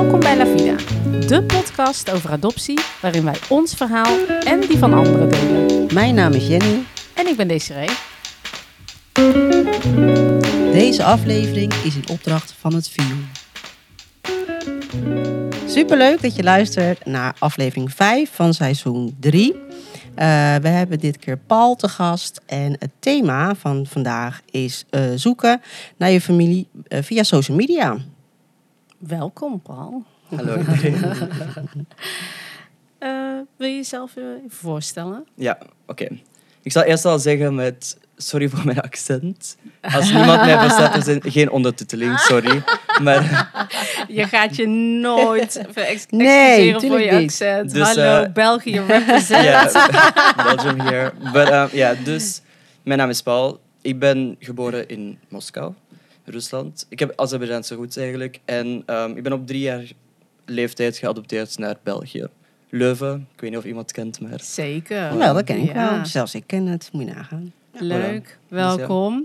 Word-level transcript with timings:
Welkom 0.00 0.20
bij 0.20 0.36
La 0.36 0.46
Vida, 0.46 0.76
de 1.26 1.42
podcast 1.42 2.10
over 2.10 2.30
adoptie 2.30 2.80
waarin 3.00 3.24
wij 3.24 3.36
ons 3.48 3.74
verhaal 3.74 4.18
en 4.44 4.60
die 4.60 4.78
van 4.78 4.92
anderen 4.92 5.28
delen. 5.28 5.94
Mijn 5.94 6.14
naam 6.14 6.32
is 6.32 6.46
Jenny. 6.46 6.82
En 7.14 7.26
ik 7.26 7.36
ben 7.36 7.48
Desiree. 7.48 7.88
Deze 10.72 11.04
aflevering 11.04 11.72
is 11.72 11.94
in 11.94 12.08
opdracht 12.10 12.52
van 12.52 12.74
het 12.74 12.88
VIO. 12.88 13.14
Superleuk 15.66 16.22
dat 16.22 16.36
je 16.36 16.42
luistert 16.42 17.04
naar 17.04 17.34
aflevering 17.38 17.92
5 17.92 18.30
van 18.32 18.54
seizoen 18.54 19.16
3. 19.20 19.54
we 20.14 20.68
hebben 20.68 20.98
dit 20.98 21.16
keer 21.16 21.38
Paul 21.38 21.76
te 21.76 21.88
gast 21.88 22.40
en 22.46 22.76
het 22.78 22.90
thema 22.98 23.54
van 23.54 23.86
vandaag 23.86 24.40
is 24.50 24.84
eh, 24.90 25.02
zoeken 25.14 25.60
naar 25.96 26.10
je 26.10 26.20
familie 26.20 26.68
eh, 26.88 27.02
via 27.02 27.22
social 27.22 27.56
media. 27.56 27.96
Welkom, 29.00 29.60
Paul. 29.62 30.04
Hallo. 30.28 30.56
Eh, 32.98 33.38
wil 33.56 33.68
je 33.68 33.74
jezelf 33.74 34.16
even 34.16 34.40
voorstellen? 34.48 35.26
Ja, 35.34 35.58
oké. 35.86 36.08
Ik 36.62 36.72
zal 36.72 36.82
eerst 36.82 37.04
al 37.04 37.18
zeggen 37.18 37.54
met 37.54 37.98
sorry 38.16 38.48
voor 38.48 38.64
mijn 38.64 38.80
accent. 38.80 39.56
Als 39.80 40.12
niemand 40.12 40.40
mij 40.40 40.58
verstaat, 40.58 40.94
er 40.94 41.02
zijn 41.02 41.20
geen 41.22 41.50
ondertiteling, 41.50 42.18
sorry. 42.18 42.62
Maar, 43.02 43.50
Je 44.08 44.26
gaat 44.26 44.56
je 44.56 44.66
nooit 45.00 45.62
Nee, 45.74 45.86
excuseren 45.86 46.80
voor 46.80 47.00
je 47.00 47.22
accent. 47.22 47.72
Dus, 47.72 47.86
Hallo, 47.86 48.22
eh, 48.22 48.32
België 48.32 48.80
represent. 48.80 49.44
ja, 49.44 49.70
Belgium 50.36 50.80
hier. 50.80 51.12
But, 51.32 51.50
um, 51.50 51.68
ja, 51.72 51.94
dus, 52.04 52.40
mijn 52.82 52.98
naam 52.98 53.08
is 53.08 53.22
Paul. 53.22 53.60
Ik 53.82 53.98
ben 53.98 54.36
geboren 54.38 54.88
in 54.88 55.18
Moskou, 55.28 55.72
Rusland. 56.24 56.86
Ik 56.88 56.98
heb 56.98 57.12
Azerbeidzjaanse 57.16 57.74
roots 57.74 57.96
eigenlijk. 57.96 58.40
En 58.44 58.82
um, 58.86 59.16
ik 59.16 59.22
ben 59.22 59.32
op 59.32 59.46
drie 59.46 59.60
jaar 59.60 59.84
leeftijd 60.44 60.96
geadopteerd 60.96 61.58
naar 61.58 61.76
België. 61.82 62.26
Leuven, 62.68 63.28
ik 63.34 63.40
weet 63.40 63.50
niet 63.50 63.58
of 63.58 63.64
iemand 63.64 63.86
het 63.90 63.96
kent, 63.96 64.20
maar... 64.20 64.40
Zeker. 64.40 65.16
Wel, 65.16 65.34
dat 65.34 65.44
ken 65.44 65.58
ik 65.60 65.72
Ja. 65.74 65.94
wel. 65.96 66.06
Zelfs 66.06 66.34
ik 66.34 66.42
ken 66.46 66.66
het, 66.66 66.88
moet 66.92 67.04
je 67.04 67.12
nagaan. 67.14 67.52
Leuk, 67.72 68.24
Voilà. 68.28 68.48
Dus 68.48 68.58
ja. 68.58 68.76
welkom. 68.76 69.24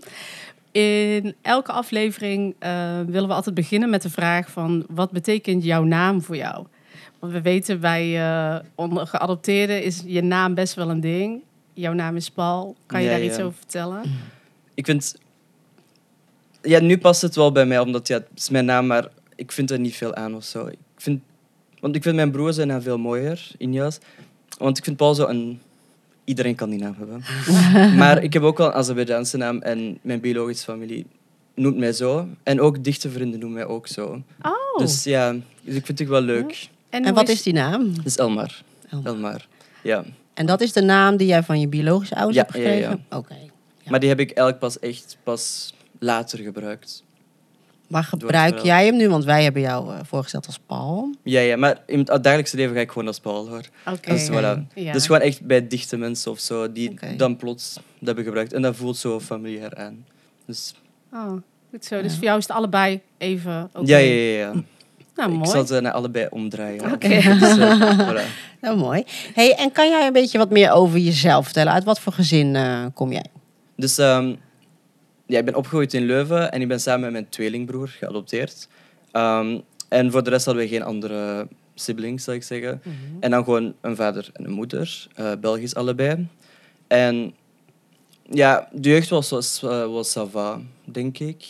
In 0.72 1.36
elke 1.42 1.72
aflevering 1.72 2.56
eh, 2.60 3.00
willen 3.08 3.28
we 3.30 3.34
altijd 3.34 3.56
beginnen 3.56 3.90
met 3.90 4.02
de 4.02 4.10
vraag 4.10 4.50
van... 4.50 4.86
wat 4.90 5.12
betekent 5.12 5.64
jouw 5.64 5.84
naam 5.84 6.22
voor 6.22 6.36
jou? 6.36 6.66
Want 7.20 7.34
we 7.34 7.42
weten 7.42 7.80
bij 7.80 8.20
eh 8.22 8.60
onder 8.76 9.08
geadopteerden 9.08 9.84
is 9.84 10.04
je 10.06 10.22
naam 10.22 10.54
best 10.54 10.73
wel 10.73 10.90
een 10.90 11.00
ding. 11.02 11.42
Jouw 11.73 11.94
naam 11.94 12.16
is 12.16 12.30
Paul. 12.30 12.76
Kan 12.86 13.00
je 13.02 13.06
Ja, 13.06 13.12
daar 13.12 13.23
ja. 13.23 13.30
iets 13.32 13.40
over 13.40 13.58
vertellen? 13.58 14.02
Ik 14.73 14.86
vind... 14.86 15.16
Ja, 16.66 16.80
nu 16.80 16.97
past 16.97 17.21
het 17.21 17.35
wel 17.35 17.52
bij 17.52 17.66
mij, 17.66 17.80
omdat 17.80 18.08
ja, 18.08 18.16
het 18.17 18.27
is 18.35 18.49
mijn 18.49 18.66
naam, 18.66 18.88
maar 18.88 19.08
ik 19.35 19.52
vind 19.52 19.71
er 19.71 19.80
niet 19.80 19.95
veel 19.95 20.16
aan 20.16 20.35
of 20.35 20.44
zo. 20.44 20.66
Ik 20.67 20.77
vind... 20.97 21.21
Want 21.80 21.95
ik 21.95 22.03
vind 22.03 22.16
mijn 22.16 22.31
broer 22.31 22.53
zijn 22.53 22.67
naam 22.67 22.81
veel 22.81 22.97
mooier, 22.97 23.47
Injas. 23.58 23.97
Want 24.58 24.77
ik 24.77 24.83
vind 24.83 24.97
Paul 24.97 25.16
zo 25.16 25.27
een... 25.27 25.59
Iedereen 26.23 26.55
kan 26.55 26.69
die 26.69 26.80
naam 26.80 26.95
hebben. 26.97 27.23
maar 28.02 28.23
ik 28.23 28.33
heb 28.33 28.43
ook 28.43 28.58
wel 28.58 28.67
een 28.67 28.73
Azerbeidzjaanse 28.73 29.38
naam 29.38 29.61
en 29.61 29.97
mijn 30.02 30.19
biologische 30.19 30.63
familie 30.63 31.05
noemt 31.55 31.77
mij 31.77 31.93
zo. 31.93 32.27
En 32.43 32.61
ook 32.61 32.83
dichte 32.83 33.09
vrienden 33.09 33.39
noemen 33.39 33.58
mij 33.58 33.67
ook 33.67 33.88
zo. 33.88 34.21
Oh, 34.41 34.77
Dus 34.77 35.03
ja, 35.03 35.36
dus 35.61 35.75
ik 35.75 35.86
vind 35.86 35.99
het 35.99 36.08
wel 36.08 36.21
leuk. 36.21 36.69
En 36.89 37.13
wat 37.13 37.30
is 37.30 37.43
die 37.43 37.53
naam? 37.53 37.95
Dat 37.95 38.05
is 38.05 38.17
Elmar. 38.17 38.61
Elmar. 38.89 39.13
Elmar. 39.13 39.47
Ja. 39.83 40.03
En 40.33 40.45
dat 40.45 40.61
is 40.61 40.73
de 40.73 40.81
naam 40.81 41.17
die 41.17 41.27
jij 41.27 41.43
van 41.43 41.59
je 41.59 41.67
biologische 41.67 42.16
ouders 42.16 42.38
Ja, 42.38 42.41
hebt 42.43 42.55
ja, 42.55 42.61
ja. 42.61 42.75
gekregen? 42.75 43.05
Oké. 43.09 43.36
Ja. 43.83 43.91
Maar 43.91 43.99
die 43.99 44.09
heb 44.09 44.19
ik 44.19 44.27
eigenlijk 44.27 44.59
pas 44.59 44.80
echt 44.80 45.17
pas 45.23 45.73
later 46.06 46.39
gebruikt. 46.39 47.03
Maar 47.88 48.03
gebruik 48.03 48.60
jij 48.60 48.86
hem 48.86 48.95
nu? 48.95 49.10
Want 49.10 49.23
wij 49.23 49.43
hebben 49.43 49.61
jou 49.61 49.93
eh, 49.93 49.99
voorgesteld 50.04 50.45
als 50.45 50.60
Paul. 50.66 51.16
Ja, 51.23 51.39
ja, 51.39 51.58
maar 51.58 51.82
in 51.86 51.99
het 51.99 52.23
dagelijkse 52.23 52.55
leven 52.55 52.76
ga 52.76 52.82
ik 52.82 52.92
gewoon 52.92 53.08
als 53.08 53.20
Paul 53.20 53.48
hoor. 53.48 53.61
Oké. 53.92 54.11
Dus, 54.11 54.30
voilà. 54.30 54.73
Ja. 54.73 54.92
Dus 54.93 55.05
gewoon 55.05 55.21
echt 55.21 55.42
bij 55.45 55.67
dichte 55.67 55.98
mensen 55.98 56.32
of 56.32 56.39
zo, 56.39 56.71
die 56.71 56.99
dan 57.17 57.36
plots 57.38 57.73
dat 57.73 57.83
hebben 58.05 58.23
gebruikt. 58.23 58.54
En 58.54 58.61
dat 58.61 58.76
voelt 58.76 58.98
zo 58.98 59.20
familiair 59.20 59.76
aan. 59.76 60.05
Dus 60.45 60.73
Oh, 61.14 61.32
goed 61.70 61.86
zo. 61.86 62.02
Dus 62.02 62.14
voor 62.16 62.23
jou 62.23 62.37
is 62.37 62.48
het 62.48 62.58
allebei 62.58 63.02
even 63.17 63.70
oké. 63.73 63.87
ja, 63.87 63.98
ja, 63.98 64.14
ja. 64.14 64.37
ja. 64.39 64.54
Nou, 65.16 65.32
Ik 65.32 65.37
mooi. 65.37 65.49
zal 65.49 65.66
ze 65.66 65.80
naar 65.80 65.92
allebei 65.92 66.27
omdraaien. 66.30 66.92
Oké. 66.92 67.08
Dus, 67.39 67.58
voilà. 67.58 68.26
Nou, 68.61 68.77
mooi. 68.77 69.04
Hey, 69.33 69.55
en 69.55 69.72
kan 69.72 69.89
jij 69.89 70.08
een 70.08 70.14
beetje 70.14 70.37
wat 70.37 70.49
meer 70.49 70.72
over 70.72 70.98
jezelf 70.99 71.43
vertellen? 71.45 71.73
Uit 71.73 71.83
wat 71.83 71.99
voor 71.99 72.14
gezin 72.14 72.55
eh, 72.55 72.86
kom 72.93 73.11
jij? 73.11 73.26
Dus 73.76 73.98
ehm, 73.98 74.33
ja, 75.25 75.39
ik 75.39 75.45
ben 75.45 75.55
opgegroeid 75.55 75.93
in 75.93 76.05
Leuven 76.05 76.52
en 76.52 76.61
ik 76.61 76.67
ben 76.67 76.80
samen 76.80 77.02
met 77.02 77.11
mijn 77.11 77.30
tweelingbroer 77.30 77.87
geadopteerd. 77.87 78.67
Ehm, 79.11 79.59
en 79.89 80.11
voor 80.11 80.23
de 80.23 80.30
rest 80.30 80.45
hadden 80.45 80.63
we 80.63 80.69
geen 80.69 80.83
andere 80.83 81.47
siblings, 81.75 82.23
zal 82.23 82.33
ik 82.33 82.43
zeggen. 82.43 82.81
En 83.19 83.31
dan 83.31 83.43
gewoon 83.43 83.73
een 83.81 83.95
vader 83.95 84.30
en 84.33 84.45
een 84.45 84.52
moeder, 84.52 85.08
eh, 85.15 85.31
Belgisch 85.41 85.75
allebei. 85.75 86.27
En 86.87 87.33
ja, 88.30 88.69
de 88.71 88.89
jeugd 88.89 89.09
was, 89.09 89.30
was, 89.30 89.63
eh, 89.63 89.86
was 89.86 90.17
denk 90.83 91.19
ik. 91.19 91.45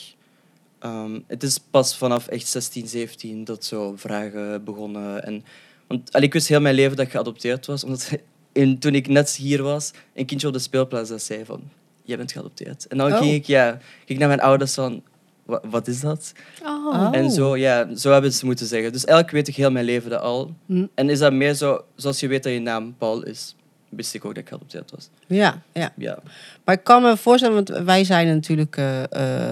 Ehm, 0.79 1.19
het 1.27 1.43
is 1.43 1.57
pas 1.57 1.97
vanaf 1.97 2.27
echt 2.27 2.47
16, 2.47 2.87
17 2.87 3.43
dat 3.43 3.65
zo 3.65 3.93
vragen 3.95 4.63
begonnen. 4.63 5.23
En, 5.23 5.43
want 5.87 6.11
allee, 6.11 6.27
ik 6.27 6.33
wist 6.33 6.47
heel 6.47 6.61
mijn 6.61 6.75
leven 6.75 6.97
dat 6.97 7.05
ik 7.05 7.11
geadopteerd 7.11 7.65
was, 7.65 7.83
omdat 7.83 8.11
in, 8.51 8.79
toen 8.79 8.95
ik 8.95 9.07
net 9.07 9.35
hier 9.35 9.63
was, 9.63 9.91
een 10.13 10.25
kindje 10.25 10.47
op 10.47 10.53
de 10.53 10.59
speelplaats 10.59 11.09
dat 11.09 11.21
zei 11.21 11.45
van, 11.45 11.63
jij 12.05 12.17
bent 12.17 12.31
geadopteerd. 12.31 12.87
En 12.87 12.97
dan 12.97 13.11
Oh. 13.11 13.17
ging 13.17 13.33
ik 13.33 13.45
ja, 13.45 13.77
ging 14.05 14.19
naar 14.19 14.27
mijn 14.27 14.41
ouders 14.41 14.73
van, 14.73 15.01
"Wa- 15.45 15.61
wat 15.69 15.87
is 15.87 15.99
dat? 15.99 16.33
Oh. 16.63 17.09
En 17.11 17.31
zo, 17.31 17.57
ja, 17.57 17.95
zo 17.95 18.11
hebben 18.11 18.31
ze 18.31 18.37
het 18.37 18.45
moeten 18.45 18.65
zeggen. 18.65 18.91
Dus 18.91 19.05
eigenlijk 19.05 19.35
weet 19.37 19.47
ik 19.47 19.55
heel 19.55 19.71
mijn 19.71 19.85
leven 19.85 20.09
dat 20.09 20.21
al. 20.21 20.53
Hm. 20.65 20.85
En 20.95 21.09
is 21.09 21.19
dat 21.19 21.33
meer 21.33 21.53
zo, 21.53 21.83
zoals 21.95 22.19
je 22.19 22.27
weet 22.27 22.43
dat 22.43 22.53
je 22.53 22.59
naam 22.59 22.95
Paul 22.97 23.23
is, 23.23 23.55
wist 23.89 24.13
ik 24.13 24.25
ook 24.25 24.33
dat 24.35 24.43
ik 24.43 24.49
geadopteerd 24.49 24.91
was. 24.91 25.09
Ja, 25.27 25.61
ja. 25.73 25.93
Ja. 25.97 26.17
Maar 26.65 26.75
ik 26.75 26.83
kan 26.83 27.01
me 27.01 27.17
voorstellen, 27.17 27.55
want 27.55 27.69
wij 27.85 28.03
zijn 28.03 28.27
natuurlijk 28.27 28.77
eh, 28.77 29.03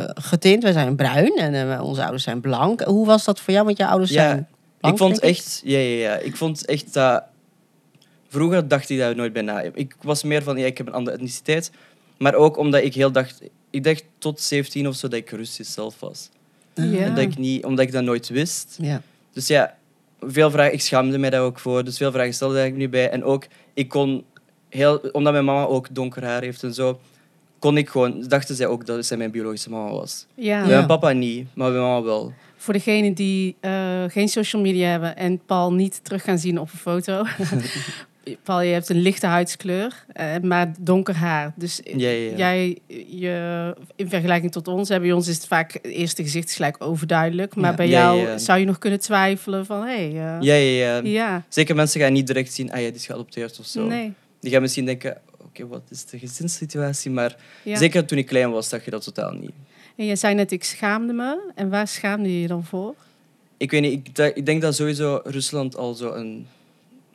eh, 0.01 0.09
getint. 0.13 0.63
Wij 0.63 0.71
zijn 0.71 0.95
bruin 0.95 1.35
en 1.35 1.71
eh, 1.71 1.83
onze 1.83 2.01
ouders 2.01 2.23
zijn 2.23 2.41
blank. 2.41 2.81
Hoe 2.81 3.05
was 3.05 3.23
dat 3.25 3.39
voor 3.39 3.53
jou? 3.53 3.65
Want 3.65 3.77
jouw 3.77 3.89
ouders 3.89 4.11
Ja, 4.11 4.15
zijn 4.21 4.47
blank, 4.79 4.93
ik 4.95 5.01
vond 5.01 5.19
echt, 5.19 5.61
ja, 5.63 5.77
ja, 5.79 6.09
ja. 6.09 6.15
Ik 6.17 6.35
vond 6.35 6.65
echt 6.65 6.93
dat. 6.93 7.23
Vroeger 8.27 8.67
dacht 8.67 8.89
ik 8.89 8.97
daar 8.97 9.15
nooit 9.15 9.33
bij 9.33 9.41
na. 9.41 9.61
Ik 9.61 9.95
was 10.01 10.23
meer 10.23 10.43
van, 10.43 10.57
ja, 10.57 10.65
ik 10.65 10.77
heb 10.77 10.87
een 10.87 10.93
andere 10.93 11.15
etniciteit. 11.15 11.71
Maar 12.23 12.35
ook 12.35 12.57
omdat 12.57 12.83
ik 12.83 12.93
heel 12.93 13.11
dacht, 13.11 13.41
ik 13.69 13.83
dacht 13.83 14.03
tot 14.17 14.41
17 14.41 14.87
of 14.87 14.95
zo 14.95 15.07
dat 15.07 15.19
ik 15.19 15.29
Russisch 15.29 15.71
zelf 15.71 15.99
was. 15.99 16.29
Ja. 16.73 16.83
En 16.83 17.15
dat 17.15 17.23
ik 17.23 17.37
niet, 17.37 17.65
omdat 17.65 17.85
ik 17.85 17.91
dat 17.91 18.03
nooit 18.03 18.29
wist. 18.29 18.77
Ja. 18.81 19.01
Dus 19.33 19.47
ja, 19.47 19.75
veel 20.19 20.51
vragen, 20.51 20.73
ik 20.73 20.81
schaamde 20.81 21.17
mij 21.17 21.29
daar 21.29 21.41
ook 21.41 21.59
voor. 21.59 21.83
Dus 21.83 21.97
veel 21.97 22.11
vragen 22.11 22.33
stelde 22.33 22.65
ik 22.65 22.75
niet 22.75 22.89
bij. 22.89 23.09
En 23.09 23.23
ook, 23.23 23.45
ik 23.73 23.89
kon 23.89 24.23
heel, 24.69 24.97
omdat 25.11 25.33
mijn 25.33 25.45
mama 25.45 25.65
ook 25.65 25.87
donker 25.91 26.23
haar 26.25 26.41
heeft 26.41 26.63
en 26.63 26.73
zo, 26.73 26.99
kon 27.59 27.77
ik 27.77 27.89
gewoon, 27.89 28.23
dachten 28.27 28.55
zij 28.55 28.67
ook 28.67 28.85
dat 28.85 29.05
zij 29.05 29.17
mijn 29.17 29.31
biologische 29.31 29.69
mama 29.69 29.91
was. 29.91 30.25
Ja. 30.35 30.59
Ja. 30.59 30.65
Mijn 30.65 30.85
papa 30.85 31.11
niet, 31.11 31.47
maar 31.53 31.71
mijn 31.71 31.83
mama 31.83 32.01
wel. 32.01 32.33
Voor 32.55 32.73
degenen 32.73 33.13
die 33.13 33.55
eh, 33.59 34.03
geen 34.07 34.29
social 34.29 34.61
media 34.61 34.89
hebben 34.89 35.15
en 35.15 35.41
Paul 35.45 35.73
niet 35.73 35.99
terug 36.03 36.23
gaan 36.23 36.39
zien 36.39 36.59
op 36.59 36.69
een 36.71 36.79
foto. 36.79 37.23
Paul, 38.43 38.61
je 38.61 38.73
hebt 38.73 38.89
een 38.89 39.01
lichte 39.01 39.25
huidskleur, 39.25 40.05
eh, 40.13 40.25
maar 40.41 40.73
donker 40.79 41.15
haar. 41.15 41.51
Dus 41.55 41.81
Ja, 41.83 42.09
ja, 42.09 42.29
ja. 42.29 42.35
jij, 42.37 42.77
je, 43.07 43.75
in 43.95 44.09
vergelijking 44.09 44.51
tot 44.51 44.67
ons, 44.67 44.89
bij 44.89 45.11
ons 45.11 45.27
is 45.27 45.35
het 45.35 45.47
vaak 45.47 45.73
het 45.73 45.85
eerste 45.85 46.23
gezicht 46.23 46.47
is 46.49 46.55
gelijk 46.55 46.75
overduidelijk. 46.83 47.55
Maar 47.55 47.69
Ja. 47.69 47.75
bij 47.75 47.87
jou 47.87 48.39
zou 48.39 48.59
je 48.59 48.65
nog 48.65 48.77
kunnen 48.77 48.99
twijfelen 48.99 49.65
van, 49.65 49.81
hé, 49.81 49.87
hey, 49.87 50.07
eh, 50.07 50.41
Ja, 50.41 50.53
ja, 50.55 50.55
ja. 50.55 51.01
ja, 51.03 51.43
Zeker 51.49 51.75
mensen 51.75 52.01
gaan 52.01 52.13
niet 52.13 52.27
direct 52.27 52.53
zien, 52.53 52.71
ah 52.71 52.79
ja, 52.79 52.85
die 52.87 52.95
is 52.95 53.05
geadopteerd 53.05 53.59
of 53.59 53.65
zo. 53.65 53.85
nee. 53.87 54.13
Die 54.39 54.51
gaan 54.51 54.61
misschien 54.61 54.85
denken, 54.85 55.17
oké, 55.41 55.67
wat 55.67 55.81
is 55.89 56.05
de 56.05 56.19
gezinssituatie? 56.19 57.11
Maar 57.11 57.35
zeker 57.65 58.05
toen 58.05 58.17
ik 58.17 58.25
klein 58.25 58.51
was, 58.51 58.69
zag 58.69 58.85
je 58.85 58.91
dat 58.91 59.03
totaal 59.03 59.31
niet. 59.31 59.51
En 59.95 60.05
jij 60.05 60.15
zei 60.15 60.33
net, 60.35 60.51
ik 60.51 60.63
schaamde 60.63 61.13
me. 61.13 61.51
En 61.55 61.69
waar 61.69 61.87
schaamde 61.87 62.33
je 62.33 62.41
je 62.41 62.47
dan 62.47 62.63
voor? 62.63 62.95
Ik 63.57 63.71
weet 63.71 63.81
niet, 63.81 64.07
ik, 64.17 64.35
ik 64.35 64.45
denk 64.45 64.61
dat 64.61 64.75
sowieso 64.75 65.21
Rusland 65.23 65.75
al 65.77 65.93
zo 65.93 66.11
een, 66.13 66.47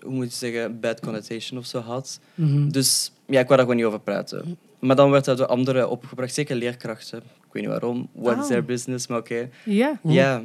hoe 0.00 0.12
moet 0.12 0.30
je 0.30 0.36
zeggen, 0.38 0.80
bad 0.80 1.00
connotation 1.00 1.58
of 1.58 1.66
zo 1.66 1.80
had. 1.80 2.20
Dus 2.68 3.12
ja, 3.26 3.40
ik 3.40 3.46
wou 3.46 3.48
daar 3.48 3.58
gewoon 3.58 3.76
niet 3.76 3.84
over 3.84 4.00
praten. 4.00 4.58
Maar 4.78 4.96
dan 4.96 5.10
werd 5.10 5.24
dat 5.24 5.36
door 5.38 5.46
anderen 5.46 5.90
opgebracht, 5.90 6.34
zeker 6.34 6.56
leerkrachten. 6.56 7.18
Ik 7.18 7.52
weet 7.54 7.62
niet 7.62 7.70
waarom, 7.72 8.08
what 8.12 8.36
is 8.36 8.42
Oh. 8.42 8.48
their 8.48 8.64
business, 8.64 9.06
maar 9.06 9.18
oké. 9.18 9.48
Ja. 9.64 10.00
Ja. 10.02 10.42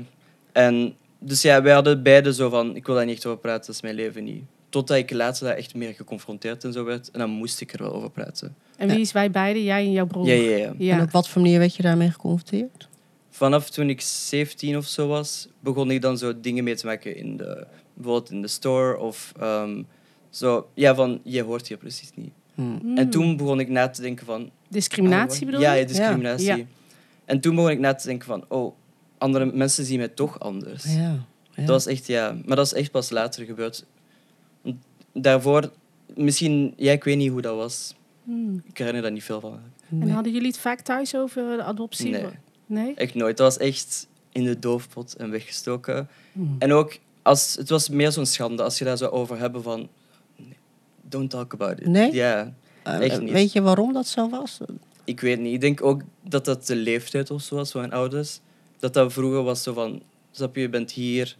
En 0.52 0.96
dus 1.20 1.42
ja, 1.42 1.62
wij 1.62 1.74
hadden 1.74 2.04
beide 2.04 2.34
zo 2.34 2.50
van, 2.50 2.76
ik 2.76 2.86
wil 2.86 2.96
daar 2.96 3.06
niet 3.06 3.16
echt 3.16 3.26
over 3.26 3.40
praten, 3.40 3.66
dat 3.66 3.76
is 3.76 3.82
mijn 3.82 3.96
leven 3.96 4.24
niet. 4.24 4.44
Totdat 4.70 4.98
ik 4.98 5.12
later 5.12 5.46
daar 5.48 5.56
echt 5.56 5.76
meer 5.76 5.94
geconfronteerd 5.94 6.64
en 6.64 6.74
zo 6.74 6.84
werd. 6.84 7.12
En 7.12 7.20
dan 7.20 7.30
moest 7.30 7.62
ik 7.62 7.74
er 7.74 7.84
wel 7.84 7.94
over 7.94 8.10
praten. 8.10 8.56
En 8.78 8.88
wie 8.88 9.00
is 9.00 9.12
wij 9.12 9.32
beiden? 9.32 9.64
Jij 9.64 9.84
en 9.84 9.92
jouw 9.92 10.06
broer? 10.06 10.28
Ja, 10.28 10.34
ja, 10.34 10.58
ja. 10.58 10.74
Ja. 10.78 10.96
En 10.98 11.02
op 11.04 11.12
wat 11.12 11.30
voor 11.30 11.42
manier 11.42 11.60
werd 11.60 11.76
je 11.76 11.84
daarmee 11.84 12.10
geconfronteerd? 12.12 12.88
Vanaf 13.30 13.70
toen 13.70 13.90
ik 13.90 14.02
17 14.02 14.78
of 14.78 14.86
zo 14.86 15.08
was, 15.08 15.48
begon 15.60 15.92
ik 15.92 16.02
dan 16.02 16.18
zo 16.18 16.40
dingen 16.40 16.64
mee 16.64 16.76
te 16.76 16.86
maken 16.86 17.16
in 17.16 17.38
de, 17.38 17.66
bijvoorbeeld 17.94 18.32
in 18.32 18.42
de 18.42 18.48
store 18.48 18.98
of 18.98 19.34
ehm, 19.40 19.84
zo. 20.30 20.70
Ja, 20.74 20.96
van 20.96 21.20
je 21.24 21.44
hoort 21.44 21.68
hier 21.68 21.78
precies 21.78 22.12
niet. 22.16 22.32
Hmm. 22.54 22.80
Hmm. 22.82 22.98
En 22.98 23.10
toen 23.10 23.38
begon 23.38 23.60
ik 23.60 23.70
na 23.70 23.90
te 23.90 24.02
denken 24.02 24.26
van. 24.26 24.50
Discriminatie 24.68 25.40
oh, 25.40 25.46
bedoel 25.46 25.62
ja, 25.62 25.74
je? 25.74 25.82
Ja, 25.82 25.88
discriminatie. 25.88 26.46
Ja. 26.46 26.66
En 27.26 27.40
toen 27.40 27.56
begon 27.56 27.70
ik 27.70 27.80
na 27.80 27.94
te 27.94 28.08
denken 28.08 28.28
van, 28.28 28.46
oh, 28.48 28.76
andere 29.18 29.46
mensen 29.46 29.86
zien 29.86 29.98
mij 29.98 30.08
toch 30.08 30.40
anders. 30.40 30.84
Ja. 30.84 31.26
Ja. 31.56 31.62
Dat 31.62 31.68
was 31.68 31.86
echt, 31.86 32.08
ja. 32.08 32.38
Maar 32.46 32.56
dat 32.56 32.66
is 32.66 32.74
echt 32.74 32.92
pas 32.92 33.10
later 33.10 33.46
gebeurd. 33.46 33.86
Daarvoor, 35.14 35.72
misschien, 36.16 36.74
ja, 36.78 36.92
ik 36.92 37.04
weet 37.04 37.18
niet 37.18 37.32
hoe 37.32 37.42
dat 37.42 37.56
was. 37.56 37.96
Hmm. 38.24 38.64
Ik 38.66 38.78
herinner 38.78 39.02
daar 39.02 39.12
niet 39.12 39.24
veel 39.24 39.40
van. 39.40 39.60
En 39.90 40.10
hadden 40.10 40.34
jullie 40.34 40.48
het 40.48 40.58
vaak 40.58 40.82
thuis 40.82 41.16
over 41.16 41.58
de 41.58 41.64
adoptie? 41.64 42.10
Nee. 42.10 42.26
Nee? 42.66 42.94
Echt 42.94 43.14
nooit. 43.14 43.38
Dat 43.38 43.56
was 43.56 43.68
echt 43.68 44.08
in 44.32 44.44
de 44.44 44.60
doofpot 44.60 45.16
en 45.16 45.30
weggestoken. 45.30 46.10
Hmm. 46.32 46.56
En 46.60 46.74
ook, 46.74 46.98
als, 47.24 47.56
het 47.56 47.70
was 47.70 47.90
meer 47.90 48.12
zo'n 48.12 48.26
schande 48.26 48.64
als 48.64 48.78
je 48.78 48.86
daar 48.86 48.98
zou 48.98 49.12
over 49.12 49.38
hebben 49.40 49.64
van... 49.64 49.90
Don't 51.02 51.30
talk 51.30 51.54
about 51.54 51.80
it. 51.80 51.88
Nee? 51.88 52.14
Ja, 52.14 52.54
Eh, 52.84 53.00
echt 53.00 53.22
niet. 53.22 53.32
Weet 53.32 53.52
je 53.52 53.62
waarom 53.62 53.94
dat 53.94 54.08
zo 54.08 54.30
was? 54.30 54.58
ik 55.04 55.20
weet 55.20 55.40
niet. 55.40 55.54
Ik 55.54 55.62
denk 55.62 55.84
ook 55.84 56.02
dat 56.24 56.46
dat 56.46 56.66
de 56.66 56.76
leeftijd 56.76 57.32
of 57.32 57.42
zo 57.42 57.56
was 57.56 57.72
van 57.72 57.82
mijn 57.82 57.94
ouders. 57.94 58.40
Dat 58.80 58.94
dat 58.94 59.14
vroeger 59.14 59.44
was 59.44 59.64
zo 59.64 59.74
van... 59.74 60.02
Snap 60.32 60.56
je, 60.56 60.62
je 60.62 60.70
bent 60.70 60.92
hier, 60.92 61.36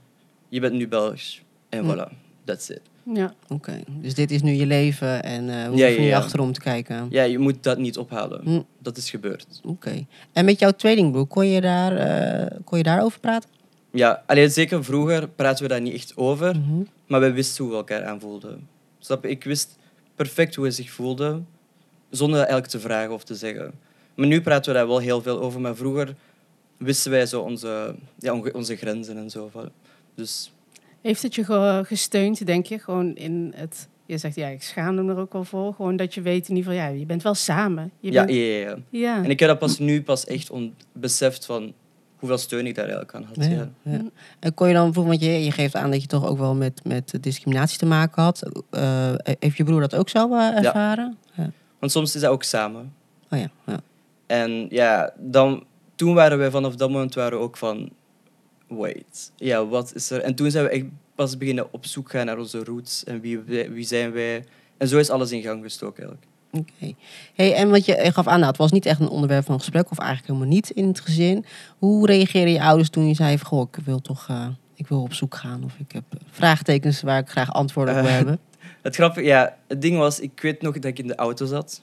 je 0.50 0.60
bent 0.60 0.74
nu 0.74 0.88
Belgisch. 0.88 1.44
En 1.70 1.84
Hm. 1.86 1.92
voilà, 1.92 2.12
that's 2.44 2.70
it. 2.70 2.82
Ja. 3.14 3.34
Oké, 3.50 3.80
dus 4.02 4.14
dit 4.14 4.32
is 4.32 4.42
nu 4.42 4.52
je 4.52 4.66
leven 4.66 5.24
en 5.24 5.50
eh 5.50 5.56
Ja, 5.56 5.68
hoeven 5.68 5.92
ja, 5.92 6.00
niet 6.00 6.08
ja. 6.08 6.18
achterom 6.18 6.54
te 6.54 6.60
kijken. 6.60 7.08
Ja, 7.10 7.24
je 7.24 7.40
moet 7.40 7.64
dat 7.64 7.78
niet 7.78 7.98
ophalen. 7.98 8.42
Hm. 8.44 8.62
Dat 8.80 8.98
is 8.98 9.10
gebeurd. 9.10 9.62
Oké. 9.64 10.06
En 10.34 10.46
met 10.46 10.60
jouw 10.60 10.72
tweelingbroer, 10.72 11.28
kon 11.28 11.48
je, 11.48 11.62
daar, 11.62 11.96
eh, 11.98 12.58
kon 12.64 12.78
je 12.78 12.84
daarover 12.84 13.20
praten? 13.20 13.50
Ja, 13.96 14.24
alleen 14.26 14.52
zeker 14.52 14.84
vroeger 14.84 15.28
praten 15.30 15.64
we 15.64 15.70
daar 15.70 15.82
niet 15.82 15.94
echt 15.94 16.18
over. 16.18 16.56
Mhm. 16.56 16.82
Maar 17.08 17.20
wij 17.20 17.34
wisten 17.34 17.64
hoe 17.64 17.72
we 17.74 17.78
elkaar 17.80 18.04
aanvoelden. 18.06 18.68
Snap 19.00 19.24
je? 19.24 19.30
Ik 19.30 19.44
wist 19.44 19.78
perfect 20.16 20.56
hoe 20.56 20.64
hij 20.66 20.74
zich 20.74 20.92
voelde, 20.92 21.42
zonder 22.10 22.38
dat 22.40 22.48
eigenlijk 22.50 22.68
te 22.68 22.80
vragen 22.80 23.14
of 23.14 23.24
te 23.24 23.36
zeggen. 23.36 23.72
Maar 24.16 24.28
nu 24.28 24.42
praten 24.42 24.72
we 24.72 24.78
daar 24.78 24.88
wel 24.88 25.00
heel 25.00 25.22
veel 25.22 25.42
over. 25.42 25.62
Maar 25.62 25.76
vroeger 25.76 26.16
wisten 26.78 27.12
wij 27.12 27.26
zo 27.26 27.42
onze, 27.42 27.96
ja, 28.20 28.40
onze 28.54 28.76
grenzen 28.76 29.18
en 29.18 29.30
zo. 29.30 29.52
Dus 30.16 30.52
Heeft 31.02 31.22
het 31.22 31.36
je 31.36 31.44
ge- 31.44 31.82
gesteund, 31.86 32.46
denk 32.46 32.66
je? 32.66 32.80
Gewoon 32.80 33.16
in 33.16 33.54
het... 33.56 33.88
Je 34.06 34.18
zegt, 34.18 34.36
ja, 34.36 34.48
ik 34.48 34.62
schaam 34.64 34.96
me 35.06 35.12
er 35.14 35.18
ook 35.20 35.34
wel 35.34 35.44
voor. 35.44 35.74
Gewoon 35.74 35.96
dat 35.96 36.14
je 36.14 36.22
weet 36.22 36.50
in 36.50 36.56
ieder 36.56 36.72
geval, 36.72 36.88
ja, 36.88 36.94
je 37.00 37.06
bent 37.06 37.24
wel 37.24 37.34
samen. 37.34 37.92
Je 38.00 38.12
ja, 38.12 38.26
bent, 38.26 38.38
ja, 38.38 38.78
ja. 38.90 39.24
En 39.24 39.30
ik 39.30 39.40
heb 39.40 39.50
dat 39.50 39.60
pas 39.60 39.80
nu 39.80 40.04
pas 40.04 40.26
echt 40.26 40.52
beseft 40.92 41.46
van 41.46 41.74
hoeveel 42.24 42.42
steun 42.42 42.66
ik 42.66 42.76
daar 42.76 42.86
eigenlijk 42.86 43.16
aan 43.16 43.24
had. 43.24 43.36
Ja. 43.36 43.50
Ja, 43.52 43.70
ja. 43.82 44.02
En 44.40 44.54
kon 44.54 44.68
je 44.68 44.74
dan 44.74 44.84
bijvoorbeeld, 44.84 45.20
want 45.20 45.32
je, 45.32 45.44
je 45.44 45.52
geeft 45.52 45.76
aan 45.76 45.92
dat 45.92 46.02
je 46.02 46.08
toch 46.08 46.26
ook 46.26 46.38
wel 46.38 46.56
met, 46.56 46.82
met 46.84 47.18
discriminatie 47.22 47.78
te 47.78 47.86
maken 47.86 48.24
had. 48.24 48.64
Eh, 48.70 49.14
heeft 49.24 49.58
je 49.58 49.64
broer 49.64 49.80
dat 49.80 49.96
ook 49.96 50.10
zo 50.10 50.34
eh, 50.34 50.66
ervaren? 50.66 51.18
Ja. 51.34 51.52
Want 51.80 51.92
soms 51.92 52.16
is 52.16 52.22
dat 52.22 52.32
ook 52.32 52.44
samen. 52.44 52.94
Oh 53.30 53.40
ja, 53.40 53.50
ja. 53.66 53.80
En 54.26 54.66
ja, 54.70 55.14
dan, 55.18 55.64
toen 55.96 56.14
waren 56.14 56.38
wij 56.38 56.52
vanaf 56.52 56.76
dat 56.76 56.90
moment 56.90 57.14
waren 57.14 57.38
we 57.38 57.44
ook 57.44 57.58
van... 57.58 57.90
Wait, 58.68 59.32
ja, 59.36 59.66
wat 59.66 59.96
is 59.96 60.10
er? 60.10 60.22
En 60.22 60.36
toen 60.36 60.52
zijn 60.52 60.64
we 60.64 60.70
echt 60.70 60.86
pas 61.16 61.38
beginnen 61.38 61.74
op 61.74 61.86
zoek 61.86 62.10
gaan 62.10 62.26
naar 62.26 62.38
onze 62.38 62.64
roots. 62.64 63.04
En 63.04 63.22
wie, 63.22 63.40
wie 63.40 63.86
zijn 63.86 64.12
wij? 64.12 64.46
En 64.78 64.88
zo 64.88 64.98
is 64.98 65.10
alles 65.10 65.32
in 65.32 65.42
gang 65.42 65.64
gestoken 65.64 66.04
eigenlijk. 66.04 66.33
Oké. 66.58 66.94
Hey, 67.34 67.54
en 67.56 67.70
wat 67.70 67.86
je 67.86 68.12
gaf 68.14 68.28
aan, 68.28 68.36
nou, 68.40 68.50
het 68.52 68.58
was 68.58 68.72
niet 68.72 68.86
echt 68.86 69.00
een 69.00 69.10
onderwerp 69.10 69.46
van 69.46 69.60
gesprek, 69.60 69.92
of 69.92 69.98
eigenlijk 69.98 70.28
helemaal 70.28 70.54
niet 70.54 70.70
in 70.70 70.88
het 70.88 71.00
gezin. 71.00 71.46
Hoe 71.78 72.06
reageerden 72.08 72.54
je 72.54 72.62
ouders 72.62 72.90
toen 72.90 73.08
je 73.08 73.14
zei 73.14 73.38
van, 73.38 73.48
goh, 73.48 73.68
ik 73.72 73.84
wil 73.86 74.00
toch 74.02 74.28
eh, 74.30 74.48
ik 74.76 74.88
wil 74.88 75.02
op 75.02 75.14
zoek 75.14 75.36
gaan, 75.36 75.64
of 75.64 75.74
ik 75.80 75.92
heb 75.92 76.04
vraagtekens 76.32 77.02
waar 77.02 77.20
ik 77.20 77.30
graag 77.30 77.54
antwoorden 77.54 77.96
op 77.96 78.00
wil 78.02 78.10
Eh, 78.10 78.16
hebben? 78.16 78.40
Het 78.82 78.96
grappige, 78.96 79.26
ja, 79.26 79.58
het 79.68 79.82
ding 79.82 79.98
was, 79.98 80.20
ik 80.20 80.40
weet 80.42 80.62
nog 80.62 80.74
dat 80.74 80.86
ik 80.86 81.00
in 81.00 81.08
de 81.08 81.16
auto 81.16 81.46
zat. 81.46 81.82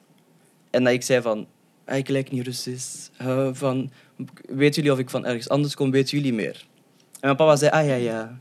En 0.71 0.85
dat 0.85 0.93
ik 0.93 1.03
zei 1.03 1.23
van, 1.23 1.47
ik 1.87 2.09
lijk 2.09 2.31
niet 2.31 2.45
Russisch. 2.45 3.09
Eh, 3.17 3.49
van, 3.53 3.91
weten 4.49 4.75
jullie 4.75 4.93
of 4.93 4.99
ik 4.99 5.11
van 5.11 5.27
ergens 5.27 5.49
anders 5.49 5.75
kom? 5.75 5.91
Weten 5.91 6.17
jullie 6.19 6.33
meer? 6.35 6.67
En 7.13 7.19
mijn 7.21 7.37
papa 7.37 7.57
zei, 7.57 7.71
ah 7.71 7.87
ja, 7.87 7.95
ja, 7.95 8.39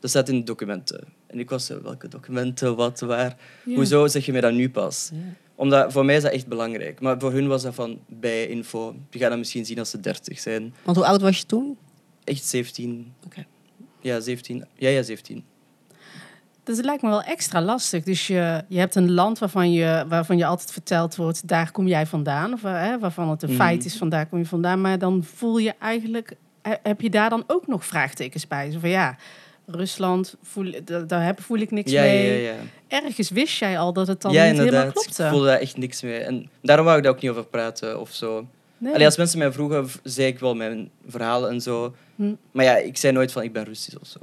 dat 0.00 0.10
staat 0.10 0.28
in 0.28 0.38
de 0.38 0.42
documenten. 0.44 1.04
En 1.26 1.38
ik 1.38 1.50
was 1.50 1.66
zo, 1.66 1.82
welke 1.82 2.08
documenten, 2.08 2.76
wat, 2.76 3.00
waar? 3.00 3.36
Ja. 3.64 3.74
Hoezo 3.74 4.06
zeg 4.06 4.26
je 4.26 4.32
mij 4.32 4.40
dat 4.40 4.52
nu 4.52 4.70
pas? 4.70 5.10
Ja. 5.12 5.18
Omdat 5.56 5.92
voor 5.92 6.04
mij 6.04 6.16
is 6.16 6.22
dat 6.22 6.32
echt 6.32 6.46
belangrijk. 6.46 7.00
Maar 7.00 7.18
voor 7.20 7.32
hun 7.32 7.48
was 7.48 7.62
dat 7.62 7.74
van 7.74 7.98
bij 8.08 8.46
info. 8.46 8.94
Die 9.10 9.20
gaan 9.20 9.30
dat 9.30 9.38
misschien 9.38 9.64
zien 9.64 9.78
als 9.78 9.90
ze 9.90 10.00
30 10.00 10.38
zijn. 10.38 10.74
Want 10.82 10.96
hoe 10.96 11.06
oud 11.06 11.20
was 11.20 11.38
je 11.38 11.46
toen? 11.46 11.76
Echt 12.24 12.44
17. 12.44 13.12
Oké. 13.24 13.44
Ja, 14.00 14.20
17. 14.20 14.64
Ja, 14.74 14.88
ja, 14.88 15.02
17. 15.02 15.44
Dus 16.62 16.76
het 16.76 16.84
lijkt 16.86 17.02
me 17.02 17.08
wel 17.08 17.22
extra 17.22 17.62
lastig. 17.62 18.04
Dus 18.04 18.26
je, 18.26 18.64
je 18.68 18.78
hebt 18.78 18.94
een 18.94 19.12
land 19.12 19.38
waarvan 19.38 19.72
je, 19.72 20.04
waarvan 20.08 20.36
je 20.36 20.46
altijd 20.46 20.72
verteld 20.72 21.16
wordt, 21.16 21.48
daar 21.48 21.70
kom 21.70 21.86
jij 21.86 22.06
vandaan. 22.06 22.52
Of, 22.52 22.64
eh, 22.64 22.72
hè, 22.72 22.98
waarvan 22.98 23.30
het 23.30 23.42
een 23.42 23.48
Mhm. 23.48 23.58
feit 23.58 23.84
is, 23.84 23.96
van 23.96 24.08
daar 24.08 24.26
kom 24.26 24.38
je 24.38 24.46
vandaan. 24.46 24.80
Maar 24.80 24.98
dan 24.98 25.24
voel 25.24 25.58
je 25.58 25.74
eigenlijk, 25.80 26.36
he- 26.62 26.74
heb 26.82 27.00
je 27.00 27.10
daar 27.10 27.30
dan 27.30 27.44
ook 27.46 27.66
nog 27.66 27.84
vraagtekens 27.86 28.46
bij? 28.48 28.70
Zo 28.70 28.78
van 28.78 28.88
ja, 28.88 29.16
Rusland, 29.66 30.36
voel, 30.42 30.72
da- 30.84 31.00
daar 31.00 31.24
heb, 31.24 31.40
voel 31.40 31.58
ik 31.58 31.70
niks 31.70 31.90
Ja, 31.90 32.02
mee. 32.02 32.26
ja, 32.42 32.48
ja. 32.50 32.54
ja. 32.88 33.02
Ergens 33.02 33.30
wist 33.30 33.58
jij 33.58 33.78
al 33.78 33.92
dat 33.92 34.06
het 34.06 34.22
dan 34.22 34.30
niet 34.30 34.40
helemaal 34.40 34.64
inderdaad. 34.64 34.92
klopte. 34.92 35.22
Ik 35.22 35.28
voelde 35.30 35.46
daar 35.46 35.58
echt 35.58 35.76
niks 35.76 36.02
mee. 36.02 36.18
En 36.18 36.48
daarom 36.62 36.84
wou 36.84 36.96
ik 36.98 37.04
daar 37.04 37.12
ook 37.12 37.20
niet 37.20 37.30
over 37.30 37.44
praten 37.46 38.00
of 38.00 38.12
zo. 38.12 38.46
Nee. 38.78 38.92
Allee, 38.94 39.06
als 39.06 39.16
mensen 39.16 39.38
mij 39.38 39.52
vroegen, 39.52 39.88
zei 40.02 40.26
ik 40.26 40.38
wel 40.38 40.54
mijn 40.54 40.90
verhalen 41.06 41.50
en 41.50 41.60
zo. 41.60 41.94
Hm. 42.16 42.34
Maar 42.52 42.64
ja, 42.64 42.76
ik 42.76 42.96
zei 42.96 43.12
nooit 43.12 43.32
van 43.32 43.42
ik 43.42 43.52
ben 43.52 43.64
Russisch 43.64 43.96
of 44.00 44.06
zo. 44.08 44.18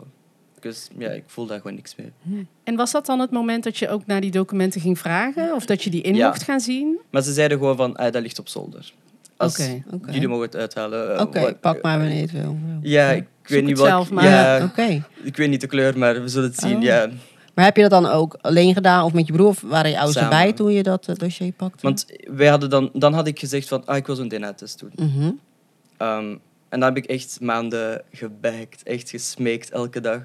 Dus 0.60 0.88
ja, 0.98 1.10
ik 1.10 1.24
voel 1.28 1.46
daar 1.46 1.58
gewoon 1.60 1.76
niks 1.76 1.96
mee. 1.96 2.12
En 2.64 2.76
was 2.76 2.92
dat 2.92 3.06
dan 3.06 3.20
het 3.20 3.32
moment 3.32 3.64
dat 3.64 3.78
je 3.78 3.90
ook 3.90 4.06
naar 4.06 4.22
die 4.22 4.32
documenten 4.32 4.82
ging 4.82 5.00
vragen? 5.00 5.54
Of 5.56 5.66
dat 5.66 5.84
je 5.84 5.90
die 5.90 6.02
in 6.02 6.16
mocht 6.16 6.44
gaan 6.44 6.60
zien? 6.60 6.98
Maar 7.10 7.22
ze 7.22 7.34
zeiden 7.34 7.58
gewoon 7.58 7.76
van, 7.76 7.96
ah, 7.96 8.12
dat 8.12 8.22
ligt 8.22 8.40
op 8.40 8.48
zolder. 8.48 8.94
Als 9.44 9.70
Oké. 9.94 10.12
Jullie 10.12 10.28
mogen 10.28 10.46
het 10.46 10.56
uithalen. 10.56 11.16
eh, 11.16 11.22
Oké, 11.22 11.54
pak 11.62 11.82
maar 11.82 11.98
wanneer 11.98 12.16
je 12.16 12.22
het 12.22 12.32
wil. 12.32 12.58
Ja, 12.82 13.10
ik 13.12 13.26
weet 13.44 13.64
niet 13.64 13.78
wat. 13.78 13.88
zelf 13.88 14.12
maar. 14.12 14.24
Ja, 14.24 14.64
Oké. 14.64 15.04
ik 15.24 15.38
weet 15.38 15.50
niet 15.50 15.62
de 15.62 15.68
kleur, 15.68 15.98
maar 15.98 16.22
we 16.22 16.28
zullen 16.28 16.50
het 16.50 16.60
zien. 16.60 16.76
Oh. 16.78 16.84
Ja. 16.84 17.10
Maar 17.54 17.66
heb 17.66 17.76
je 17.76 17.82
dat 17.82 17.92
dan 17.92 18.06
ook 18.06 18.38
alleen 18.42 18.74
gedaan 18.74 19.04
of 19.06 19.14
met 19.14 19.28
je 19.28 19.34
broer? 19.34 19.48
Of 19.48 19.62
waren 19.62 19.90
je 19.90 19.96
ouders 19.98 20.18
Samen. 20.18 20.38
erbij 20.38 20.54
toen 20.54 20.72
je 20.74 20.84
dat 20.84 21.08
eh, 21.08 21.16
dossier 21.16 21.52
pakte? 21.52 21.78
Want 21.82 22.06
wij 22.32 22.48
hadden 22.48 22.70
dan, 22.70 22.90
dan 22.94 23.14
had 23.14 23.28
ik 23.28 23.40
gezegd 23.40 23.68
van, 23.68 23.86
ah, 23.86 23.96
ik 23.98 24.06
wil 24.06 24.16
zo'n 24.16 24.28
DNA-test 24.28 24.80
doen. 24.80 25.40
Ehm, 25.98 26.26
en 26.70 26.80
dan 26.80 26.82
heb 26.82 26.98
ik 26.98 27.06
echt 27.06 27.38
maanden 27.42 28.02
gebijkt, 28.12 28.84
echt 28.84 29.10
gesmeekt 29.10 29.70
elke 29.72 30.02
dag. 30.02 30.20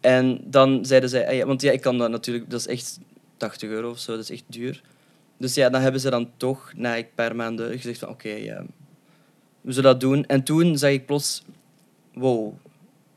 En 0.00 0.40
dan 0.44 0.84
zeiden 0.84 1.08
zij, 1.10 1.40
ah 1.40 1.46
want 1.46 1.62
ja, 1.62 1.70
ik 1.72 1.80
kan 1.80 1.98
dat 1.98 2.10
natuurlijk, 2.10 2.50
dat 2.50 2.60
is 2.60 2.66
echt 2.66 2.98
80 3.36 3.68
euro 3.70 3.90
of 3.90 3.98
zo, 3.98 4.12
dat 4.12 4.20
is 4.22 4.30
echt 4.30 4.44
duur. 4.46 4.82
Dus 5.38 5.54
ja, 5.54 5.70
dan 5.70 5.80
hebben 5.80 6.00
ze 6.00 6.10
dan 6.10 6.30
toch 6.36 6.72
na 6.76 6.96
een 6.96 7.06
paar 7.14 7.36
maanden 7.36 7.76
gezegd 7.76 7.98
van, 7.98 8.08
oké, 8.08 8.28
ja, 8.28 8.64
we 9.60 9.72
zullen 9.72 9.90
dat 9.90 10.00
doen. 10.00 10.26
En 10.26 10.42
toen 10.42 10.78
zag 10.78 10.90
ik 10.90 11.06
plots, 11.06 11.44
wow, 12.14 12.52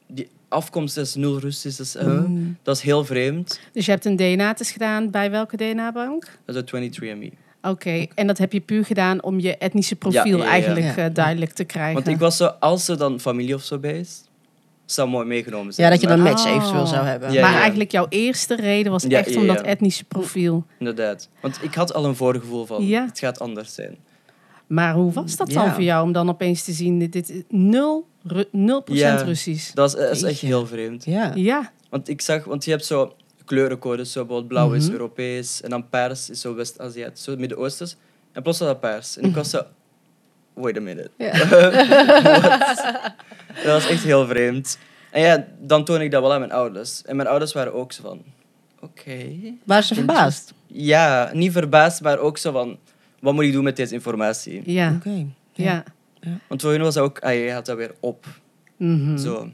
die 0.08 0.28
afkomst 0.48 0.98
is 0.98 1.16
nul 1.16 1.40
Russisch, 1.40 1.78
dat 1.78 1.86
is, 1.86 1.96
eh, 1.96 2.08
Mm. 2.08 2.58
dat 2.64 2.76
is 2.76 2.82
heel 2.82 3.06
vreemd. 3.06 3.60
Dus 3.72 3.86
je 3.86 3.92
hebt 3.92 4.06
een 4.06 4.16
DNA-test 4.16 4.72
gedaan 4.72 5.12
bij 5.12 5.32
welke 5.32 5.58
DNA-bank? 5.58 6.24
Dat 6.46 6.56
is 6.56 6.56
uit 6.56 6.68
23andMe. 6.68 7.32
Oké, 7.62 8.06
en 8.16 8.28
dat 8.28 8.38
heb 8.38 8.52
je 8.52 8.60
puur 8.60 8.86
gedaan 8.86 9.24
om 9.24 9.40
je 9.40 9.58
etnische 9.58 9.96
profiel 9.96 10.24
Ja, 10.26 10.36
ja, 10.38 10.44
ja. 10.44 10.50
eigenlijk 10.50 10.98
eh, 10.98 11.06
duidelijk 11.14 11.52
te 11.52 11.64
krijgen. 11.64 11.94
Want 11.94 12.08
ik 12.08 12.18
was 12.18 12.38
zo, 12.38 12.46
als 12.46 12.88
er 12.88 12.98
dan 12.98 13.20
familie 13.20 13.56
of 13.56 13.64
zo 13.64 13.78
bij 13.80 14.00
is, 14.00 14.24
zou 14.94 15.10
mooi 15.10 15.26
meegenomen 15.26 15.74
zijn. 15.74 15.88
Ja, 15.88 15.94
dat 15.94 16.02
je 16.02 16.08
dan 16.08 16.22
match 16.22 16.46
Oh. 16.46 16.52
eventueel 16.52 16.86
zou 16.88 17.06
hebben. 17.06 17.32
Ja, 17.32 17.42
maar 17.42 17.52
ja. 17.54 17.60
eigenlijk 17.60 17.92
jouw 17.92 18.06
eerste 18.10 18.56
reden 18.56 18.92
was 18.92 19.04
Ja, 19.04 19.18
echt 19.18 19.30
ja, 19.34 19.40
om 19.40 19.46
ja. 19.46 19.54
dat 19.54 19.66
etnische 19.66 20.04
profiel. 20.06 20.66
Inderdaad. 20.80 21.30
Want 21.42 21.60
ik 21.64 21.74
had 21.76 21.94
al 21.94 22.06
een 22.06 22.16
voorgevoel 22.16 22.66
van, 22.66 22.86
Ja. 22.88 23.06
het 23.06 23.20
gaat 23.20 23.40
anders 23.40 23.74
zijn. 23.74 23.98
Maar 24.68 24.94
hoe 24.94 25.12
was 25.14 25.36
dat 25.36 25.50
dan 25.52 25.64
Ja. 25.66 25.74
voor 25.74 25.84
jou 25.84 26.04
om 26.04 26.12
dan 26.12 26.30
opeens 26.30 26.64
te 26.64 26.72
zien, 26.72 27.00
dit, 27.00 27.14
dit 27.14 27.30
is 27.30 27.42
0, 27.50 28.08
Ru- 28.24 28.44
0% 28.52 28.98
Ja. 29.00 29.16
Russisch? 29.22 29.74
Dat 29.74 29.90
is, 29.90 29.96
dat 30.02 30.16
is 30.16 30.24
echt 30.24 30.40
heel 30.40 30.68
vreemd. 30.68 31.06
Ja. 31.06 31.32
Ja, 31.36 31.72
Want 31.90 32.10
ik 32.10 32.22
zag, 32.22 32.44
want 32.44 32.66
je 32.66 32.72
hebt 32.72 32.86
zo 32.86 33.16
kleurencodes, 33.46 34.12
zo 34.12 34.20
bijvoorbeeld 34.20 34.48
blauw 34.48 34.74
is 34.74 34.84
Mhm. 34.84 34.92
Europees 34.94 35.62
en 35.62 35.70
dan 35.70 35.90
paars 35.90 36.30
is 36.30 36.42
zo 36.42 36.56
West-Aziatisch, 36.56 37.24
zo 37.24 37.36
Midden-Oosters. 37.38 37.96
En 38.32 38.42
plots 38.42 38.60
was 38.60 38.68
dat 38.68 38.80
paars. 38.80 39.18
En 39.18 39.24
ik 39.30 39.36
was 39.36 39.50
zo, 39.50 39.62
wait 40.58 40.78
a 40.78 40.82
minute. 40.82 41.10
Ja. 41.18 41.32
Dat 43.64 43.66
was 43.66 43.88
echt 43.88 44.04
heel 44.04 44.28
vreemd. 44.28 44.78
En 45.12 45.22
ja, 45.22 45.48
dan 45.60 45.86
toon 45.86 46.02
ik 46.02 46.12
dat 46.12 46.22
wel 46.22 46.34
aan 46.34 46.40
mijn 46.40 46.52
ouders. 46.52 47.02
En 47.06 47.16
mijn 47.16 47.28
ouders 47.28 47.54
waren 47.54 47.74
ook 47.74 47.92
zo 47.92 48.02
van, 48.02 48.24
oké. 48.80 49.26
Waren 49.64 49.84
ze 49.84 49.94
verbaasd? 49.94 50.54
Ja, 50.68 51.30
niet 51.34 51.52
verbaasd, 51.52 52.02
maar 52.02 52.20
ook 52.20 52.38
zo 52.38 52.52
van, 52.52 52.78
wat 53.20 53.34
moet 53.34 53.44
ik 53.44 53.52
doen 53.52 53.64
met 53.64 53.76
deze 53.76 53.94
informatie? 53.94 54.72
ja, 54.72 54.94
Oké. 54.96 55.26
ja. 55.54 55.84
Want 56.48 56.62
voor 56.62 56.72
hun 56.72 56.82
was 56.82 56.94
dat 56.94 57.04
ook, 57.04 57.20
ah, 57.20 57.34
je 57.34 57.48
gaat 57.50 57.66
dat 57.66 57.78
weer 57.78 57.94
op. 58.00 58.26
Mhm. 58.78 59.18
Zo. 59.18 59.50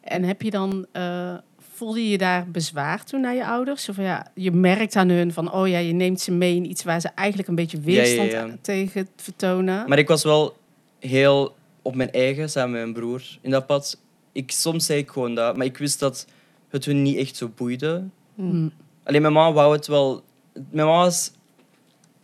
En 0.00 0.22
heb 0.24 0.42
je 0.42 0.50
dan, 0.50 0.86
eh, 0.92 1.34
voelde 1.80 2.08
je 2.08 2.18
daar 2.18 2.50
bezwaar 2.50 3.04
toen 3.04 3.20
naar 3.20 3.34
je 3.34 3.46
ouders? 3.46 3.88
Of 3.88 3.96
ja, 3.96 4.26
je 4.34 4.50
merkt 4.50 4.96
aan 4.96 5.08
hun 5.08 5.32
van, 5.32 5.52
oh 5.52 5.68
ja, 5.68 5.78
je 5.78 5.92
neemt 5.92 6.20
ze 6.20 6.32
mee 6.32 6.56
in 6.56 6.70
iets 6.70 6.82
waar 6.82 7.00
ze 7.00 7.08
eigenlijk 7.14 7.48
een 7.48 7.54
beetje 7.54 7.80
weerstand 7.80 8.30
Ja, 8.30 8.44
ja, 8.44 8.56
tegen 8.60 9.08
vertonen. 9.16 9.88
Maar 9.88 9.98
ik 9.98 10.08
was 10.08 10.24
wel 10.24 10.56
heel 10.98 11.54
op 11.82 11.94
mijn 11.94 12.10
eigen, 12.10 12.50
samen 12.50 12.70
met 12.70 12.80
mijn 12.80 12.92
broer, 12.92 13.22
in 13.40 13.50
dat 13.50 13.66
pad. 13.66 14.00
Ik, 14.32 14.50
soms 14.50 14.86
zei 14.86 14.98
ik 14.98 15.10
gewoon 15.10 15.34
dat, 15.34 15.56
maar 15.56 15.66
ik 15.66 15.78
wist 15.78 15.98
dat 15.98 16.26
het 16.68 16.84
hun 16.84 17.02
niet 17.02 17.16
echt 17.16 17.36
zo 17.36 17.50
boeide. 17.56 18.04
Mm. 18.34 18.72
Alleen 19.04 19.22
mijn 19.22 19.34
mama 19.34 19.52
wou 19.52 19.72
het 19.72 19.86
wel... 19.86 20.22
Mijn 20.70 20.86
mama 20.86 21.06
is, 21.06 21.32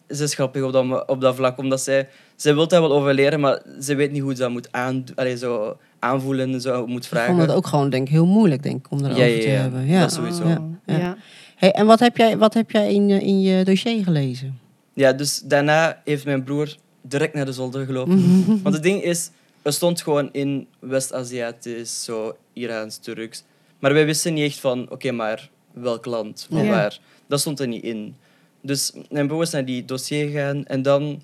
ze 0.09 0.23
is 0.23 0.35
grappig 0.35 0.63
op 0.63 0.73
dat, 0.73 1.09
op 1.09 1.21
dat 1.21 1.35
vlak, 1.35 1.59
omdat 1.59 1.81
zij... 1.81 2.09
Zij 2.37 2.55
wil 2.55 2.69
daar 2.69 2.81
wel 2.81 2.93
over 2.93 3.15
leren, 3.15 3.41
maar 3.41 3.63
ze 3.81 3.95
weet 3.95 4.11
niet 4.11 4.23
hoe 4.23 4.35
ze 4.35 4.41
dat 4.41 4.51
moet 4.51 4.73
aan, 4.73 5.05
allee, 5.15 5.37
zo 5.37 5.77
aanvoelen 5.99 6.53
en 6.53 6.61
zo 6.61 6.87
moet 6.87 7.03
Ik 7.03 7.09
vragen. 7.09 7.35
vond 7.35 7.47
het 7.47 7.57
ook 7.57 7.67
gewoon 7.67 7.91
denk 7.91 8.07
ik 8.07 8.13
heel 8.13 8.27
moeilijk 8.27 8.63
denk 8.63 8.87
ik, 8.87 8.91
om 8.93 8.99
erover 9.05 9.19
Ja, 9.19 9.25
ja, 9.35 9.41
te 9.43 9.49
hebben. 9.49 9.87
Ja. 9.87 10.01
Dat 10.01 10.13
sowieso. 10.13 10.49
Ja. 10.49 10.63
Ja. 10.87 10.99
Ja. 10.99 11.17
Hey, 11.57 11.73
en 11.73 11.87
wat 11.87 12.01
heb 12.01 12.17
jij, 12.17 12.39
wat 12.39 12.55
heb 12.55 12.71
jij 12.71 12.93
in, 12.95 13.09
je, 13.09 13.21
in 13.23 13.41
je 13.41 13.65
dossier 13.65 14.05
gelezen? 14.05 14.59
Ja, 14.93 15.13
dus 15.13 15.41
daarna 15.45 16.01
heeft 16.05 16.25
mijn 16.25 16.43
broer 16.45 16.77
direct 17.03 17.35
naar 17.35 17.45
de 17.45 17.53
zolder 17.53 17.87
gelopen. 17.87 18.19
Mhm. 18.19 18.57
Want 18.63 18.75
het 18.75 18.83
ding 18.85 19.03
is, 19.03 19.31
er 19.63 19.73
stond 19.73 20.03
gewoon 20.03 20.29
in 20.33 20.67
West-Aziatisch, 20.79 22.05
zo 22.05 22.37
Iraans, 22.53 22.97
Turks. 22.97 23.43
Maar 23.79 23.93
wij 23.93 24.07
wisten 24.07 24.35
niet 24.35 24.45
echt 24.45 24.61
van, 24.61 24.91
oké, 24.91 25.11
maar 25.11 25.51
welk 25.73 26.05
land, 26.07 26.47
van 26.51 26.65
Ja. 26.65 26.71
waar. 26.71 26.99
Dat 27.29 27.41
stond 27.41 27.61
er 27.61 27.67
niet 27.69 27.83
in. 27.83 28.15
Dus 28.63 28.93
mijn 29.11 29.27
broer 29.27 29.43
is 29.43 29.51
naar 29.51 29.65
die 29.65 29.85
dossier 29.85 30.27
gegaan 30.27 30.65
en 30.67 30.83
dan 30.83 31.23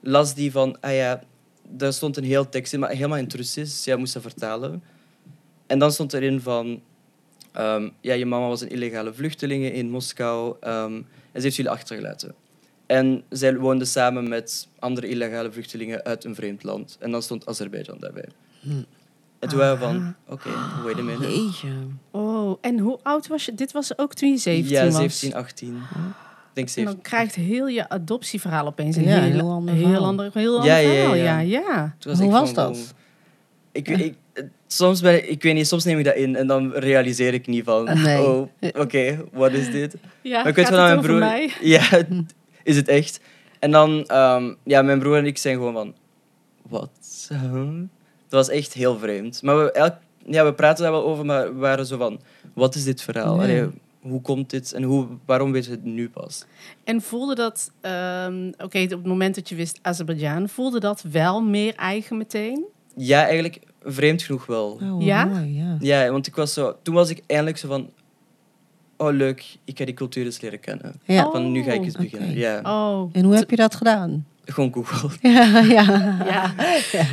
las 0.00 0.34
die 0.34 0.50
van, 0.52 0.76
ah 0.80 0.94
ja, 0.94 1.20
daar 1.76 1.92
stond 1.92 2.16
een 2.16 2.24
heel 2.24 2.48
tekst 2.48 2.72
in, 2.72 2.80
maar 2.80 2.90
helemaal 2.90 3.18
in 3.18 3.24
het 3.24 3.34
Russisch. 3.34 3.84
Jij 3.84 3.96
moest 3.96 4.12
dat 4.12 4.22
vertalen. 4.22 4.82
En 5.66 5.78
dan 5.78 5.92
stond 5.92 6.12
erin 6.12 6.40
van, 6.40 6.82
ehm, 7.52 7.88
ja, 8.00 8.14
je 8.14 8.26
mama 8.26 8.48
was 8.48 8.60
een 8.60 8.70
illegale 8.70 9.14
vluchteling 9.14 9.64
in 9.64 9.90
Moskou 9.90 10.56
ehm, 10.60 10.94
en 11.32 11.40
ze 11.40 11.42
heeft 11.42 11.56
jullie 11.56 11.70
achtergelaten. 11.70 12.34
En 12.86 13.22
zij 13.28 13.56
woonden 13.56 13.86
samen 13.86 14.28
met 14.28 14.68
andere 14.78 15.08
illegale 15.08 15.52
vluchtelingen 15.52 16.04
uit 16.04 16.24
een 16.24 16.34
vreemd 16.34 16.62
land. 16.62 16.96
En 17.00 17.10
dan 17.10 17.22
stond 17.22 17.46
Azerbeidzjan 17.46 17.98
daarbij. 17.98 18.28
En 19.38 19.48
toen 19.48 19.58
waren 19.58 19.78
we 19.78 19.84
van, 19.84 20.14
oké, 20.28 20.50
wait 20.84 20.98
a 20.98 21.02
minute. 21.02 21.42
Jeetje. 21.42 21.68
Oh, 22.10 22.58
en 22.60 22.78
hoe 22.78 22.98
oud 23.02 23.26
was 23.26 23.44
je? 23.44 23.54
Dit 23.54 23.72
was 23.72 23.98
ook 23.98 24.14
toen 24.14 24.30
je 24.30 24.36
17 24.36 24.76
ja, 24.76 24.84
was. 24.84 24.94
17, 24.94 25.34
18. 25.34 25.76
Ik 25.76 25.82
denk 26.52 26.66
En 26.66 26.72
17. 26.72 26.84
dan 26.84 27.00
krijgt 27.02 27.34
heel 27.34 27.66
je 27.68 27.88
adoptieverhaal 27.88 28.66
opeens 28.66 28.96
een 28.96 29.02
Ja, 29.04 29.20
heel, 29.20 29.32
heel 29.32 29.50
ander 29.50 29.74
heel 29.74 29.82
verhaal. 29.84 30.04
ander, 30.04 30.30
heel 30.32 30.54
ander 30.58 30.70
Ja, 30.70 30.76
ja, 30.76 30.90
verhaal. 30.92 31.14
ja. 31.14 31.38
Ja, 31.38 31.96
Hoe 32.18 32.30
was 32.30 32.54
dat? 32.54 32.94
Ik, 33.72 33.88
ik, 33.88 34.14
soms 34.66 35.00
ben 35.00 35.14
ik, 35.14 35.24
ik 35.26 35.42
weet 35.42 35.54
niet, 35.54 35.66
soms 35.66 35.84
neem 35.84 35.98
ik 35.98 36.04
dat 36.04 36.14
in 36.14 36.36
en 36.36 36.46
dan 36.46 36.72
realiseer 36.72 37.34
ik 37.34 37.46
niet 37.46 37.64
van, 37.64 37.84
Nee. 38.02 38.20
oh, 38.22 38.48
oké, 38.78 39.24
wat 39.32 39.52
is 39.52 39.70
dit? 39.70 39.94
ja 40.22 40.38
maar 40.38 40.48
ik 40.48 40.54
weet 40.54 40.64
gaat 40.66 40.74
van 40.74 40.84
het 40.84 40.92
mijn 40.92 41.06
broer, 41.06 41.18
mij? 41.18 41.52
ja, 41.76 42.02
is 42.62 42.76
het 42.76 42.88
echt? 42.88 43.20
En 43.58 43.70
dan, 43.70 44.04
ehm, 44.06 44.54
ja, 44.64 44.82
mijn 44.82 44.98
broer 44.98 45.16
en 45.16 45.26
ik 45.26 45.38
zijn 45.38 45.54
gewoon 45.56 45.72
van, 45.72 45.94
wat? 46.68 46.90
Dat 48.28 48.46
was 48.46 48.48
echt 48.48 48.72
heel 48.72 48.98
vreemd. 48.98 49.42
Maar 49.42 49.56
we, 49.64 49.72
elk, 49.72 49.94
ja, 50.26 50.44
we 50.44 50.52
praten 50.54 50.82
daar 50.82 50.92
wel 50.92 51.04
over, 51.04 51.24
maar 51.26 51.52
we 51.54 51.58
waren 51.60 51.86
zo 51.86 51.96
van, 51.98 52.20
wat 52.54 52.74
is 52.74 52.84
dit 52.84 53.02
verhaal? 53.02 53.40
Allee, 53.40 53.68
hoe 54.02 54.20
komt 54.20 54.50
dit 54.50 54.72
en 54.72 54.82
hoe, 54.82 55.06
waarom 55.26 55.52
weten 55.52 55.70
we 55.70 55.76
het 55.76 55.84
nu 55.84 56.08
pas? 56.10 56.44
En 56.84 57.00
voelde 57.02 57.34
dat, 57.34 57.70
ehm, 57.80 58.46
oké, 58.58 58.82
op 58.82 58.90
het 58.90 59.04
moment 59.06 59.34
dat 59.34 59.48
je 59.48 59.54
wist 59.54 59.78
Azerbeidzjan, 59.82 60.48
voelde 60.48 60.80
dat 60.80 61.02
wel 61.10 61.42
meer 61.42 61.74
eigen 61.74 62.16
meteen? 62.16 62.64
Ja, 62.96 63.22
eigenlijk 63.24 63.60
vreemd 63.82 64.22
genoeg 64.22 64.46
wel. 64.46 64.78
Oh, 64.82 65.02
Ja? 65.04 65.24
mooi, 65.24 65.56
ja. 65.56 65.76
Ja, 65.80 66.10
want 66.10 66.26
ik 66.26 66.34
was 66.34 66.52
zo, 66.52 66.76
toen 66.82 66.94
was 66.94 67.10
ik 67.10 67.22
eindelijk 67.26 67.56
zo 67.56 67.68
van, 67.68 67.90
oh 68.96 69.12
leuk, 69.12 69.56
ik 69.64 69.78
ga 69.78 69.84
die 69.84 69.94
cultuur 69.94 70.24
eens 70.24 70.40
leren 70.40 70.60
kennen. 70.60 71.00
Ja. 71.04 71.24
Oh. 71.26 71.32
Van 71.32 71.52
nu 71.52 71.62
ga 71.62 71.72
ik 71.72 71.82
eens 71.84 71.94
oké. 71.94 72.02
beginnen. 72.02 72.36
Ja, 72.36 72.60
Oh, 72.64 73.10
En 73.12 73.24
hoe 73.24 73.34
heb 73.34 73.50
je 73.50 73.56
dat 73.56 73.74
gedaan? 73.74 74.26
gewoon 74.44 74.72
Google. 74.74 75.10
Ja, 75.20 75.60
ja. 75.78 76.16
ja. 76.24 76.54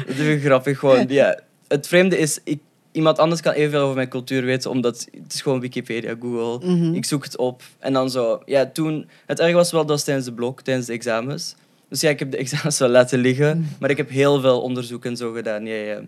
Dat 0.08 0.16
is 0.16 0.18
weer 0.18 0.40
grappig. 0.40 0.80
Gewoon, 0.80 1.08
ja. 1.08 1.40
Het 1.68 1.88
vreemde 1.88 2.18
is, 2.18 2.40
ik, 2.44 2.60
iemand 2.92 3.20
anders 3.20 3.42
kan 3.42 3.54
evenveel 3.54 3.82
over 3.82 3.96
mijn 3.96 4.10
cultuur 4.10 4.44
weten, 4.46 4.70
omdat 4.70 5.08
het 5.24 5.34
is 5.34 5.42
gewoon 5.42 5.60
Wikipedia, 5.60 6.16
Google. 6.20 6.68
Mhm. 6.68 6.94
Ik 6.94 7.06
zoek 7.06 7.24
het 7.24 7.38
op. 7.38 7.64
En 7.80 7.94
dan 7.94 8.10
zo, 8.10 8.42
ja, 8.46 8.66
toen... 8.66 9.10
Het 9.26 9.40
erg 9.40 9.54
was 9.54 9.72
wel, 9.72 9.82
dat 9.82 9.90
was 9.90 10.04
tijdens 10.04 10.26
de 10.26 10.34
blok, 10.34 10.62
tijdens 10.62 10.88
de 10.88 10.94
examens. 10.94 11.56
Dus 11.90 12.02
ja, 12.02 12.10
ik 12.10 12.20
heb 12.20 12.32
de 12.32 12.38
examens 12.46 12.80
wel 12.80 12.90
laten 12.90 13.20
liggen, 13.20 13.68
maar 13.80 13.90
ik 13.90 13.98
heb 13.98 14.10
heel 14.10 14.40
veel 14.40 14.62
onderzoek 14.62 15.06
en 15.06 15.18
zo 15.18 15.32
gedaan. 15.32 15.66
Ja, 15.66 15.76
ja. 15.76 16.02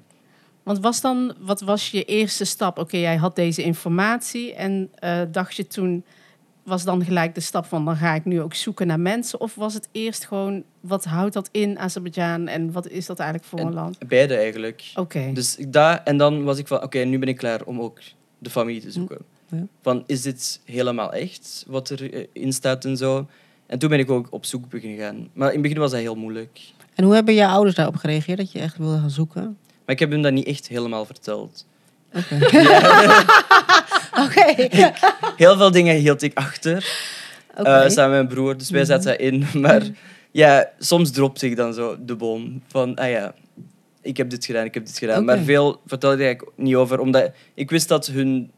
Want 0.64 0.80
was 0.80 1.02
dan, 1.02 1.34
wat 1.40 1.62
was 1.62 1.92
je 1.92 2.04
eerste 2.04 2.46
stap? 2.46 2.78
Oké, 2.78 2.98
jij 2.98 3.16
had 3.16 3.36
deze 3.36 3.64
informatie 3.64 4.54
en 4.54 4.90
eh, 4.96 5.22
dacht 5.32 5.56
je 5.56 5.68
toen, 5.68 6.06
was 6.64 6.84
dan 6.84 7.06
gelijk 7.06 7.36
de 7.36 7.42
stap 7.42 7.66
van, 7.66 7.86
dan 7.86 7.96
ga 7.96 8.14
ik 8.14 8.26
nu 8.26 8.42
ook 8.42 8.54
zoeken 8.54 8.88
naar 8.88 9.00
mensen? 9.00 9.40
Of 9.42 9.56
was 9.56 9.74
het 9.74 9.88
eerst 9.92 10.26
gewoon, 10.26 10.64
wat 10.80 11.04
houdt 11.06 11.34
dat 11.34 11.50
in 11.52 11.80
Azerbeidzjan 11.80 12.48
en 12.48 12.72
wat 12.72 12.88
is 12.88 13.06
dat 13.06 13.20
eigenlijk 13.20 13.50
voor 13.50 13.60
En- 13.60 13.66
een 13.68 13.74
land? 13.74 14.08
Beide 14.08 14.36
eigenlijk. 14.36 14.92
Oké. 14.96 15.32
Dus 15.34 15.56
ik 15.56 15.74
daar, 15.74 16.02
en 16.04 16.18
dan 16.18 16.44
was 16.44 16.58
ik 16.58 16.68
van, 16.68 16.84
oké, 16.84 17.00
nu 17.00 17.20
ben 17.20 17.28
ik 17.28 17.38
klaar 17.38 17.64
om 17.64 17.80
ook 17.82 18.00
de 18.38 18.50
familie 18.50 18.82
te 18.82 18.92
zoeken. 18.92 19.18
Ja. 19.50 19.66
Van, 19.82 20.04
is 20.08 20.22
dit 20.22 20.62
helemaal 20.66 21.14
echt, 21.14 21.66
wat 21.68 21.90
erin 21.90 22.54
staat 22.54 22.86
en 22.86 22.98
zo? 22.98 23.28
En 23.66 23.80
toen 23.80 23.90
ben 23.90 24.00
ik 24.00 24.10
ook 24.10 24.28
op 24.30 24.46
zoek 24.46 24.70
beginnen 24.70 25.00
gaan. 25.00 25.30
Maar 25.34 25.48
in 25.48 25.54
het 25.54 25.62
begin 25.62 25.78
was 25.78 25.92
dat 25.92 26.00
heel 26.00 26.16
moeilijk. 26.16 26.60
En 26.96 27.04
hoe 27.04 27.14
hebben 27.14 27.34
je 27.34 27.48
ouders 27.48 27.76
daarop 27.76 27.96
gereageerd 27.96 28.38
dat 28.38 28.52
je 28.52 28.60
echt 28.60 28.78
wilde 28.78 28.98
gaan 29.00 29.10
zoeken? 29.10 29.44
Maar 29.86 29.96
ik 29.96 30.00
heb 30.00 30.12
hem 30.12 30.22
dat 30.22 30.34
niet 30.34 30.46
echt 30.48 30.68
helemaal 30.68 31.06
verteld. 31.06 31.66
Oké. 34.26 34.68
Heel 35.44 35.58
veel 35.58 35.72
dingen 35.72 35.96
hield 35.96 36.22
ik 36.22 36.38
achter, 36.38 36.86
eh, 37.56 37.64
samen 37.64 37.94
met 37.96 38.10
mijn 38.10 38.28
broer. 38.28 38.58
Dus 38.58 38.70
wij 38.70 38.86
zaten 38.86 39.06
daarin. 39.06 39.46
Maar 39.62 39.82
ja, 40.32 40.70
soms 40.80 41.12
dropte 41.12 41.46
ik 41.46 41.56
dan 41.56 41.74
zo 41.74 41.98
de 42.06 42.16
boom. 42.16 42.62
Van, 42.68 42.96
ah 42.96 43.10
ja, 43.10 43.34
ik 44.02 44.18
heb 44.18 44.30
dit 44.30 44.46
gedaan, 44.46 44.66
ik 44.66 44.74
heb 44.74 44.86
dit 44.86 44.98
gedaan. 44.98 45.26
Maar 45.26 45.40
veel 45.40 45.82
vertelde 45.86 46.16
ik 46.16 46.24
eigenlijk 46.24 46.58
niet 46.58 46.76
over. 46.76 47.00
Omdat 47.00 47.32
ik 47.54 47.70
wist 47.70 47.88
dat, 47.88 48.06
hun, 48.08 48.52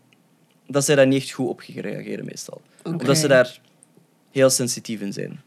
dat 0.67 0.85
zij 0.85 0.95
daar 0.95 1.07
niet 1.07 1.21
echt 1.21 1.31
goed 1.31 1.47
op 1.47 1.59
gingen 1.59 1.81
reageren 1.81 2.25
meestal. 2.25 2.61
Omdat 2.83 3.17
ze 3.17 3.27
daar 3.27 3.59
heel 4.31 4.49
sensitief 4.49 5.01
in 5.01 5.13
zijn. 5.13 5.41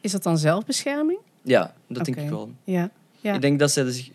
Is 0.00 0.12
dat 0.12 0.22
dan 0.22 0.38
zelfbescherming? 0.38 1.18
Ja, 1.42 1.74
dat 1.88 2.04
denk 2.04 2.16
ik 2.16 2.28
wel. 2.28 2.50
Ja. 2.64 2.90
ja. 3.20 3.34
Ik 3.34 3.40
denk 3.40 3.58
dat 3.58 3.70
zij 3.70 3.90
zich 3.90 4.10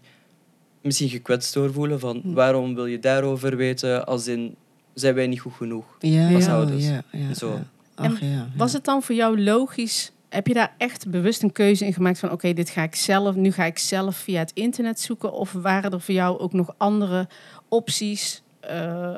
misschien 0.82 1.10
gekwetst 1.10 1.54
doorvoelen 1.54 2.00
van 2.00 2.22
waarom 2.24 2.76
wil 2.76 2.86
je 2.86 3.00
daarover 3.00 3.58
weten 3.58 4.06
als 4.06 4.28
in 4.28 4.56
zijn 5.00 5.16
wij 5.16 5.28
niet 5.28 5.40
goed 5.40 5.54
genoeg. 5.54 5.86
Ja, 6.00 6.34
als 6.34 6.46
ja, 6.46 6.54
ouders. 6.54 6.88
ja, 6.88 7.04
ja, 7.12 7.34
Zo. 7.34 7.50
ja. 7.50 7.66
En 8.04 8.12
Ach, 8.12 8.20
ja, 8.20 8.50
Was 8.56 8.74
het 8.74 8.84
dan 8.86 9.04
voor 9.04 9.16
jou 9.16 9.42
logisch? 9.42 10.12
Heb 10.30 10.48
je 10.48 10.54
daar 10.54 10.74
echt 10.78 11.10
bewust 11.10 11.44
een 11.44 11.52
keuze 11.52 11.86
in 11.86 11.94
gemaakt 11.94 12.20
van 12.20 12.32
oké, 12.32 12.54
dit 12.54 12.70
ga 12.70 12.84
ik 12.84 12.96
zelf, 12.96 13.36
nu 13.36 13.52
ga 13.52 13.66
ik 13.66 13.78
zelf 13.78 14.16
via 14.16 14.40
het 14.40 14.52
internet 14.54 15.00
zoeken? 15.00 15.32
Of 15.34 15.52
waren 15.52 15.92
er 15.92 16.02
voor 16.02 16.14
jou 16.14 16.40
ook 16.40 16.54
nog 16.54 16.74
andere 16.78 17.28
opties 17.68 18.42
eh, 18.60 19.16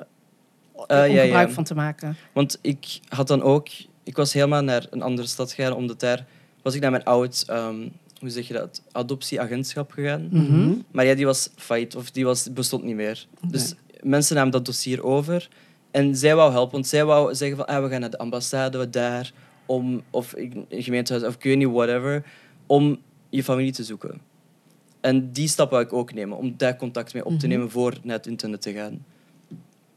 om 0.74 0.86
ja. 0.96 1.24
gebruik 1.24 1.52
van 1.52 1.64
te 1.64 1.76
maken? 1.76 2.18
Want 2.34 2.60
ik 2.62 3.00
had 3.08 3.28
dan 3.28 3.42
ook, 3.42 3.68
ik 4.04 4.16
was 4.16 4.34
helemaal 4.34 4.64
naar 4.64 4.88
een 4.90 5.02
andere 5.02 5.28
stad 5.28 5.52
gegaan, 5.52 5.74
omdat 5.74 6.00
daar 6.00 6.26
was 6.62 6.76
ik 6.76 6.82
naar 6.82 6.92
mijn 6.92 7.04
oud, 7.04 7.44
ehm, 7.48 7.88
hoe 8.20 8.30
zeg 8.30 8.48
je 8.48 8.54
dat, 8.54 8.82
adoptieagentschap 8.92 9.92
gegaan. 9.92 10.28
Mhm. 10.32 10.74
Maar 10.92 11.06
ja, 11.06 11.16
die 11.16 11.26
was 11.26 11.50
failliet 11.56 11.96
of 11.96 12.12
die 12.12 12.26
was, 12.26 12.54
bestond 12.54 12.84
niet 12.84 12.96
meer. 12.96 13.26
Dus 13.48 13.74
mensen 14.02 14.36
namen 14.36 14.52
dat 14.52 14.66
dossier 14.66 15.04
over 15.04 15.50
en 15.92 16.16
zij 16.16 16.36
wou 16.36 16.52
helpen, 16.52 16.72
want 16.74 16.88
zij 16.88 17.06
wou 17.06 17.36
zeggen 17.36 17.58
van 17.58 17.66
ah, 17.68 17.84
we 17.84 17.90
gaan 17.90 18.00
naar 18.00 18.10
de 18.10 18.18
ambassade 18.18 18.90
daar 18.90 19.32
om, 19.66 20.02
of 20.10 20.34
gemeentehuis 20.70 21.26
of 21.26 21.36
ik 21.36 21.44
weet 21.44 21.58
niet, 21.58 21.68
whatever, 21.72 22.26
om 22.66 23.00
je 23.30 23.44
familie 23.44 23.72
te 23.72 23.84
zoeken. 23.84 24.22
En 25.02 25.32
die 25.32 25.48
stap 25.48 25.70
wou 25.72 25.84
ik 25.84 25.94
ook 25.94 26.14
nemen, 26.14 26.38
om 26.38 26.54
daar 26.58 26.76
contact 26.76 27.14
mee 27.14 27.26
op 27.26 27.32
te 27.32 27.38
Mhm. 27.38 27.48
nemen 27.48 27.72
voor 27.72 27.98
naar 28.04 28.18
het 28.18 28.28
internet 28.28 28.62
te 28.62 28.74
gaan. 28.74 29.06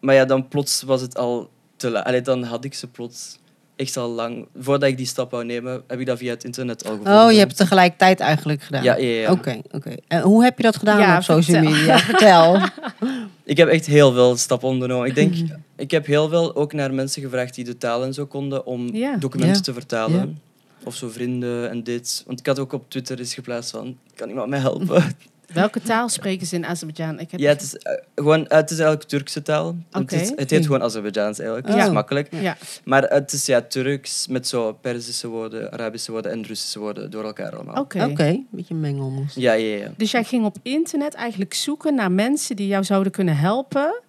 Maar 0.00 0.14
ja, 0.14 0.24
dan 0.24 0.48
plots 0.48 0.82
was 0.82 1.00
het 1.00 1.16
al 1.16 1.50
te 1.76 1.90
laat. 1.90 2.24
Dan 2.24 2.42
had 2.42 2.64
ik 2.64 2.74
ze 2.74 2.88
plots 2.90 3.38
echt 3.76 3.96
al 3.96 4.08
lang... 4.10 4.46
Voordat 4.58 4.88
ik 4.88 4.96
die 4.96 5.06
stap 5.06 5.30
wou 5.30 5.44
nemen, 5.44 5.82
heb 5.86 6.00
ik 6.00 6.06
dat 6.06 6.18
via 6.18 6.30
het 6.32 6.44
internet 6.44 6.84
al 6.84 6.90
gevonden. 6.90 7.24
Oh, 7.24 7.30
je 7.32 7.38
hebt 7.38 7.50
het 7.50 7.58
tegelijkertijd 7.60 8.20
eigenlijk 8.20 8.62
gedaan? 8.62 8.82
Ja, 8.82 8.96
ja, 8.96 9.20
ja. 9.20 9.30
Oké, 9.30 9.60
oké. 9.70 9.94
En 10.08 10.20
hoe 10.22 10.42
heb 10.44 10.56
je 10.56 10.62
dat 10.62 10.76
gedaan 10.76 11.00
Ja, 11.00 11.16
op 11.16 11.22
social 11.22 11.62
media? 11.62 11.98
Vertel. 11.98 12.60
Ik 13.44 13.56
heb 13.56 13.68
echt 13.68 13.86
heel 13.86 14.12
veel 14.12 14.36
stappen 14.36 14.68
ondernomen. 14.68 15.08
Ik 15.08 15.14
denk, 15.14 15.34
Mhm. 15.34 15.54
ik 15.76 15.90
heb 15.90 16.06
heel 16.06 16.28
veel 16.28 16.56
ook 16.56 16.72
naar 16.72 16.94
mensen 16.94 17.22
gevraagd 17.22 17.54
die 17.54 17.64
de 17.64 17.78
taal 17.78 18.04
en 18.04 18.14
zo 18.14 18.26
konden 18.26 18.66
om 18.66 18.90
documenten 19.18 19.62
te 19.62 19.72
vertalen. 19.72 20.40
Of 20.84 20.94
zo 20.94 21.08
vrienden 21.08 21.70
en 21.70 21.82
dit. 21.82 22.22
Want 22.26 22.38
ik 22.40 22.46
had 22.46 22.58
ook 22.58 22.72
op 22.72 22.90
Twitter 22.90 23.18
eens 23.18 23.34
geplaatst 23.34 23.70
van, 23.70 23.96
kan 24.14 24.28
iemand 24.28 24.48
mij 24.48 24.58
helpen? 24.58 25.04
Welke 25.54 25.80
taal 25.80 26.08
spreken 26.08 26.46
ze 26.46 26.54
in 26.56 26.66
Azerbeidzjan? 26.66 27.20
Ik 27.20 27.30
heb 27.30 27.40
ja, 27.40 27.48
het 27.48 27.62
is, 27.62 27.76
eh, 27.76 27.92
gewoon, 28.14 28.46
eh, 28.46 28.56
het 28.56 28.70
is 28.70 28.78
eigenlijk 28.78 29.08
Turkse 29.08 29.42
taal. 29.42 29.76
Het, 29.90 30.02
Oké. 30.02 30.14
is, 30.14 30.32
het 30.36 30.50
heet 30.50 30.66
gewoon 30.66 30.82
Azerbeidzjaans 30.82 31.38
eigenlijk. 31.38 31.68
Dat 31.68 31.76
Oh. 31.76 31.82
is 31.86 31.90
makkelijk. 31.92 32.28
Ja. 32.40 32.56
Maar 32.84 33.02
het 33.02 33.32
is 33.32 33.46
ja, 33.46 33.60
Turks 33.60 34.26
met 34.26 34.48
zo 34.48 34.72
Perzische 34.72 35.28
woorden, 35.28 35.72
Arabische 35.72 36.12
woorden 36.12 36.32
en 36.32 36.42
Russische 36.44 36.78
woorden 36.78 37.10
door 37.10 37.24
elkaar 37.24 37.54
allemaal. 37.54 37.74
Oké. 37.82 38.04
Oké, 38.04 38.26
een 38.26 38.46
beetje 38.50 38.74
mengelmoes. 38.74 39.34
Ja, 39.34 39.52
ja, 39.52 39.76
ja. 39.76 39.92
Dus 39.96 40.10
jij 40.10 40.24
ging 40.24 40.44
op 40.44 40.56
internet 40.62 41.14
eigenlijk 41.14 41.54
zoeken 41.54 41.94
naar 41.94 42.12
mensen 42.12 42.56
die 42.56 42.66
jou 42.66 42.84
zouden 42.84 43.12
kunnen 43.12 43.36
helpen 43.36 44.00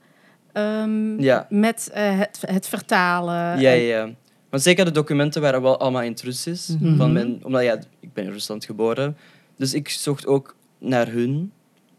ehm, 0.54 1.22
Ja. 1.22 1.48
met 1.50 1.90
eh, 1.94 2.20
het, 2.20 2.40
het 2.46 2.68
vertalen. 2.68 3.34
Ja, 3.36 3.54
en- 3.54 3.62
ja, 3.62 3.98
ja. 3.98 4.10
Want 4.50 4.64
zeker 4.66 4.86
de 4.86 4.92
documenten 4.92 5.42
waren 5.42 5.62
wel 5.62 5.80
allemaal 5.80 6.02
in 6.02 6.12
het 6.12 6.22
Russisch. 6.22 6.70
Mhm. 6.80 6.96
Van 6.98 7.12
mijn, 7.14 7.40
omdat 7.46 7.64
ja, 7.64 7.80
ik 8.00 8.14
ben 8.14 8.24
in 8.24 8.32
Rusland 8.32 8.66
geboren. 8.66 9.18
Dus 9.58 9.74
ik 9.74 9.90
zocht 9.90 10.26
ook 10.28 10.56
naar 10.84 11.08
hun. 11.08 11.52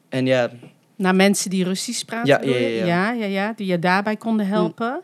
En 0.09 0.26
ja, 0.26 0.50
Naar 0.97 1.14
mensen 1.14 1.50
die 1.50 1.64
Russisch 1.64 2.05
praten. 2.05 2.29
Ja, 2.29 2.55
ja, 2.55 2.57
ja, 2.57 2.69
ja. 2.69 2.85
ja, 2.85 3.12
ja, 3.12 3.26
ja, 3.26 3.53
die 3.57 3.67
je 3.67 3.79
daarbij 3.79 4.17
konden 4.17 4.47
helpen. 4.47 5.03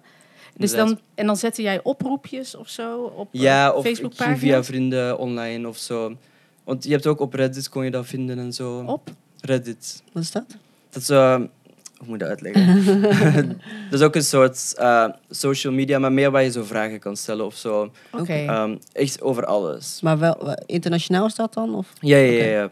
Dus 0.57 0.73
dan, 0.73 1.01
en 1.15 1.27
dan 1.27 1.37
zette 1.37 1.63
jij 1.63 1.83
oproepjes 1.83 2.55
of 2.55 2.69
zo 2.69 3.03
op 3.03 3.35
eh, 3.35 3.41
ja 3.41 3.73
of 3.73 3.85
Facebookpagina's? 3.85 4.39
ging 4.39 4.53
via 4.53 4.65
vrienden 4.65 5.19
online 5.19 5.69
of 5.69 5.77
zo. 5.77 6.17
Want 6.65 6.85
je 6.85 6.91
hebt 6.91 7.07
ook 7.07 7.21
op 7.21 7.35
Reddit 7.35 7.69
kon 7.69 7.85
je 7.85 7.91
dat 7.91 8.07
vinden 8.07 8.39
en 8.39 8.53
zo. 8.53 8.85
Op? 8.87 9.11
Reddit. 9.41 10.03
Wat 10.13 10.23
is 10.23 10.31
dat? 10.31 10.57
Dat 10.91 11.03
is, 11.03 11.09
eh, 11.09 11.35
hoe 11.35 12.07
moet 12.07 12.15
ik 12.15 12.21
dat 12.21 12.29
uitleggen? 12.29 12.83
dat 13.91 14.01
is 14.01 14.07
ook 14.07 14.15
een 14.15 14.23
soort 14.23 14.75
eh, 14.77 15.09
social 15.31 15.73
media, 15.73 15.99
maar 15.99 16.13
meer 16.13 16.31
waar 16.31 16.43
je 16.43 16.51
zo 16.51 16.65
vragen 16.65 16.99
kan 16.99 17.17
stellen 17.17 17.47
of 17.47 17.57
zo. 17.57 17.93
Oké. 18.11 18.33
Ehm, 18.33 18.77
echt 18.93 19.23
over 19.23 19.45
alles. 19.45 20.01
Maar 20.01 20.19
wel, 20.19 20.57
internationaal 20.67 21.27
is 21.27 21.35
dat 21.35 21.55
dan? 21.55 21.75
Of? 21.75 21.93
Ja, 22.01 22.17
ja, 22.17 22.33
ja. 22.33 22.45
Ja. 22.45 22.71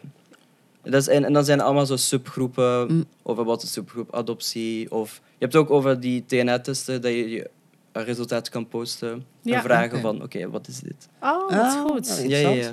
Dat 0.90 1.00
is, 1.00 1.08
en, 1.08 1.24
en 1.24 1.32
dan 1.32 1.44
zijn 1.44 1.58
er 1.58 1.64
allemaal 1.64 1.86
zo 1.86 1.96
subgroepen 1.96 2.86
Mm. 2.92 3.04
over 3.22 3.44
wat 3.44 3.62
een 3.62 3.68
subgroep 3.68 4.14
adoptie. 4.14 4.90
Of 4.92 5.20
je 5.38 5.44
hebt 5.44 5.56
ook 5.56 5.70
over 5.70 6.00
die 6.00 6.24
DNA-testen 6.26 7.02
dat 7.02 7.10
je 7.12 7.30
je 7.30 7.50
resultaat 7.92 8.48
kan 8.48 8.68
posten. 8.68 9.24
Ja. 9.42 9.56
en 9.56 9.62
vragen 9.62 10.00
van, 10.00 10.22
oké, 10.22 10.50
wat 10.50 10.68
is 10.68 10.78
dit? 10.80 11.08
Oh, 11.20 11.50
dat 11.50 11.66
is 11.66 11.72
Oh, 11.74 11.80
goed. 11.84 12.08
nou, 12.08 12.28
Ja, 12.28 12.48
ja. 12.48 12.70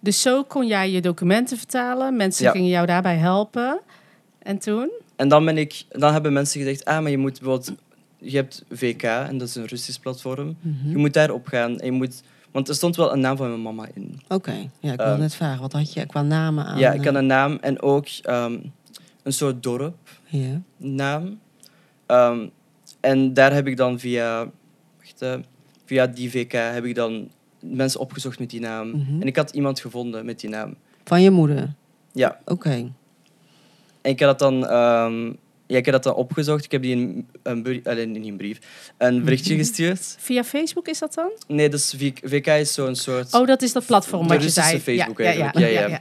Dus 0.00 0.22
zo 0.22 0.44
kon 0.44 0.66
jij 0.66 0.90
je 0.90 1.00
documenten 1.00 1.56
vertalen. 1.56 2.16
Mensen 2.16 2.44
Ja. 2.44 2.50
gingen 2.50 2.68
jou 2.68 2.86
daarbij 2.86 3.16
helpen. 3.16 3.80
En 4.38 4.58
toen? 4.58 4.90
En 5.16 5.28
dan, 5.28 5.44
ben 5.44 5.58
ik, 5.58 5.84
dan 5.88 6.12
hebben 6.12 6.32
mensen 6.32 6.60
gezegd, 6.60 6.84
ah, 6.84 7.02
maar 7.02 7.10
je 7.10 7.18
moet 7.18 7.40
bijvoorbeeld... 7.40 7.72
Je 8.18 8.36
hebt 8.36 8.64
VK, 8.70 9.02
en 9.02 9.38
dat 9.38 9.48
is 9.48 9.54
een 9.54 9.66
Russisch 9.66 9.98
platform. 10.00 10.56
Mhm. 10.60 10.90
Je 10.90 10.96
moet 10.96 11.12
daarop 11.12 11.46
gaan. 11.46 11.78
En 11.78 11.84
je 11.86 11.92
moet, 11.92 12.22
want 12.56 12.68
er 12.68 12.74
stond 12.74 12.96
wel 12.96 13.12
een 13.12 13.20
naam 13.20 13.36
van 13.36 13.48
mijn 13.48 13.62
mama 13.62 13.86
in. 13.94 14.20
Oké, 14.28 14.52
ja, 14.80 14.92
ik 14.92 14.98
wil 14.98 15.06
Ehm, 15.06 15.18
net 15.20 15.34
vragen. 15.34 15.60
Wat 15.60 15.72
had 15.72 15.92
je 15.92 16.06
qua 16.06 16.22
namen 16.22 16.64
aan? 16.64 16.78
ja, 16.78 16.92
ik 16.92 17.04
had 17.04 17.14
eh, 17.14 17.20
een 17.20 17.26
naam 17.26 17.58
en 17.60 17.82
ook 17.82 18.06
ehm, 18.22 18.58
een 19.22 19.32
soort 19.32 19.62
dorp. 19.62 19.96
Naam. 20.76 21.38
Ehm, 22.06 22.46
en 23.00 23.34
daar 23.34 23.52
heb 23.52 23.66
ik 23.66 23.76
dan 23.76 23.98
via, 23.98 24.50
wacht, 24.98 25.22
eh, 25.22 25.34
via 25.84 26.06
die 26.06 26.30
VK 26.30 26.52
heb 26.52 26.84
ik 26.84 26.94
dan 26.94 27.30
mensen 27.60 28.00
opgezocht 28.00 28.38
met 28.38 28.50
die 28.50 28.60
naam. 28.60 28.88
Mhm. 28.88 29.20
En 29.20 29.26
ik 29.26 29.36
had 29.36 29.50
iemand 29.50 29.80
gevonden 29.80 30.24
met 30.24 30.40
die 30.40 30.50
naam. 30.50 30.74
Van 31.04 31.22
je 31.22 31.30
moeder? 31.30 31.74
Ja, 32.12 32.38
Oké. 32.44 32.70
en 32.70 34.10
ik 34.10 34.18
heb 34.18 34.28
dat 34.28 34.38
dan, 34.38 34.68
ja, 35.66 35.76
ik 35.76 35.84
heb 35.84 35.94
dat 35.94 36.02
dan 36.02 36.14
opgezocht. 36.14 36.64
Ik 36.64 36.70
heb 36.72 36.82
die 36.82 36.96
een, 36.96 37.26
een, 37.42 38.10
niet 38.12 38.26
een 38.26 38.36
brief, 38.36 38.58
een 38.98 39.24
berichtje 39.24 39.52
Mhm. 39.54 39.62
gestuurd. 39.62 40.16
Via 40.18 40.44
Facebook 40.44 40.88
is 40.88 40.98
dat 40.98 41.14
dan? 41.14 41.30
Nee, 41.48 41.68
dus 41.68 41.94
VK 42.22 42.46
is 42.46 42.72
zo'n 42.74 42.94
soort... 42.94 43.34
Oh, 43.34 43.46
dat 43.46 43.62
is 43.62 43.72
dat 43.72 43.86
platform 43.86 44.28
wat 44.28 44.42
je 44.42 44.50
zei. 44.50 44.80
Facebook 44.80 45.18
ja, 45.18 45.30
ja, 45.30 45.38
ja. 45.38 45.50
Ja, 45.60 45.66
ja, 45.66 45.86
ja. 45.88 46.00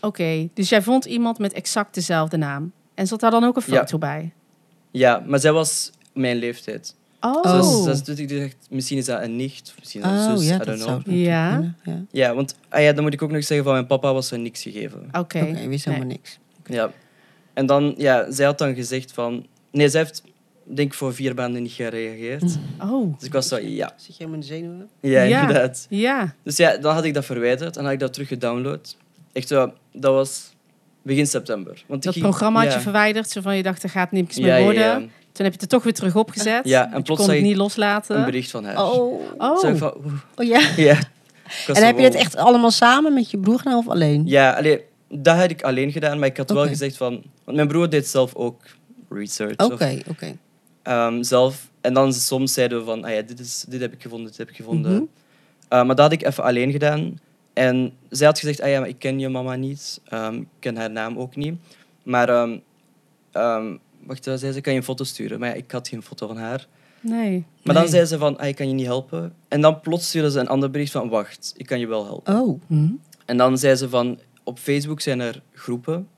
Oké, 0.00 0.48
dus 0.54 0.68
jij 0.68 0.82
vond 0.82 1.04
iemand 1.04 1.38
met 1.38 1.52
exact 1.52 1.94
dezelfde 1.94 2.36
naam. 2.36 2.72
En 2.94 3.06
zat 3.06 3.20
daar 3.20 3.30
dan 3.30 3.44
ook 3.44 3.56
een 3.56 3.62
Ja. 3.66 3.78
foto 3.78 3.98
bij? 3.98 4.32
Ja, 4.90 5.22
maar 5.26 5.38
zij 5.40 5.52
was 5.52 5.90
mijn 6.12 6.36
leeftijd. 6.36 6.94
Oh, 7.20 7.36
Oh. 7.44 7.84
Dus, 7.84 8.02
dus 8.02 8.18
ik 8.18 8.28
dacht, 8.40 8.56
misschien 8.70 8.98
is 8.98 9.04
dat 9.04 9.22
een 9.22 9.36
nicht, 9.36 9.68
of 9.68 9.78
misschien 9.78 10.04
een 10.04 10.10
Oh 10.28 10.36
zus, 10.36 10.46
ja, 10.48 10.54
I 10.54 10.58
dat 10.58 10.66
don't 10.66 10.82
know. 11.04 11.16
Ja. 11.16 11.74
Ja. 11.84 12.04
Ja, 12.10 12.34
want 12.34 12.54
ah 12.68 12.82
ja, 12.82 12.92
dan 12.92 13.04
moet 13.04 13.12
ik 13.12 13.22
ook 13.22 13.30
nog 13.30 13.44
zeggen, 13.44 13.64
van 13.66 13.74
mijn 13.74 13.86
papa 13.86 14.12
was 14.12 14.30
er 14.30 14.38
niks 14.38 14.62
gegeven. 14.62 15.08
oké. 15.12 15.18
Oké, 15.38 15.68
wist 15.68 15.84
helemaal 15.84 16.06
Nee. 16.06 16.16
niks. 16.16 16.38
Ja. 16.66 16.90
En 17.54 17.66
dan, 17.66 17.94
ja, 17.96 18.30
zij 18.30 18.46
had 18.46 18.58
dan 18.58 18.74
gezegd 18.74 19.12
van... 19.12 19.46
Nee, 19.70 19.88
zij 19.88 20.00
heeft, 20.00 20.22
denk 20.64 20.88
ik, 20.92 20.94
voor 20.98 21.14
vier 21.14 21.34
maanden 21.34 21.62
niet 21.62 21.72
gereageerd. 21.72 22.58
Oh, 22.80 23.14
Dus 23.18 23.26
ik 23.26 23.32
was 23.32 23.48
zo, 23.48 23.58
ja. 23.58 23.92
Zit 23.96 24.06
je 24.06 24.12
helemaal 24.18 24.34
in 24.34 24.40
de 24.40 24.46
zenuwen? 24.46 24.88
Ja, 25.00 25.22
Ja. 25.22 25.40
inderdaad. 25.40 25.86
ja. 25.88 26.34
Dus 26.42 26.56
ja, 26.56 26.76
dan 26.76 26.94
had 26.94 27.04
ik 27.04 27.14
dat 27.14 27.24
verwijderd 27.24 27.76
en 27.76 27.84
had 27.84 27.92
ik 27.92 27.98
dat 28.00 28.12
terug 28.12 28.28
gedownload. 28.28 28.96
Echt 29.32 29.48
zo, 29.48 29.72
dat 29.92 30.12
was 30.14 30.52
begin 31.02 31.26
september. 31.26 31.72
Want 31.86 31.98
ik 31.98 32.02
Dat 32.04 32.12
ging- 32.12 32.24
programma 32.26 32.60
had 32.60 32.68
ja. 32.68 32.74
je 32.76 32.80
verwijderd, 32.82 33.30
zo 33.30 33.40
van 33.40 33.56
je 33.56 33.62
dacht, 33.62 33.82
er 33.82 33.88
gaat 33.90 34.12
niks 34.12 34.38
meer 34.38 34.56
ja, 34.58 34.62
worden. 34.62 34.82
ja. 34.82 34.96
Toen 35.32 35.44
heb 35.44 35.54
je 35.54 35.60
het 35.60 35.62
er 35.62 35.68
toch 35.68 35.82
weer 35.82 35.94
terug 35.94 36.16
opgezet. 36.16 36.64
Ja, 36.68 36.84
en 36.84 36.90
plots 37.02 37.06
kon 37.08 37.16
zag 37.16 37.26
het 37.26 37.36
ik 37.36 37.42
niet 37.42 37.56
loslaten. 37.56 38.16
Een 38.18 38.24
bericht 38.24 38.50
van 38.50 38.64
haar. 38.64 38.82
Oh. 38.92 39.20
Oh, 39.38 39.58
Zo 39.58 39.74
van, 39.74 39.94
oh 40.34 40.46
ja. 40.46 40.60
Ja. 40.76 40.98
En 41.66 41.84
heb 41.86 41.98
je 41.98 42.04
het 42.04 42.14
echt 42.14 42.36
allemaal 42.36 42.70
samen 42.70 43.14
met 43.14 43.30
je 43.30 43.38
broer 43.38 43.58
gedaan 43.58 43.76
of 43.78 43.88
alleen? 43.88 44.22
Ja, 44.26 44.52
allee, 44.52 44.80
dat 45.16 45.36
had 45.36 45.50
ik 45.50 45.62
alleen 45.62 45.92
gedaan, 45.92 46.18
maar 46.18 46.28
ik 46.28 46.36
had 46.36 46.50
wel 46.50 46.66
gezegd 46.66 46.96
van... 46.96 47.22
Want 47.44 47.56
mijn 47.56 47.68
broer 47.68 47.90
deed 47.90 48.06
zelf 48.06 48.34
ook 48.34 48.62
research. 49.08 49.56
Oké, 49.56 49.98
oké. 50.08 50.36
Ehm, 50.82 51.22
zelf. 51.22 51.70
En 51.80 51.94
dan 51.94 52.12
soms 52.12 52.52
zeiden 52.52 52.78
we 52.78 52.84
van, 52.84 53.04
ah 53.04 53.12
ja, 53.14 53.22
dit, 53.22 53.40
is, 53.40 53.64
dit 53.68 53.80
heb 53.80 53.92
ik 53.92 54.02
gevonden, 54.02 54.26
dit 54.28 54.36
heb 54.38 54.48
ik 54.48 54.56
gevonden. 54.56 54.92
Mhm. 54.92 55.02
Eh, 55.68 55.78
maar 55.78 55.86
dat 55.96 55.98
had 55.98 56.12
ik 56.12 56.22
even 56.22 56.44
alleen 56.44 56.70
gedaan. 56.72 57.18
En 57.52 57.92
zij 58.08 58.26
had 58.26 58.38
gezegd, 58.38 58.60
ah 58.60 58.68
ja, 58.68 58.78
maar 58.80 58.88
ik 58.88 58.98
ken 58.98 59.18
je 59.18 59.28
mama 59.28 59.54
niet. 59.56 60.00
Ehm, 60.08 60.34
ik 60.34 60.46
ken 60.58 60.76
haar 60.76 60.90
naam 60.90 61.18
ook 61.18 61.36
niet. 61.36 61.54
Maar, 62.02 62.28
ehm, 62.28 62.58
ehm, 63.32 63.76
wacht, 64.06 64.26
wat 64.26 64.40
zei 64.40 64.52
ze? 64.52 64.60
Kan 64.60 64.72
je 64.72 64.78
een 64.78 64.84
foto 64.84 65.04
sturen? 65.04 65.38
Maar 65.40 65.48
ja, 65.48 65.54
ik 65.54 65.70
had 65.70 65.88
geen 65.88 66.02
foto 66.02 66.26
van 66.26 66.36
haar. 66.36 66.66
nee. 67.00 67.44
Maar 67.62 67.74
dan 67.74 67.82
Nee. 67.82 67.92
zei 67.92 68.04
ze 68.04 68.18
van, 68.18 68.38
ah, 68.38 68.48
ik 68.48 68.54
kan 68.56 68.68
je 68.68 68.74
niet 68.74 68.86
helpen. 68.86 69.32
En 69.48 69.60
dan 69.60 69.80
plots 69.80 70.08
stuurde 70.08 70.30
ze 70.30 70.38
een 70.38 70.48
ander 70.48 70.70
bericht 70.70 70.92
van, 70.92 71.08
wacht, 71.08 71.54
ik 71.56 71.66
kan 71.66 71.78
je 71.78 71.86
wel 71.86 72.04
helpen. 72.04 72.40
Oh. 72.40 72.60
Hm. 72.66 72.88
En 73.24 73.36
dan 73.36 73.58
zei 73.58 73.74
ze 73.74 73.88
van, 73.88 74.18
op 74.44 74.58
Facebook 74.58 75.00
zijn 75.00 75.20
er 75.20 75.42
groepen 75.52 76.08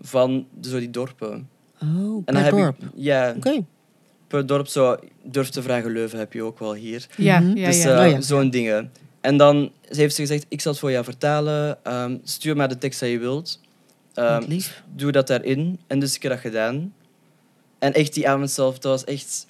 van 0.00 0.46
zo 0.60 0.78
die 0.78 0.90
dorpen. 0.90 1.48
Oh, 1.82 2.22
En 2.24 2.34
per 2.34 2.42
heb 2.42 2.50
dorp. 2.52 2.78
ik, 2.82 2.88
ja, 2.94 3.34
Oké. 3.36 3.64
per 4.26 4.46
dorp 4.46 4.66
zo, 4.66 4.96
durf 5.22 5.48
te 5.48 5.62
vragen 5.62 5.90
Leuven 5.92 6.18
heb 6.18 6.32
je 6.32 6.42
ook 6.42 6.58
wel 6.58 6.74
hier. 6.74 7.06
Ja, 7.16 7.40
Mhm. 7.40 7.56
ja, 7.56 7.66
dus 7.66 7.82
ja. 7.82 7.94
eh, 8.00 8.06
Oh 8.06 8.10
ja. 8.12 8.20
zo'n 8.20 8.50
dingen. 8.50 8.92
En 9.20 9.36
dan 9.36 9.70
heeft 9.88 10.14
ze 10.14 10.20
gezegd, 10.20 10.46
ik 10.48 10.60
zal 10.60 10.70
het 10.72 10.80
voor 10.80 10.90
jou 10.90 11.04
vertalen. 11.04 11.84
Ehm, 11.84 12.16
stuur 12.22 12.56
maar 12.56 12.68
de 12.68 12.78
tekst 12.78 13.00
die 13.00 13.10
je 13.10 13.18
wilt. 13.18 13.60
Ehm, 14.14 14.32
Wat 14.40 14.48
lief. 14.48 14.82
doe 14.94 15.12
dat 15.12 15.26
daarin. 15.26 15.78
En 15.86 15.98
dus 15.98 16.14
ik 16.16 16.22
heb 16.22 16.32
dat 16.32 16.40
gedaan. 16.40 16.92
En 17.78 17.92
echt 17.94 18.14
die 18.14 18.28
avond 18.28 18.50
zelf, 18.50 18.78
dat 18.78 18.92
was 18.92 19.04
echt... 19.04 19.46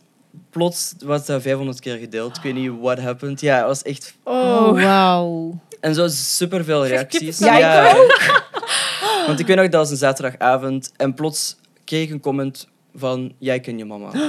Plots 0.50 0.94
was 1.04 1.26
dat 1.26 1.42
500 1.42 1.80
keer 1.80 1.96
gedeeld. 1.96 2.36
Ik 2.36 2.42
weet 2.42 2.54
niet 2.54 2.70
what 2.80 2.98
happened. 2.98 3.40
Ja, 3.40 3.56
het 3.56 3.66
was 3.66 3.82
echt... 3.82 4.14
Oh, 4.22 4.34
Oh, 4.34 4.82
wauw. 4.82 5.58
En 5.80 5.94
zo 5.94 6.08
superveel 6.08 6.86
reacties. 6.86 7.38
kippenvel. 7.38 7.60
Ja, 7.60 7.90
ik 7.90 8.46
Want 9.26 9.40
ik 9.40 9.46
weet 9.46 9.56
nog, 9.56 9.64
dat 9.68 9.80
was 9.80 9.90
een 9.90 9.96
zaterdagavond. 9.96 10.92
En 10.96 11.14
plots 11.14 11.56
kreeg 11.84 12.04
ik 12.04 12.10
een 12.10 12.20
comment 12.20 12.68
van, 12.94 13.32
jij 13.38 13.60
ken 13.60 13.78
je 13.78 13.84
mama. 13.84 14.10
En 14.12 14.20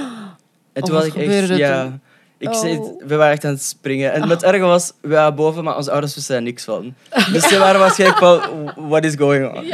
Oh, 0.82 0.88
toen 0.88 0.94
wat 0.94 1.06
was 1.06 1.14
ik 1.14 1.14
echt... 1.28 1.56
Ja? 1.56 1.98
Ik 2.40 2.48
Oh. 2.48 2.60
zei, 2.60 2.80
we 3.06 3.16
waren 3.16 3.32
echt 3.32 3.44
aan 3.44 3.52
het 3.52 3.62
springen. 3.62 4.12
En 4.12 4.28
het 4.28 4.42
erge 4.42 4.58
was, 4.64 4.92
we 5.00 5.08
waren 5.08 5.34
boven, 5.34 5.64
maar 5.64 5.76
onze 5.76 5.90
ouders 5.90 6.14
wisten 6.14 6.36
er 6.36 6.42
niks 6.42 6.64
van. 6.64 6.94
Dus 7.32 7.48
ze 7.48 7.58
waren 7.58 7.80
waarschijnlijk 7.80 8.18
van, 8.18 8.40
what 8.88 9.04
is 9.04 9.14
going 9.18 9.56
on? 9.56 9.64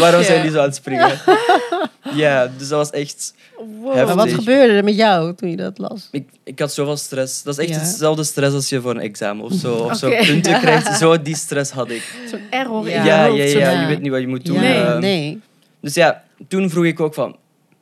Waarom 0.00 0.22
zijn 0.22 0.42
die 0.42 0.50
zo 0.50 0.58
aan 0.58 0.64
het 0.64 0.74
springen? 0.74 1.10
ja, 2.14 2.50
dus 2.58 2.68
dat 2.68 2.78
was 2.78 2.90
echt... 2.90 3.34
wow. 3.80 3.94
Heftig. 3.94 4.14
Maar 4.14 4.24
wat 4.26 4.34
gebeurde 4.34 4.72
er 4.72 4.84
met 4.84 4.96
jou 4.96 5.34
toen 5.34 5.50
je 5.50 5.56
dat 5.56 5.78
las? 5.78 6.08
Ik, 6.10 6.28
ik 6.44 6.58
had 6.58 6.72
zoveel 6.72 6.96
stress. 6.96 7.42
Dat 7.42 7.58
is 7.58 7.64
echt 7.68 7.74
Ja. 7.80 7.84
hetzelfde 7.86 8.24
stress 8.24 8.54
als 8.54 8.68
je 8.68 8.80
voor 8.80 8.90
een 8.90 9.00
examen 9.00 9.44
of 9.44 9.52
zo, 9.52 9.74
of 9.74 9.96
zo 9.96 10.08
punten 10.26 10.60
krijgt. 10.60 10.98
Zo 10.98 11.22
die 11.22 11.36
stress 11.36 11.70
had 11.70 11.90
ik. 11.90 12.14
Zo'n 12.30 12.40
error 12.50 12.88
Ja. 12.88 12.94
in 12.96 13.02
je 13.02 13.08
Ja, 13.08 13.24
ja, 13.26 13.70
ja, 13.72 13.80
je 13.80 13.86
weet 13.86 14.00
niet 14.00 14.10
wat 14.10 14.20
je 14.20 14.28
moet 14.28 14.44
doen. 14.44 14.58
Nee, 14.60 14.82
Ehm, 14.82 15.00
nee. 15.00 15.40
Dus 15.80 15.94
ja, 15.94 16.22
toen 16.48 16.70
vroeg 16.70 16.84
ik 16.84 17.00
ook 17.00 17.14
van, 17.14 17.36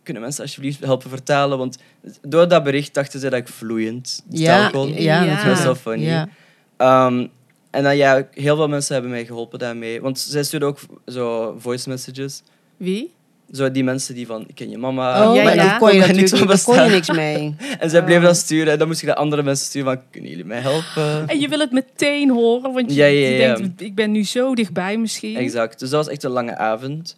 kunnen 0.05 0.23
mensen 0.23 0.43
alsjeblieft 0.43 0.85
helpen 0.85 1.11
vertalen? 1.11 1.59
Want 1.59 1.79
door 2.23 2.49
dat 2.49 2.62
bericht 2.64 2.95
dachten 2.95 3.21
ze 3.21 3.31
dat 3.31 3.38
ik 3.38 3.49
vloeiend 3.49 4.23
Ja, 4.29 4.59
taal 4.59 4.71
kon. 4.71 5.03
ja, 5.03 5.23
Ja. 5.23 5.45
Dat 5.45 5.59
is 5.59 5.64
wel 5.64 5.75
funny. 5.75 6.05
Ja. 6.07 6.29
Ehm, 6.77 7.27
en 7.71 7.83
dan 7.83 7.97
ja, 7.97 8.27
heel 8.31 8.57
veel 8.57 8.69
mensen 8.69 8.93
hebben 8.93 9.11
mij 9.11 9.25
geholpen 9.27 9.59
daarmee. 9.59 10.01
Want 10.01 10.19
zij 10.19 10.43
stuurden 10.43 10.69
ook 10.69 10.79
zo 11.07 11.55
voice 11.59 11.88
messages. 11.88 12.43
Wie? 12.77 13.12
Zo 13.53 13.71
die 13.71 13.85
mensen 13.85 14.14
die 14.14 14.27
van, 14.27 14.45
ik 14.47 14.55
ken 14.55 14.71
je 14.71 14.79
mama. 14.79 15.29
Oh, 15.29 15.37
ja, 15.37 15.43
maar 15.43 15.55
ja. 15.55 15.79
kon 15.79 15.93
je 15.93 15.99
Daar 15.99 16.09
kon 16.09 16.17
niks 16.17 16.31
daar 16.31 16.40
je 16.40 16.47
bestaan. 16.47 16.90
niks 16.90 17.11
mee. 17.11 17.55
En 17.81 17.90
zij 17.90 18.03
bleven 18.05 18.23
Oh. 18.23 18.29
dat 18.29 18.37
sturen. 18.37 18.73
En 18.73 18.79
dan 18.79 18.87
moest 18.88 19.01
ik 19.03 19.07
naar 19.09 19.17
andere 19.17 19.43
mensen 19.43 19.67
sturen 19.67 19.93
van, 19.95 20.03
kunnen 20.11 20.31
jullie 20.31 20.45
mij 20.45 20.61
helpen? 20.61 21.29
En 21.29 21.40
je 21.40 21.49
wil 21.49 21.59
het 21.59 21.73
meteen 21.73 22.31
horen, 22.31 22.73
want 22.73 22.90
je, 22.90 22.97
Ja, 22.97 23.07
ja, 23.07 23.29
je 23.29 23.37
ja. 23.37 23.55
denkt, 23.57 23.81
ik 23.81 23.95
ben 23.95 24.11
nu 24.11 24.25
zo 24.25 24.55
dichtbij 24.55 24.97
misschien. 24.99 25.37
Exact. 25.37 25.79
Dus 25.79 25.90
dat 25.90 26.05
was 26.05 26.12
echt 26.14 26.23
een 26.23 26.31
lange 26.31 26.57
avond. 26.57 27.17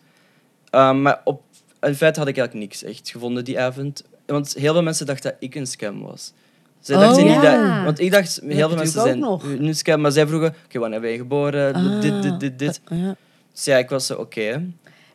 Ehm, 0.70 1.02
maar 1.02 1.20
op, 1.24 1.42
in 1.80 1.94
feite 1.94 2.18
had 2.18 2.28
ik 2.28 2.36
eigenlijk 2.38 2.68
niks 2.68 2.82
echt 2.82 3.10
gevonden 3.10 3.44
die 3.44 3.60
avond. 3.60 4.04
Want 4.26 4.54
heel 4.58 4.72
veel 4.72 4.82
mensen 4.82 5.06
dachten 5.06 5.30
dat 5.30 5.40
ik 5.40 5.54
een 5.54 5.66
scam 5.66 6.02
was. 6.02 6.32
Zij 6.80 6.96
Oh, 6.96 7.02
dachten 7.02 7.24
niet 7.24 7.32
ja. 7.42 7.74
dat... 7.76 7.84
Want 7.84 8.00
ik 8.00 8.10
dacht, 8.10 8.40
heel 8.46 8.68
veel 8.68 8.76
mensen 8.78 9.00
zijn 9.02 9.24
ook 9.26 9.58
nu 9.58 9.74
scam. 9.74 10.00
Maar 10.00 10.12
zij 10.12 10.26
vroegen, 10.26 10.54
oké, 10.64 10.78
wanneer 10.78 11.00
ben 11.00 11.10
je 11.10 11.16
geboren? 11.16 11.74
Ah, 11.74 12.00
dit, 12.00 12.22
dit, 12.22 12.40
dit, 12.40 12.58
dit. 12.58 12.80
Ja. 12.88 13.16
Dus 13.52 13.64
ja, 13.64 13.76
ik 13.76 13.88
was 13.88 14.06
zo, 14.06 14.14
oké. 14.14 14.66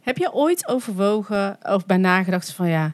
Heb 0.02 0.17
je 0.17 0.34
ooit 0.34 0.67
overwogen 0.67 1.58
of 1.63 1.86
bij 1.86 1.97
nagedacht 1.97 2.52
van 2.52 2.67
ja, 2.69 2.93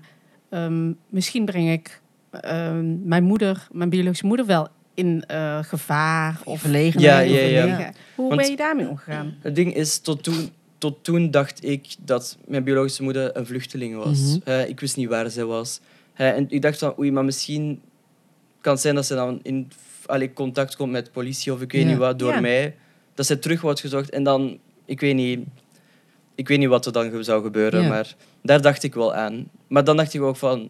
ehm, 0.49 0.91
misschien 1.09 1.45
breng 1.45 1.71
ik 1.71 2.01
ehm, 2.31 3.07
mijn 3.07 3.23
moeder, 3.23 3.67
mijn 3.71 3.89
biologische 3.89 4.25
moeder 4.25 4.45
wel 4.45 4.67
in 4.93 5.23
eh, 5.27 5.59
gevaar 5.63 6.39
of 6.43 6.59
Verlegenheid. 6.59 7.29
Ja, 7.29 7.39
ja, 7.39 7.63
ja. 7.65 7.91
Hoe 8.15 8.27
Want- 8.27 8.41
ben 8.41 8.49
je 8.49 8.55
daarmee 8.57 8.87
omgegaan? 8.87 9.35
Het 9.41 9.55
ding 9.55 9.73
is, 9.75 9.99
tot 9.99 10.23
toen, 10.23 10.49
tot 10.77 11.03
toen 11.03 11.31
dacht 11.31 11.63
ik 11.63 11.95
dat 11.99 12.37
mijn 12.45 12.63
biologische 12.63 13.03
moeder 13.03 13.37
een 13.37 13.45
vluchteling 13.45 13.95
was. 13.95 14.19
Mhm. 14.19 14.37
Eh, 14.43 14.69
ik 14.69 14.79
wist 14.79 14.97
niet 14.97 15.09
waar 15.09 15.29
zij 15.29 15.45
was. 15.45 15.79
Eh, 16.13 16.29
en 16.29 16.45
ik 16.49 16.61
dacht 16.61 16.79
van, 16.79 16.93
oei, 16.99 17.11
maar 17.11 17.25
misschien 17.25 17.81
kan 18.61 18.73
het 18.73 18.81
zijn 18.81 18.95
dat 18.95 19.05
ze 19.05 19.15
dan 19.15 19.39
in 19.43 19.71
allee, 20.05 20.33
contact 20.33 20.75
komt 20.75 20.91
met 20.91 21.11
politie 21.11 21.53
of 21.53 21.61
ik 21.61 21.71
weet 21.71 21.85
niet 21.85 21.97
wat, 21.97 22.19
door 22.19 22.41
mij. 22.41 22.75
Dat 23.13 23.25
ze 23.25 23.39
terug 23.39 23.61
wordt 23.61 23.79
gezocht 23.79 24.09
en 24.09 24.23
dan, 24.23 24.59
ik 24.85 24.99
weet 24.99 25.15
niet, 25.15 25.39
ik 26.35 26.47
weet 26.47 26.59
niet 26.59 26.67
wat 26.67 26.85
er 26.85 26.91
dan 26.91 27.23
zou 27.23 27.43
gebeuren, 27.43 27.87
maar 27.87 28.15
daar 28.41 28.61
dacht 28.61 28.83
ik 28.83 28.93
wel 28.93 29.13
aan. 29.13 29.49
Maar 29.67 29.83
dan 29.83 29.97
dacht 29.97 30.13
ik 30.13 30.21
ook 30.21 30.37
van, 30.37 30.69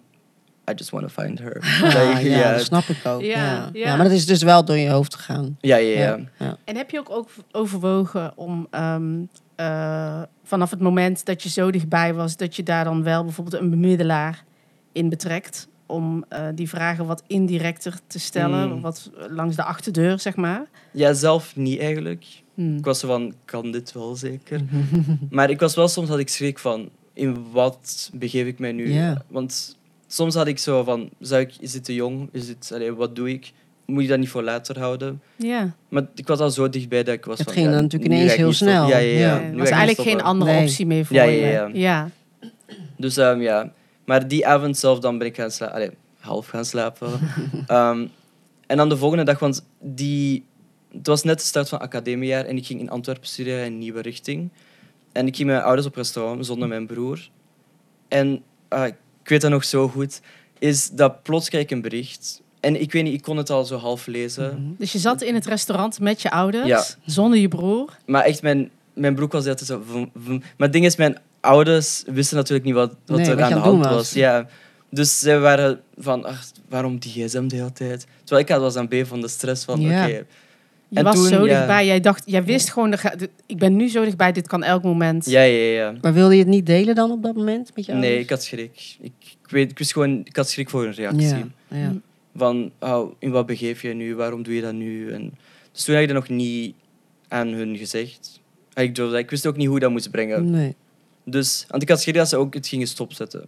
I 0.70 0.74
just 0.76 0.90
want 0.90 1.08
to 1.08 1.22
find 1.22 1.40
her. 1.40 1.58
Ah, 1.84 2.22
ja, 2.24 2.54
dat 2.54 2.66
snap 2.66 2.84
ik 2.84 3.06
ook. 3.06 3.22
Ja, 3.22 3.28
Ja, 3.28 3.54
ja. 3.54 3.70
ja. 3.74 3.96
maar 3.96 4.06
dat 4.06 4.14
is 4.14 4.26
dus 4.26 4.44
wel 4.44 4.66
door 4.66 4.78
je 4.78 4.90
hoofd 4.90 5.16
gegaan. 5.16 5.58
ja, 5.62 5.76
ja, 5.76 6.00
ja. 6.00 6.20
ja. 6.40 6.58
En 6.64 6.76
heb 6.76 6.90
je 6.90 7.00
ook 7.00 7.10
ook 7.10 7.30
overwogen 7.52 8.34
om 8.36 8.68
ehm, 8.72 9.24
eh, 9.58 10.22
vanaf 10.44 10.70
het 10.70 10.80
moment 10.80 11.26
dat 11.26 11.44
je 11.44 11.50
zo 11.50 11.72
dichtbij 11.72 12.14
was, 12.14 12.38
dat 12.38 12.56
je 12.56 12.64
daar 12.64 12.84
dan 12.84 13.04
wel 13.04 13.24
bijvoorbeeld 13.24 13.62
een 13.62 13.70
bemiddelaar 13.70 14.44
in 14.92 15.10
betrekt. 15.10 15.68
Om 15.86 16.26
eh, 16.30 16.48
die 16.56 16.70
vragen 16.70 17.06
wat 17.06 17.24
indirecter 17.28 18.00
te 18.08 18.20
stellen, 18.20 18.70
Mm. 18.72 18.82
wat 18.82 19.12
langs 19.30 19.56
de 19.56 19.64
achterdeur, 19.64 20.20
zeg 20.20 20.36
maar. 20.36 20.66
Ja, 20.92 21.14
zelf 21.14 21.56
niet 21.56 21.80
eigenlijk. 21.80 22.26
Hmm. 22.54 22.78
Ik 22.78 22.86
was 22.86 23.00
zo 23.00 23.08
van, 23.08 23.34
kan 23.46 23.72
dit 23.72 23.92
wel 23.92 24.16
zeker? 24.16 24.62
maar 25.30 25.50
ik 25.50 25.60
was 25.60 25.76
wel 25.76 25.88
soms 25.88 26.08
dat 26.08 26.20
ik 26.20 26.30
schrik 26.30 26.60
van, 26.60 26.90
in 27.14 27.46
wat 27.52 28.10
begeef 28.14 28.46
ik 28.48 28.60
mij 28.60 28.72
nu? 28.72 29.16
Want 29.28 29.78
soms 30.08 30.36
had 30.36 30.48
ik 30.48 30.60
zo 30.60 30.84
van, 30.84 31.10
zou 31.20 31.42
ik, 31.42 31.54
is 31.60 31.72
dit 31.72 31.84
te 31.84 31.94
jong? 31.94 32.30
Is 32.32 32.48
dit, 32.48 32.72
allee, 32.74 32.92
wat 32.94 33.16
doe 33.16 33.30
ik? 33.32 33.54
Moet 33.88 34.02
je 34.04 34.10
dat 34.10 34.20
niet 34.20 34.30
voor 34.30 34.44
later 34.44 34.80
houden? 34.80 35.22
Ja, 35.36 35.76
Maar 35.90 36.08
ik 36.16 36.28
was 36.28 36.40
al 36.40 36.50
zo 36.50 36.70
dichtbij 36.70 37.04
dat 37.04 37.14
ik 37.14 37.26
was 37.26 37.38
Het 37.38 37.48
van... 37.48 37.54
ging 37.56 37.66
ja, 37.66 37.72
dan 37.74 37.82
natuurlijk 37.82 38.12
ineens 38.12 38.36
heel 38.36 38.54
snel. 38.54 38.88
Ja, 38.88 38.98
ja, 38.98 39.20
Ja. 39.20 39.36
ja. 39.36 39.42
er 39.44 39.58
was 39.58 39.70
eigenlijk 39.70 40.10
geen 40.10 40.22
andere 40.22 40.52
Nee. 40.52 40.62
optie 40.62 40.86
meer 40.86 41.06
voor 41.06 41.16
Ja, 41.16 41.24
je. 41.24 41.40
ja, 41.42 41.48
ja. 41.50 41.70
ja. 41.74 42.10
Dus 42.98 43.18
ehm, 43.18 43.42
ja, 43.42 43.72
maar 44.06 44.28
die 44.28 44.48
avond 44.48 44.78
zelf 44.78 45.00
dan 45.00 45.18
ben 45.18 45.28
ik 45.28 45.36
gaan 45.36 45.52
slapen. 45.52 45.76
Allee, 45.76 45.90
half 46.20 46.48
gaan 46.48 46.66
slapen. 46.66 47.10
Ehm, 47.68 48.06
en 48.68 48.78
dan 48.78 48.90
de 48.90 48.98
volgende 48.98 49.24
dag, 49.24 49.40
want 49.40 49.66
die, 49.80 50.46
het 50.92 51.08
was 51.08 51.24
net 51.24 51.40
de 51.40 51.46
start 51.46 51.70
van 51.70 51.80
academiejaar 51.80 52.46
en 52.46 52.58
ik 52.58 52.66
ging 52.66 52.80
in 52.80 52.90
Antwerpen 52.90 53.28
studeren 53.28 53.66
in 53.66 53.72
een 53.72 53.78
nieuwe 53.78 54.02
richting. 54.02 54.50
En 55.12 55.28
ik 55.28 55.36
ging 55.36 55.48
met 55.48 55.56
mijn 55.56 55.68
ouders 55.68 55.88
op 55.88 55.96
restaurant 55.96 56.46
zonder 56.46 56.68
mijn 56.68 56.86
broer. 56.86 57.30
En 58.08 58.44
ah, 58.68 58.86
ik 58.88 58.96
weet 59.24 59.42
dat 59.42 59.52
nog 59.52 59.64
zo 59.64 59.88
goed, 59.88 60.22
is 60.60 60.90
dat 60.90 61.24
plots 61.24 61.50
krijg 61.50 61.64
ik 61.64 61.72
een 61.72 61.82
bericht. 61.82 62.42
En 62.60 62.82
ik 62.82 62.92
weet 62.92 63.04
niet, 63.04 63.14
ik 63.14 63.22
kon 63.22 63.38
het 63.38 63.50
al 63.50 63.66
zo 63.66 63.78
half 63.78 64.06
lezen. 64.08 64.76
Dus 64.78 64.92
je 64.92 65.00
zat 65.00 65.22
in 65.22 65.34
het 65.36 65.46
restaurant 65.46 66.00
met 66.00 66.22
je 66.22 66.32
ouders, 66.32 66.68
Ja. 66.68 66.84
zonder 67.06 67.40
je 67.40 67.48
broer. 67.48 67.98
Maar 68.06 68.24
echt, 68.24 68.42
mijn, 68.42 68.70
mijn 68.94 69.16
broek 69.16 69.32
was 69.32 69.48
altijd 69.48 69.68
zo... 69.70 69.84
Maar 70.14 70.40
het 70.58 70.74
ding 70.74 70.86
is, 70.86 70.96
mijn 70.96 71.18
ouders 71.40 72.04
wisten 72.08 72.38
natuurlijk 72.38 72.66
niet 72.66 72.76
wat, 72.76 72.96
wat 73.06 73.18
Nee, 73.18 73.28
er 73.30 73.36
wat 73.36 73.44
aan 73.44 73.52
de 73.54 73.58
hand 73.60 73.84
was. 73.86 73.94
was. 73.94 74.14
Ja. 74.14 74.48
Dus 74.90 75.20
zij 75.20 75.40
waren 75.40 75.80
van, 75.98 76.26
ach, 76.26 76.46
waarom 76.70 76.98
die 76.98 77.12
gsm 77.12 77.48
de 77.48 77.56
hele 77.56 77.72
tijd? 77.74 78.08
Terwijl 78.24 78.42
ik 78.48 78.52
had 78.52 78.62
was 78.62 78.76
aan 78.76 78.88
B 78.88 78.96
van 79.04 79.22
de 79.22 79.28
stress 79.28 79.64
van, 79.66 79.82
Ja. 79.82 80.04
oké. 80.04 80.24
Je 80.90 80.98
En 80.98 81.04
was 81.04 81.16
toen, 81.16 81.26
zo 81.28 81.46
ja. 81.46 81.54
dichtbij. 81.56 81.86
Jij 81.86 82.00
dacht, 82.00 82.24
jij 82.26 82.44
wist 82.44 82.70
gewoon, 82.72 82.94
ik 83.46 83.58
ben 83.58 83.76
nu 83.76 83.90
zo 83.90 84.04
dichtbij, 84.04 84.32
dit 84.32 84.48
kan 84.48 84.64
elk 84.64 84.84
moment. 84.84 85.26
Ja, 85.26 85.42
ja, 85.42 85.72
ja. 85.72 85.94
Maar 86.02 86.14
wilde 86.14 86.34
je 86.34 86.40
het 86.40 86.48
niet 86.50 86.66
delen 86.66 86.96
dan 86.96 87.12
op 87.12 87.24
dat 87.24 87.36
moment 87.36 87.72
met 87.76 87.86
je 87.86 87.94
Nee, 87.94 88.20
ik 88.20 88.30
had 88.30 88.44
schrik. 88.44 88.96
Ik, 89.02 89.12
ik, 89.22 89.50
weet, 89.50 89.72
ik 89.72 89.78
wist 89.78 89.92
gewoon, 89.92 90.22
ik 90.24 90.36
had 90.36 90.50
schrik 90.50 90.70
voor 90.70 90.86
een 90.86 90.94
reactie. 90.94 91.28
Ja, 91.28 91.46
ja. 91.68 91.94
Van, 92.38 92.72
oh, 92.80 93.12
in 93.20 93.32
wat 93.32 93.46
begeef 93.46 93.82
je 93.82 93.94
nu? 93.94 94.16
Waarom 94.16 94.44
doe 94.44 94.54
je 94.56 94.62
dat 94.62 94.74
nu? 94.74 95.12
En, 95.12 95.34
dus 95.72 95.84
toen 95.84 95.94
heb 95.96 96.04
ik 96.04 96.10
dat 96.14 96.18
nog 96.28 96.38
niet 96.38 96.76
aan 97.28 97.48
hun 97.48 97.78
gezegd. 97.78 98.40
Ik, 98.74 98.96
durfde- 98.96 99.18
ik 99.18 99.30
wist 99.30 99.48
ook 99.48 99.58
niet 99.58 99.68
hoe 99.68 99.76
ik 99.76 99.82
dat 99.82 99.92
moest 99.92 100.12
brengen. 100.12 100.50
Nee. 100.50 100.76
Dus, 101.24 101.66
want 101.68 101.82
ik 101.82 101.90
had 101.90 102.02
schrik 102.02 102.16
dat 102.16 102.30
ze 102.30 102.38
ook 102.38 102.54
het 102.54 102.68
gingen 102.68 102.88
stopzetten. 102.88 103.46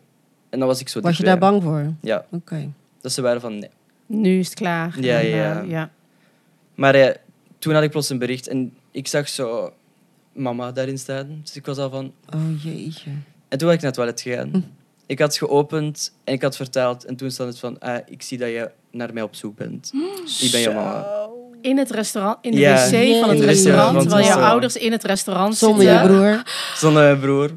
En 0.49 0.59
dan 0.59 0.67
was 0.67 0.79
ik 0.79 0.89
zo 0.89 1.01
Was 1.01 1.17
je 1.17 1.23
daar 1.23 1.37
bang 1.37 1.63
voor? 1.63 1.93
Ja, 2.01 2.25
Oké. 2.31 2.71
dat 3.01 3.11
ze 3.11 3.21
waren 3.21 3.41
van 3.41 3.57
nee. 3.59 3.69
Nu 4.05 4.39
is 4.39 4.45
het 4.45 4.55
klaar. 4.55 4.99
Ja, 5.01 5.19
En, 5.19 5.27
ja. 5.27 5.61
eh, 5.61 5.69
ja. 5.69 5.91
Maar 6.75 6.95
eh, 6.95 7.15
toen 7.59 7.73
had 7.73 7.83
ik 7.83 7.91
plots 7.91 8.09
een 8.09 8.17
bericht 8.17 8.47
en 8.47 8.73
ik 8.91 9.07
zag 9.07 9.29
zo 9.29 9.73
mama 10.33 10.71
daarin 10.71 10.97
staan. 10.97 11.39
Dus 11.43 11.55
ik 11.55 11.65
was 11.65 11.77
al 11.77 11.89
van... 11.89 12.13
Oh 12.35 12.63
jeetje. 12.63 13.09
En 13.47 13.57
toen 13.57 13.67
was 13.67 13.75
ik 13.77 13.81
naar 13.81 13.91
het 13.91 13.93
toilet 13.93 14.21
gegaan. 14.21 14.77
Ik 15.09 15.19
had 15.19 15.37
geopend 15.37 16.13
en 16.23 16.33
ik 16.33 16.41
had 16.41 16.55
vertaald. 16.55 17.05
En 17.05 17.15
toen 17.15 17.31
stond 17.31 17.49
het 17.49 17.59
van, 17.59 17.79
ah, 17.79 17.97
ik 18.05 18.21
zie 18.21 18.37
dat 18.37 18.49
je 18.49 18.69
naar 18.91 19.13
mij 19.13 19.23
op 19.23 19.35
zoek 19.35 19.55
bent. 19.55 19.91
Ik 20.41 20.51
ben 20.51 20.61
je 20.61 20.69
mama. 20.69 21.27
In 21.61 21.77
het 21.77 21.91
restaurant, 21.91 22.37
in 22.41 22.51
de 22.51 22.57
Ja. 22.59 22.89
wc 22.89 23.19
van 23.19 23.29
het 23.29 23.39
restaurant, 23.39 23.99
terwijl 23.99 24.25
je 24.25 24.31
zo. 24.31 24.39
ouders 24.39 24.75
in 24.77 24.91
het 24.91 25.03
restaurant 25.03 25.57
Zonder 25.57 25.83
je 25.85 25.89
zitten. 25.89 26.07
broer. 26.07 26.43
Zonder 26.75 27.01
mijn 27.03 27.19
broer. 27.19 27.49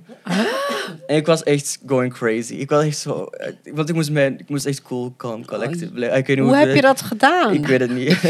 En 1.07 1.17
ik 1.17 1.27
was 1.27 1.43
echt 1.43 1.79
going 1.87 2.12
crazy. 2.12 2.55
Ik 2.55 2.71
was 2.71 2.85
echt 2.85 2.99
zo... 2.99 3.29
Want 3.73 3.88
ik 3.88 3.95
moest, 3.95 4.11
mijn, 4.11 4.38
ik 4.38 4.49
moest 4.49 4.67
echt 4.67 4.83
cool, 4.83 5.15
calm, 5.17 5.45
collected 5.47 5.93
blijven. 5.93 6.19
Ik 6.19 6.27
weet 6.27 6.37
niet 6.37 6.47
Hoe 6.47 6.57
heb 6.57 6.75
je 6.75 6.81
dat 6.81 7.03
gedaan? 7.03 7.55
Ik 7.55 7.67
weet 7.67 7.81
het 7.81 7.91
niet. 7.91 8.23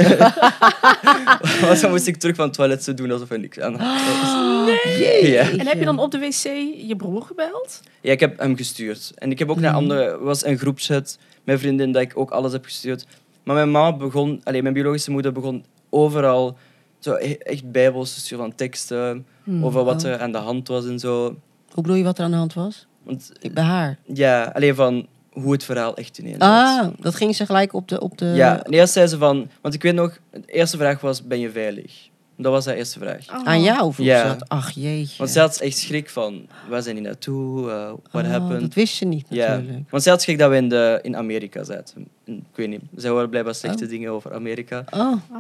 Want 1.67 1.81
dan 1.81 1.91
moest 1.91 2.07
ik 2.07 2.17
terug 2.17 2.37
van 2.37 2.45
het 2.45 2.55
toilet 2.55 2.85
zo 2.85 2.95
doen 2.95 3.11
alsof 3.11 3.31
er 3.31 3.39
niks 3.39 3.61
aan 3.61 3.77
was. 3.77 3.81
Ja. 5.23 5.51
En 5.51 5.67
heb 5.67 5.79
je 5.79 5.85
dan 5.85 5.99
op 5.99 6.11
de 6.11 6.19
wc 6.19 6.43
je 6.87 6.95
broer 6.97 7.23
gebeld? 7.23 7.81
Ja, 8.01 8.13
ik 8.13 8.21
heb 8.21 8.39
hem 8.39 8.57
gestuurd. 8.57 9.13
En 9.15 9.31
ik 9.31 9.39
heb 9.39 9.51
ook 9.51 9.61
naar 9.61 9.75
andere... 9.75 10.03
Er 10.03 10.25
was 10.25 10.45
een 10.45 10.59
groepchat 10.59 11.19
met 11.45 11.61
vrienden 11.61 11.93
dat 11.93 12.03
ik 12.03 12.13
ook 12.15 12.31
alles 12.31 12.53
heb 12.53 12.65
gestuurd. 12.65 13.07
Maar 13.43 13.55
mijn 13.55 13.71
mama 13.71 13.97
begon... 13.97 14.41
Allee, 14.45 14.63
mijn 14.63 14.75
biologische 14.75 15.11
moeder 15.11 15.33
begon 15.33 15.65
overal 15.91 16.57
zo 16.99 17.15
e- 17.15 17.37
echt 17.39 17.71
bijbels 17.71 18.15
te 18.15 18.21
sturen 18.21 18.45
van 18.45 18.55
teksten 18.55 19.27
over 19.63 19.85
wat 19.85 20.05
oh. 20.05 20.11
er 20.11 20.21
aan 20.21 20.33
de 20.33 20.39
hand 20.39 20.69
was 20.69 20.87
en 20.87 20.99
zo. 20.99 21.37
Hoe 21.73 21.83
bedoel 21.83 21.97
je 21.99 22.05
wat 22.05 22.19
er 22.19 22.25
aan 22.25 22.31
de 22.31 22.37
hand 22.37 22.55
was? 22.55 22.87
Want 23.03 23.31
Ik 23.41 23.55
bij 23.55 23.65
haar. 23.65 23.99
ja, 24.13 24.51
alleen 24.55 24.75
van 24.75 25.07
hoe 25.33 25.53
het 25.53 25.65
verhaal 25.65 25.97
echt 25.97 26.19
ineens 26.19 26.37
zat. 26.39 26.49
Ah, 26.49 26.87
dat 27.01 27.15
ging 27.15 27.37
ze 27.37 27.47
gelijk 27.47 27.73
op 27.73 27.89
de... 27.89 28.01
Op 28.01 28.19
de 28.19 28.25
Ja, 28.27 28.65
en 28.65 28.73
eerst 28.73 28.93
zei 28.93 29.07
ze 29.07 29.19
van... 29.19 29.49
Want 29.61 29.75
ik 29.75 29.83
weet 29.83 29.95
nog, 29.95 30.19
de 30.31 30.43
eerste 30.47 30.77
vraag 30.77 31.01
was, 31.01 31.23
ben 31.27 31.39
je 31.41 31.51
veilig? 31.51 32.11
Dat 32.37 32.53
was 32.53 32.67
haar 32.67 32.75
eerste 32.75 32.99
vraag. 32.99 33.31
Oh. 33.31 33.45
Aan 33.45 33.63
jou 33.63 33.93
vroeg 33.95 34.07
Ja. 34.07 34.31
ze 34.31 34.39
dat. 34.39 34.49
Ach 34.49 34.71
jeetje. 34.71 35.19
Want 35.19 35.35
had 35.35 35.57
echt 35.61 35.77
schrik 35.77 36.11
van, 36.11 36.47
waar 36.69 36.83
zijn 36.83 36.95
die 36.95 37.05
naartoe? 37.05 37.69
Uh, 37.69 37.93
what 38.11 38.25
Oh, 38.25 38.31
happened? 38.31 38.61
Dat 38.61 38.75
wist 38.75 38.95
ze 38.97 39.05
niet 39.05 39.27
Ja, 39.29 39.49
natuurlijk. 39.57 39.91
want 39.91 40.03
zij 40.03 40.13
had 40.13 40.23
schrik 40.23 40.39
dat 40.39 40.51
we 40.51 40.57
in, 40.57 40.69
de, 40.69 40.99
in 41.03 41.17
Amerika 41.17 41.65
zaten. 41.65 42.07
En 42.27 42.33
Ik 42.37 42.43
weet 42.57 42.69
niet, 42.69 42.81
zij 42.97 43.11
hoorden 43.11 43.29
blijkbaar 43.31 43.55
slechte 43.55 43.85
Oh. 43.85 43.91
dingen 43.91 44.11
over 44.11 44.35
Amerika. 44.35 44.85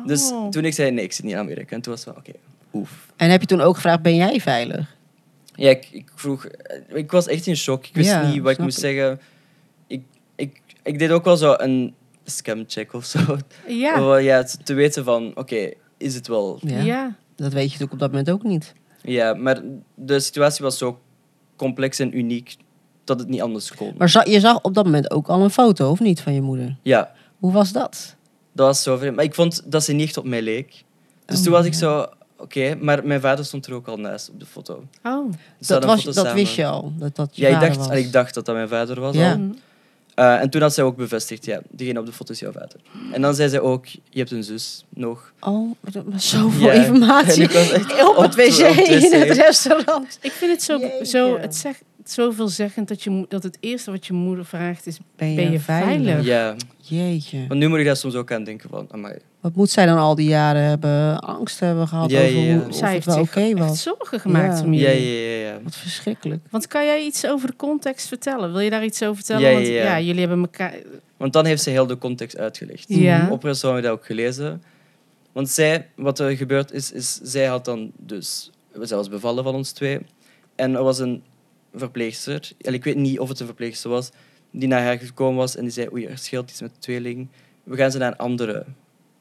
Dus 0.07 0.33
toen 0.51 0.65
ik 0.65 0.75
zei, 0.75 0.91
nee, 0.91 1.05
ik 1.05 1.13
zit 1.13 1.25
niet 1.25 1.33
in 1.35 1.39
Amerika. 1.39 1.75
En 1.77 1.81
toen 1.83 1.93
was 1.93 2.05
het 2.05 2.15
van, 2.15 2.23
oké, 2.27 2.39
oef. 2.73 3.07
En 3.17 3.31
heb 3.31 3.41
je 3.41 3.47
toen 3.47 3.61
ook 3.61 3.75
gevraagd, 3.75 4.03
ben 4.03 4.15
jij 4.15 4.41
veilig? 4.41 4.95
Ja, 5.63 5.69
ik, 5.71 5.89
ik 5.91 6.11
vroeg... 6.15 6.45
eh, 6.47 6.97
Ik 6.97 7.11
was 7.11 7.27
echt 7.27 7.47
in 7.47 7.57
shock. 7.57 7.87
Ik 7.87 7.95
wist 7.95 8.11
Ja, 8.11 8.31
niet 8.31 8.43
wat 8.43 8.53
ik 8.53 8.59
moest 8.59 8.77
ik. 8.77 8.83
zeggen. 8.83 9.21
Ik, 9.87 10.03
ik, 10.35 10.61
ik 10.83 10.99
deed 10.99 11.11
ook 11.11 11.25
wel 11.25 11.37
zo 11.37 11.55
een 11.57 11.95
scamcheck 12.25 12.93
of 12.93 13.05
zo. 13.05 13.19
Ja. 13.67 14.09
Om, 14.13 14.19
ja, 14.19 14.43
te 14.43 14.57
te 14.63 14.75
weten 14.75 15.05
van, 15.05 15.33
oké, 15.35 15.71
is 15.97 16.15
het 16.15 16.27
wel... 16.29 16.59
Ja. 16.61 16.81
Ja. 16.81 17.17
Dat 17.37 17.53
weet 17.53 17.63
je 17.63 17.69
natuurlijk 17.69 17.93
op 17.93 17.99
dat 17.99 18.11
moment 18.11 18.31
ook 18.31 18.43
niet. 18.43 18.73
Ja, 19.03 19.35
maar 19.35 19.61
de 19.95 20.21
situatie 20.21 20.65
was 20.65 20.79
zo 20.79 21.01
complex 21.57 21.99
en 21.99 22.19
uniek 22.19 22.57
dat 23.05 23.19
het 23.19 23.29
niet 23.29 23.41
anders 23.43 23.75
kon. 23.75 23.95
Maar 23.99 24.29
je 24.29 24.41
zag 24.41 24.61
op 24.63 24.75
dat 24.75 24.85
moment 24.85 25.11
ook 25.11 25.29
al 25.29 25.43
een 25.43 25.51
foto, 25.51 25.91
of 25.91 26.01
niet, 26.01 26.21
van 26.21 26.35
je 26.35 26.41
moeder? 26.41 26.77
Ja, 26.83 27.13
Hoe 27.39 27.53
was 27.53 27.73
dat? 27.73 28.17
dat 28.53 28.67
was 28.67 28.83
zo 28.83 28.97
vreemd. 28.97 29.17
Maar 29.17 29.25
ik 29.25 29.35
vond 29.35 29.63
dat 29.73 29.85
ze 29.85 29.93
niet 29.93 30.07
echt 30.07 30.17
op 30.17 30.25
mij 30.25 30.43
leek. 30.43 30.85
Dus 31.27 31.37
Oh, 31.39 31.43
toen 31.45 31.53
was 31.53 31.67
ik 31.67 31.75
zo, 31.75 32.07
oké, 32.43 32.75
maar 32.81 33.07
mijn 33.07 33.21
vader 33.21 33.45
stond 33.45 33.67
er 33.67 33.75
ook 33.75 33.87
al 33.89 33.97
naast 33.97 34.29
op 34.31 34.41
de 34.41 34.47
foto. 34.47 34.85
Oh. 35.03 35.31
Dus 35.59 35.67
Dat, 35.67 35.85
was, 35.85 35.95
foto 36.01 36.13
dat 36.13 36.25
samen. 36.25 36.35
wist 36.35 36.55
je 36.55 36.67
al, 36.67 36.93
dat 36.99 37.17
dat 37.17 37.37
je 37.37 37.43
Ja, 37.43 37.49
ik 37.49 37.61
dacht, 37.61 37.77
was. 37.89 37.97
ik 37.97 38.13
dacht 38.13 38.35
dat 38.35 38.47
dat 38.47 38.55
mijn 38.55 38.69
vader 38.69 39.01
was 39.01 39.15
Ja. 39.17 39.33
al. 39.33 39.51
Eh, 40.15 40.41
en 40.41 40.51
toen 40.51 40.61
had 40.61 40.75
zij 40.75 40.85
ook 40.85 40.97
bevestigd, 40.97 41.45
ja, 41.45 41.61
diegene 41.71 42.01
op 42.01 42.07
de 42.07 42.13
foto 42.13 42.33
is 42.33 42.39
jouw 42.41 42.53
vader. 42.53 42.81
En 43.13 43.23
dan 43.23 43.35
zei 43.35 43.49
zij 43.49 43.61
ook, 43.61 43.87
je 43.87 44.19
hebt 44.19 44.31
een 44.31 44.45
zus 44.45 44.85
nog. 44.89 45.33
Oh, 45.41 45.71
maar 45.81 45.93
dat 45.93 46.05
was 46.07 46.29
zoveel 46.29 46.67
Ja. 46.67 46.73
informatie. 46.73 47.49
Echt 47.49 48.05
op 48.09 48.17
het 48.17 48.35
wc, 48.35 48.59
in 48.89 49.21
het 49.21 49.31
restaurant. 49.31 50.19
Ik 50.21 50.33
vind 50.33 50.51
het 50.53 50.63
zo, 50.63 50.79
Jeetje. 50.79 51.05
zo 51.07 51.39
het 51.39 51.55
zegt 51.57 51.83
zoveelzeggend 52.05 52.89
dat, 52.89 53.03
je, 53.03 53.25
dat 53.29 53.43
het 53.43 53.57
eerste 53.61 53.91
wat 53.91 54.07
je 54.07 54.13
moeder 54.13 54.45
vraagt 54.45 54.87
is... 54.87 54.99
Ben 55.17 55.35
Ben 55.35 55.51
je 55.53 55.61
veilig? 55.61 56.25
Ja, 56.25 56.57
Jeetje. 56.79 57.45
want 57.49 57.61
nu 57.61 57.69
moet 57.69 57.79
ik 57.79 57.85
daar 57.85 57.97
soms 57.97 58.15
ook 58.15 58.33
aan 58.33 58.45
denken 58.45 58.69
van, 58.71 58.87
amai. 58.91 59.19
Wat 59.43 59.55
moet 59.55 59.71
zij 59.71 59.87
dan 59.87 59.99
al 59.99 60.15
die 60.15 60.29
jaren 60.29 60.63
hebben 60.63 61.19
angst 61.21 61.61
hebben 61.61 61.89
gehad 61.89 62.11
Ja, 62.11 62.19
over 62.21 62.33
ja, 62.33 62.41
ja. 62.41 62.55
hoe, 62.59 62.67
of 62.69 62.75
Zij 62.75 62.83
het 62.85 62.93
heeft 62.95 63.07
wel 63.07 63.15
zich 63.25 63.29
oké 63.37 63.41
echt 63.41 63.59
was? 63.59 63.83
zorgen 63.83 64.21
gemaakt 64.21 64.59
Ja. 64.59 64.65
om 64.65 64.73
Ja, 64.73 64.91
jullie. 64.91 65.13
ja, 65.23 65.37
ja, 65.37 65.51
ja. 65.53 65.61
Wat 65.63 65.77
verschrikkelijk. 65.77 66.41
Want 66.51 66.67
kan 66.67 66.85
jij 66.85 67.03
iets 67.05 67.27
over 67.27 67.47
de 67.49 67.57
context 67.57 68.09
vertellen? 68.09 68.53
Wil 68.53 68.61
je 68.61 68.71
daar 68.71 68.85
iets 68.85 69.03
over 69.03 69.17
vertellen? 69.17 69.43
Ja, 69.43 69.49
ja, 69.49 69.55
Want 69.55 69.67
ja. 69.67 70.01
jullie 70.01 70.21
hebben 70.21 70.41
elkaar... 70.41 70.75
Want 71.17 71.33
dan 71.33 71.45
heeft 71.45 71.63
ze 71.63 71.71
heel 71.71 71.87
de 71.87 71.99
context 71.99 72.37
uitgelegd. 72.39 72.85
Ja. 72.89 73.29
Op 73.31 73.43
restaurant 73.43 73.85
heb 73.85 73.93
ik 73.93 73.99
dat 74.01 74.09
ook 74.11 74.17
gelezen. 74.17 74.63
Want 75.33 75.49
zij, 75.49 75.89
wat 75.97 76.19
er 76.19 76.37
gebeurd 76.37 76.73
is, 76.73 76.93
is 76.93 77.21
zij 77.23 77.47
had 77.47 77.65
dan 77.65 77.91
dus... 77.97 78.51
Zij 78.83 78.97
was 78.97 79.09
bevallen 79.09 79.45
van 79.45 79.55
ons 79.55 79.71
twee. 79.73 79.99
En 80.55 80.75
er 80.75 80.83
was 80.83 80.99
een 80.99 81.23
verpleegster, 81.75 82.51
en 82.61 82.75
ik 82.75 82.85
weet 82.85 82.97
niet 82.97 83.19
of 83.19 83.29
het 83.29 83.41
een 83.41 83.47
verpleegster 83.47 83.91
was, 83.91 84.11
die 84.51 84.69
naar 84.69 84.83
haar 84.83 84.99
gekomen 84.99 85.37
was 85.37 85.57
en 85.57 85.63
die 85.63 85.73
zei, 85.73 85.89
oei, 85.93 86.05
er 86.07 86.19
scheelt 86.19 86.51
iets 86.51 86.61
met 86.61 86.71
de 86.73 86.79
tweeling. 86.81 87.29
We 87.65 87.77
gaan 87.77 87.91
ze 87.91 87.99
naar 87.99 88.11
een 88.13 88.17
andere, 88.19 88.65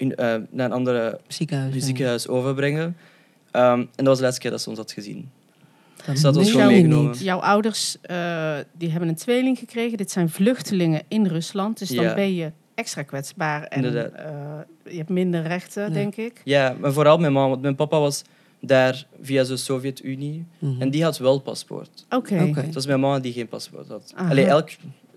in, 0.01 0.15
eh, 0.15 0.25
naar 0.49 0.65
een 0.65 0.71
andere 0.71 1.19
Ziekenhuis. 1.27 1.83
ziekenhuis 1.83 2.27
overbrengen. 2.27 2.97
Ehm, 3.51 3.79
en 3.79 3.87
dat 3.95 4.05
was 4.05 4.17
de 4.17 4.23
laatste 4.23 4.41
keer 4.41 4.51
dat 4.51 4.61
ze 4.61 4.69
ons 4.69 4.77
had 4.77 4.91
gezien. 4.91 5.29
Dat 6.05 6.25
ons 6.25 6.35
meen 6.35 6.45
gewoon 6.45 6.67
meegenomen. 6.67 7.11
niet. 7.11 7.19
Jouw 7.19 7.39
ouders 7.39 7.97
eh, 8.01 8.55
die 8.77 8.89
hebben 8.91 9.09
een 9.09 9.15
tweeling 9.15 9.57
gekregen. 9.59 9.97
Dit 9.97 10.11
zijn 10.11 10.29
vluchtelingen 10.29 11.01
in 11.07 11.25
Rusland. 11.27 11.79
Dus 11.79 11.89
dan 11.89 12.03
Ja. 12.05 12.13
ben 12.13 12.33
je 12.35 12.51
extra 12.75 13.01
kwetsbaar. 13.03 13.63
En 13.63 13.85
eh, 13.85 14.03
je 14.91 14.97
hebt 14.97 15.09
minder 15.09 15.41
rechten, 15.43 15.83
Ja. 15.83 15.89
denk 15.89 16.15
ik. 16.15 16.41
Ja, 16.43 16.75
maar 16.79 16.93
vooral 16.93 17.17
mijn 17.17 17.33
mama, 17.33 17.49
want 17.49 17.61
mijn 17.61 17.75
papa 17.75 17.99
was 17.99 18.21
daar 18.59 19.05
via 19.21 19.43
de 19.43 19.57
Sovjet-Unie. 19.57 20.45
Mhm. 20.59 20.81
En 20.81 20.89
die 20.89 21.03
had 21.03 21.17
wel 21.17 21.39
paspoort. 21.39 22.05
Oké. 22.09 22.43
Oké. 22.49 22.59
Het 22.61 22.73
was 22.73 22.85
mijn 22.85 22.99
mama 22.99 23.19
die 23.19 23.33
geen 23.33 23.47
paspoort 23.47 23.87
had. 23.87 24.11
Aha. 24.15 24.29
Allee, 24.29 24.45
elk, 24.45 24.69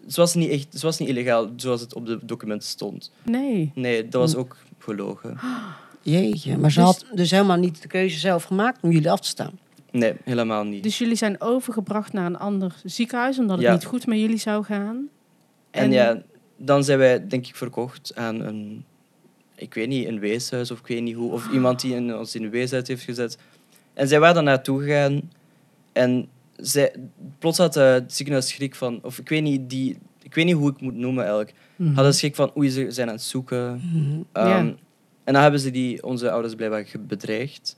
het, 0.06 0.16
was 0.16 0.34
niet 0.34 0.50
echt, 0.50 0.66
het 0.72 0.82
was 0.82 0.98
niet 0.98 1.08
illegaal 1.08 1.52
zoals 1.56 1.80
het 1.80 1.94
op 1.94 2.06
de 2.06 2.18
documenten 2.22 2.68
stond. 2.68 3.12
Nee. 3.22 3.70
Nee, 3.74 4.08
dat 4.08 4.20
was 4.20 4.32
Hm. 4.32 4.38
ook 4.38 4.56
gelogen. 4.78 5.38
Jeetje, 6.02 6.58
maar 6.58 6.70
ze 6.72 6.78
Dus- 6.80 6.88
had 6.88 7.04
dus 7.14 7.30
helemaal 7.30 7.56
niet 7.56 7.82
de 7.82 7.88
keuze 7.88 8.18
zelf 8.18 8.44
gemaakt 8.44 8.78
om 8.82 8.90
jullie 8.90 9.10
af 9.10 9.20
te 9.20 9.28
staan. 9.28 9.58
Nee, 9.90 10.14
helemaal 10.24 10.64
niet. 10.64 10.82
Dus 10.82 10.98
jullie 10.98 11.14
zijn 11.16 11.40
overgebracht 11.40 12.12
naar 12.12 12.26
een 12.26 12.38
ander 12.38 12.74
ziekenhuis 12.84 13.38
omdat 13.38 13.56
het 13.56 13.66
Ja. 13.66 13.72
niet 13.72 13.84
goed 13.84 14.06
met 14.06 14.18
jullie 14.18 14.36
zou 14.36 14.64
gaan. 14.64 15.08
En 15.70 15.92
ja, 15.92 16.22
dan 16.56 16.84
zijn 16.84 16.98
wij 16.98 17.26
denk 17.26 17.46
ik 17.46 17.56
verkocht 17.56 18.12
aan 18.14 18.40
een, 18.40 18.84
ik 19.54 19.74
weet 19.74 19.88
niet, 19.88 20.08
een 20.08 20.18
weeshuis 20.18 20.70
of 20.70 20.78
ik 20.78 20.86
weet 20.86 21.02
niet 21.02 21.14
hoe, 21.14 21.32
of 21.32 21.50
iemand 21.52 21.80
die 21.80 21.94
in, 21.94 22.16
ons 22.16 22.34
in 22.34 22.42
een 22.44 22.50
weeshuis 22.50 22.88
heeft 22.88 23.02
gezet. 23.04 23.38
En 23.94 24.08
zij 24.08 24.20
waren 24.20 24.34
daar 24.34 24.44
naartoe 24.44 24.82
gegaan 24.82 25.30
en 25.92 26.28
zij, 26.56 26.94
plots 27.38 27.58
had 27.58 27.76
eh, 27.76 27.92
het 27.92 28.14
ziekenhuis 28.14 28.48
schrik 28.48 28.74
van, 28.74 28.98
of 29.02 29.18
ik 29.18 29.28
weet 29.28 29.42
niet, 29.42 29.70
die, 29.70 29.98
ik 30.22 30.34
weet 30.34 30.44
niet 30.44 30.54
hoe 30.54 30.68
ik 30.68 30.74
het 30.74 30.82
moet 30.82 30.94
noemen 30.96 31.22
eigenlijk, 31.24 31.54
Mhm. 31.76 31.94
hadden 31.94 32.14
schrik 32.14 32.34
van, 32.34 32.52
oei, 32.56 32.70
ze 32.70 32.86
zijn 32.90 33.08
aan 33.08 33.14
het 33.14 33.22
zoeken. 33.22 33.80
Mhm. 33.92 34.20
Ehm, 34.32 34.48
Ja. 34.48 34.58
En 35.24 35.32
dan 35.32 35.42
hebben 35.42 35.60
ze 35.60 35.70
die, 35.70 36.02
onze 36.04 36.30
ouders 36.30 36.54
blijkbaar 36.54 36.86
bedreigd. 37.00 37.76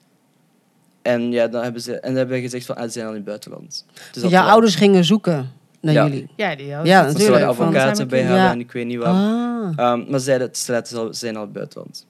En 1.02 1.32
ja, 1.32 1.46
dan 1.48 1.62
hebben 1.62 1.82
ze, 1.82 1.92
en 1.94 2.08
dan 2.08 2.16
hebben 2.16 2.36
we 2.36 2.42
gezegd 2.42 2.66
van, 2.66 2.76
ah, 2.76 2.82
ze 2.84 2.90
zijn 2.90 3.04
al 3.04 3.10
in 3.10 3.16
het 3.16 3.26
buitenland. 3.26 3.86
Dus 4.12 4.22
wel. 4.22 4.42
ouders 4.42 4.74
gingen 4.74 5.04
zoeken 5.04 5.50
naar 5.80 5.94
Ja. 5.94 6.04
jullie. 6.06 6.28
Ja, 6.36 6.54
die 6.56 6.66
Ja, 6.66 6.76
ze 6.78 6.82
wilden 6.92 7.12
natuurlijk, 7.12 7.40
van- 7.40 7.48
advocaten 7.66 8.08
bij 8.08 8.18
hebben 8.20 8.36
Ja. 8.38 8.50
en 8.50 8.60
ik 8.60 8.72
weet 8.72 8.86
niet 8.86 8.98
wat. 8.98 9.06
Ah. 9.06 9.72
Ehm, 9.76 10.10
maar 10.10 10.20
zeiden, 10.20 10.46
het 10.46 10.56
straat 10.56 10.86
is 10.86 10.94
al, 10.94 11.14
zijn 11.14 11.34
al 11.34 11.40
in 11.40 11.46
het 11.46 11.56
buitenland. 11.56 12.06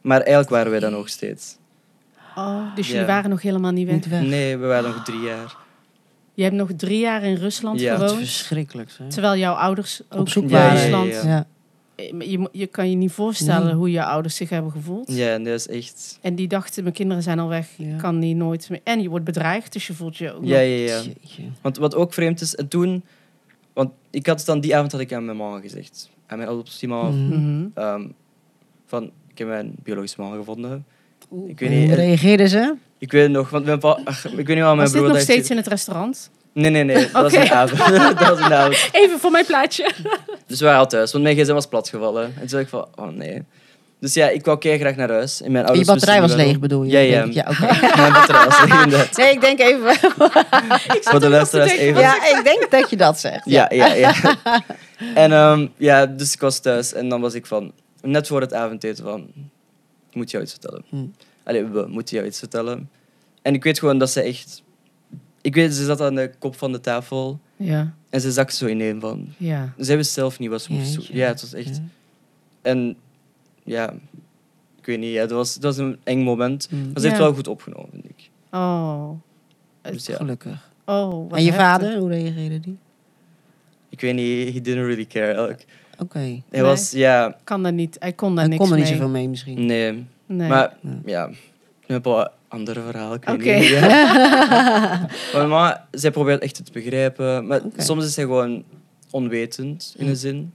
Maar 0.00 0.18
eigenlijk 0.20 0.48
waren 0.50 0.70
wij 0.70 0.80
dan 0.80 0.92
nog 0.92 1.08
steeds. 1.08 1.56
Oh, 2.36 2.74
dus 2.74 2.86
jullie 2.86 3.00
Ja. 3.02 3.06
waren 3.06 3.30
nog 3.30 3.42
helemaal 3.42 3.72
niet 3.72 3.86
weg. 3.86 3.94
Niet 3.94 4.08
weg. 4.08 4.22
Nee, 4.22 4.56
we 4.56 4.66
waren 4.66 4.90
nog 4.90 5.04
drie 5.04 5.20
jaar. 5.20 5.56
Je 6.38 6.44
hebt 6.44 6.56
nog 6.56 6.70
drie 6.76 6.98
jaar 6.98 7.22
in 7.22 7.34
Rusland 7.34 7.80
Ja. 7.80 7.90
Dat 7.96 8.02
is 8.02 8.08
gewoond. 8.10 8.26
verschrikkelijk. 8.28 8.90
Hè? 8.98 9.08
Terwijl 9.08 9.36
jouw 9.36 9.54
ouders 9.54 10.00
ook 10.08 10.20
Op 10.20 10.28
zoek 10.28 10.50
in. 10.50 10.68
Rusland... 10.70 11.12
Ja, 11.12 11.22
Ja. 11.24 11.46
Je, 12.18 12.48
je 12.52 12.66
kan 12.66 12.90
je 12.90 12.96
niet 12.96 13.12
voorstellen 13.12 13.66
Nee. 13.66 13.74
hoe 13.74 13.90
je 13.90 14.04
ouders 14.04 14.36
zich 14.36 14.48
hebben 14.50 14.72
gevoeld. 14.72 15.12
Ja, 15.16 15.32
en 15.32 15.44
dat 15.44 15.54
is 15.54 15.68
echt... 15.68 16.18
En 16.22 16.34
die 16.34 16.48
dachten, 16.48 16.82
mijn 16.82 16.94
kinderen 16.94 17.22
zijn 17.22 17.38
al 17.38 17.48
weg. 17.48 17.68
Ja. 17.76 17.86
Ik 17.92 17.98
kan 17.98 18.20
die 18.20 18.34
nooit 18.34 18.70
meer... 18.70 18.80
En 18.84 19.00
je 19.02 19.08
wordt 19.08 19.24
bedreigd, 19.24 19.72
dus 19.72 19.86
je 19.86 19.94
voelt 19.94 20.16
je 20.16 20.32
ook 20.32 20.44
Ja, 20.44 20.58
ja, 20.58 20.76
ja. 20.94 21.02
Want 21.60 21.76
wat 21.76 21.94
ook 21.94 22.12
vreemd 22.14 22.40
is, 22.40 22.54
en 22.54 22.68
toen... 22.68 23.04
Want 23.72 23.90
ik 24.10 24.26
had 24.26 24.44
dan 24.44 24.60
die 24.60 24.76
avond 24.76 24.92
had 24.92 25.00
ik 25.00 25.12
aan 25.12 25.24
mijn 25.24 25.36
mama 25.36 25.60
gezegd. 25.60 26.10
Aan 26.26 26.38
mijn 26.38 26.50
adoptiemama. 26.50 27.08
Mhm. 27.08 27.26
Mhm. 27.28 27.66
ehm, 27.74 28.06
van, 28.86 29.04
ik 29.28 29.38
heb 29.38 29.48
mijn 29.48 29.74
biologische 29.82 30.20
mama 30.20 30.36
gevonden. 30.36 30.84
Oeh, 31.30 31.50
Ik 31.50 31.58
weet 31.58 31.68
Hoe 31.68 31.78
niet, 31.78 31.90
eh, 31.90 31.94
reageerden 31.96 32.48
ze? 32.48 32.74
Ik 32.98 33.12
weet 33.12 33.22
het 33.22 33.30
nog, 33.30 33.50
want 33.50 33.64
mijn 33.64 33.78
pa... 33.78 33.98
ach, 34.04 34.26
ik 34.26 34.46
weet 34.46 34.56
niet 34.56 34.64
wat 34.64 34.64
mijn 34.64 34.76
Was 34.76 34.92
dit 34.92 35.00
broer... 35.00 35.08
nog 35.08 35.12
dacht- 35.16 35.30
steeds 35.30 35.50
in 35.50 35.56
het 35.56 35.66
restaurant? 35.66 36.30
Nee, 36.52 36.70
nee, 36.70 36.84
nee. 36.84 37.08
Dat 37.12 37.22
was 37.22 37.32
Oké. 37.32 37.42
een 37.42 37.50
avond. 37.50 37.78
dat 38.18 38.28
was 38.28 38.38
een 38.38 38.52
avond. 38.54 38.88
Even 38.92 39.18
voor 39.18 39.30
mijn 39.30 39.46
plaatje. 39.46 39.90
Dus 40.46 40.58
we 40.58 40.64
waren 40.64 40.80
al 40.80 40.86
thuis, 40.86 41.12
want 41.12 41.24
mijn 41.24 41.36
gsm 41.36 41.52
was 41.52 41.66
platgevallen. 41.66 42.24
En 42.24 42.32
toen 42.34 42.46
dacht 42.48 42.62
ik 42.62 42.68
van, 42.68 42.86
oh 42.96 43.08
nee. 43.08 43.44
Dus 44.00 44.14
ja, 44.14 44.28
ik 44.28 44.44
wou 44.44 44.58
graag 44.60 44.96
naar 44.96 45.10
huis. 45.10 45.42
En 45.42 45.52
mijn 45.52 45.74
Je 45.74 45.84
batterij 45.84 46.20
was 46.20 46.34
leeg, 46.34 46.58
bedoel 46.58 46.82
je? 46.82 46.90
Ja, 46.90 46.98
ja. 46.98 47.24
denk 47.24 47.26
ik. 47.26 47.34
ja 47.34 47.46
oké. 47.50 47.96
Mijn 48.00 48.12
batterij 48.12 48.44
was 48.44 48.60
leeg, 48.60 48.82
inderdaad. 48.84 49.16
Nee, 49.16 49.32
ik 49.32 49.40
denk 49.40 49.60
even. 49.60 49.94
Voor 51.00 51.20
de 51.20 51.28
luisteraars 51.28 51.72
even. 51.72 52.00
ja, 52.00 52.14
ik 52.14 52.40
denk 52.44 52.70
dat 52.70 52.90
je 52.90 52.96
dat 52.96 53.20
zegt. 53.20 53.42
Ja, 53.44 53.66
ja, 53.74 53.92
ja. 53.92 54.14
en 55.14 55.32
ehm, 55.32 55.66
ja, 55.76 56.06
dus 56.06 56.32
ik 56.32 56.40
was 56.40 56.58
thuis 56.58 56.92
en 56.92 57.08
dan 57.08 57.20
was 57.20 57.34
ik 57.34 57.46
van, 57.46 57.72
net 58.02 58.26
voor 58.26 58.40
het 58.40 58.54
avondeten 58.54 59.04
van, 59.04 59.20
ik 60.10 60.14
moet 60.14 60.30
jou 60.30 60.42
iets 60.42 60.52
vertellen. 60.52 60.84
Hm. 60.88 61.04
Allee, 61.48 61.64
we 61.64 61.86
moeten 61.88 62.16
jou 62.16 62.28
iets 62.28 62.38
vertellen. 62.38 62.90
En 63.42 63.54
ik 63.54 63.64
weet 63.64 63.78
gewoon 63.78 63.98
dat 63.98 64.10
ze 64.10 64.20
echt, 64.20 64.62
ik 65.40 65.54
weet, 65.54 65.74
ze 65.74 65.84
zat 65.84 66.00
aan 66.00 66.14
de 66.14 66.30
kop 66.38 66.56
van 66.56 66.72
de 66.72 66.80
tafel 66.80 67.40
Ja, 67.56 67.94
en 68.10 68.20
ze 68.20 68.32
zakte 68.32 68.56
zo 68.56 68.66
ineen 68.66 69.00
van, 69.00 69.28
ja. 69.36 69.72
zij 69.76 69.96
wist 69.96 70.12
zelf 70.12 70.38
niet 70.38 70.50
wat 70.50 70.62
ze 70.62 70.72
moest. 70.72 71.08
Ja, 71.12 71.26
het 71.26 71.40
was 71.40 71.52
echt, 71.52 71.76
Ja. 71.76 71.82
en 72.62 72.96
ja, 73.64 73.92
ik 74.78 74.86
weet 74.86 74.98
niet, 74.98 75.12
ja, 75.12 75.20
dat, 75.20 75.30
was, 75.30 75.54
dat 75.54 75.62
was 75.62 75.76
een 75.86 75.98
eng 76.04 76.22
moment. 76.22 76.66
Hm. 76.70 76.76
Maar 76.92 77.00
ze 77.00 77.06
heeft 77.06 77.18
wel 77.20 77.34
goed 77.34 77.48
opgenomen, 77.48 77.88
vind 77.92 78.04
ik. 78.04 78.30
Oh. 78.50 79.10
Dus 79.82 80.06
ja, 80.06 80.16
Gelukkig. 80.16 80.70
Oh, 80.84 81.28
wat 81.30 81.38
En 81.38 81.44
je 81.44 81.52
vader, 81.52 81.96
hoe 81.98 82.08
reageerde 82.08 82.60
die? 82.60 82.76
ik 83.88 84.00
weet 84.00 84.14
niet, 84.14 84.54
he 84.54 84.60
didn't 84.60 84.84
really 84.86 85.06
care. 85.06 85.56
Oké. 85.98 86.18
Hij 86.18 86.42
Nee. 86.50 86.62
was, 86.62 86.90
ja, 86.90 87.36
Kan 87.44 87.62
daar 87.62 87.72
niet. 87.72 87.96
Hij 87.98 88.12
kon 88.12 88.34
daar 88.34 88.44
Hij 88.44 88.48
niks 88.48 88.62
kon 88.62 88.70
er 88.72 88.78
niet 88.78 88.84
mee. 88.88 88.94
zoveel 88.98 89.12
mee 89.12 89.28
misschien. 89.28 89.66
nee. 89.66 90.06
Nee. 90.28 90.48
Maar 90.48 90.76
Ja. 91.04 91.26
ik 91.26 91.36
heb 91.86 92.04
wel 92.04 92.28
andere. 92.48 92.80
Ik 92.80 93.24
weet 93.24 93.34
Oké. 93.36 93.54
niet. 93.58 93.68
Ja. 93.68 93.80
maar 93.88 95.08
mijn 95.32 95.48
mama, 95.48 95.86
zij 95.90 96.10
probeert 96.10 96.42
echt 96.42 96.56
het 96.56 96.66
te 96.66 96.72
begrijpen. 96.72 97.46
Maar 97.46 97.60
soms 97.76 98.04
is 98.04 98.14
zij 98.14 98.24
gewoon 98.24 98.64
onwetend 99.10 99.94
in 99.96 100.08
een 100.08 100.16
zin. 100.16 100.54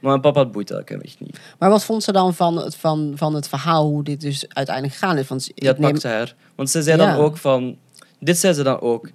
Maar 0.00 0.10
mijn 0.10 0.20
papa 0.20 0.40
het 0.40 0.52
boeit 0.52 0.70
eigenlijk 0.70 1.04
echt 1.04 1.20
niet. 1.20 1.40
Maar 1.58 1.70
wat 1.70 1.84
vond 1.84 2.02
ze 2.02 2.12
dan 2.12 2.34
van 2.34 2.56
het, 2.56 2.76
van, 2.76 3.12
van 3.16 3.34
het 3.34 3.48
verhaal, 3.48 3.86
hoe 3.88 4.04
dit 4.04 4.20
dus 4.20 4.48
uiteindelijk 4.48 4.96
gegaan 4.96 5.18
is? 5.18 5.28
Want 5.28 5.50
Ja, 5.54 5.68
het 5.68 5.78
neem- 5.78 5.90
pakte 5.92 6.08
haar. 6.08 6.34
Want 6.54 6.70
ze 6.70 6.82
zei 6.82 7.00
Ja. 7.00 7.06
dan 7.14 7.24
ook 7.24 7.36
van... 7.36 7.76
Dit 8.20 8.38
zei 8.38 8.52
ze 8.52 8.62
dan 8.62 8.80
ook. 8.80 9.10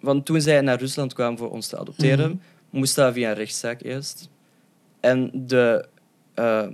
Want 0.00 0.24
toen 0.26 0.40
zij 0.40 0.60
naar 0.60 0.78
Rusland 0.78 1.12
kwam 1.12 1.38
voor 1.38 1.50
ons 1.50 1.66
te 1.66 1.78
adopteren, 1.78 2.28
Mhm. 2.30 2.38
moest 2.78 2.94
dat 2.94 3.12
via 3.12 3.28
een 3.28 3.34
rechtszaak 3.34 3.82
eerst. 3.82 4.28
En 5.00 5.30
de, 5.34 5.86
eh, 6.34 6.66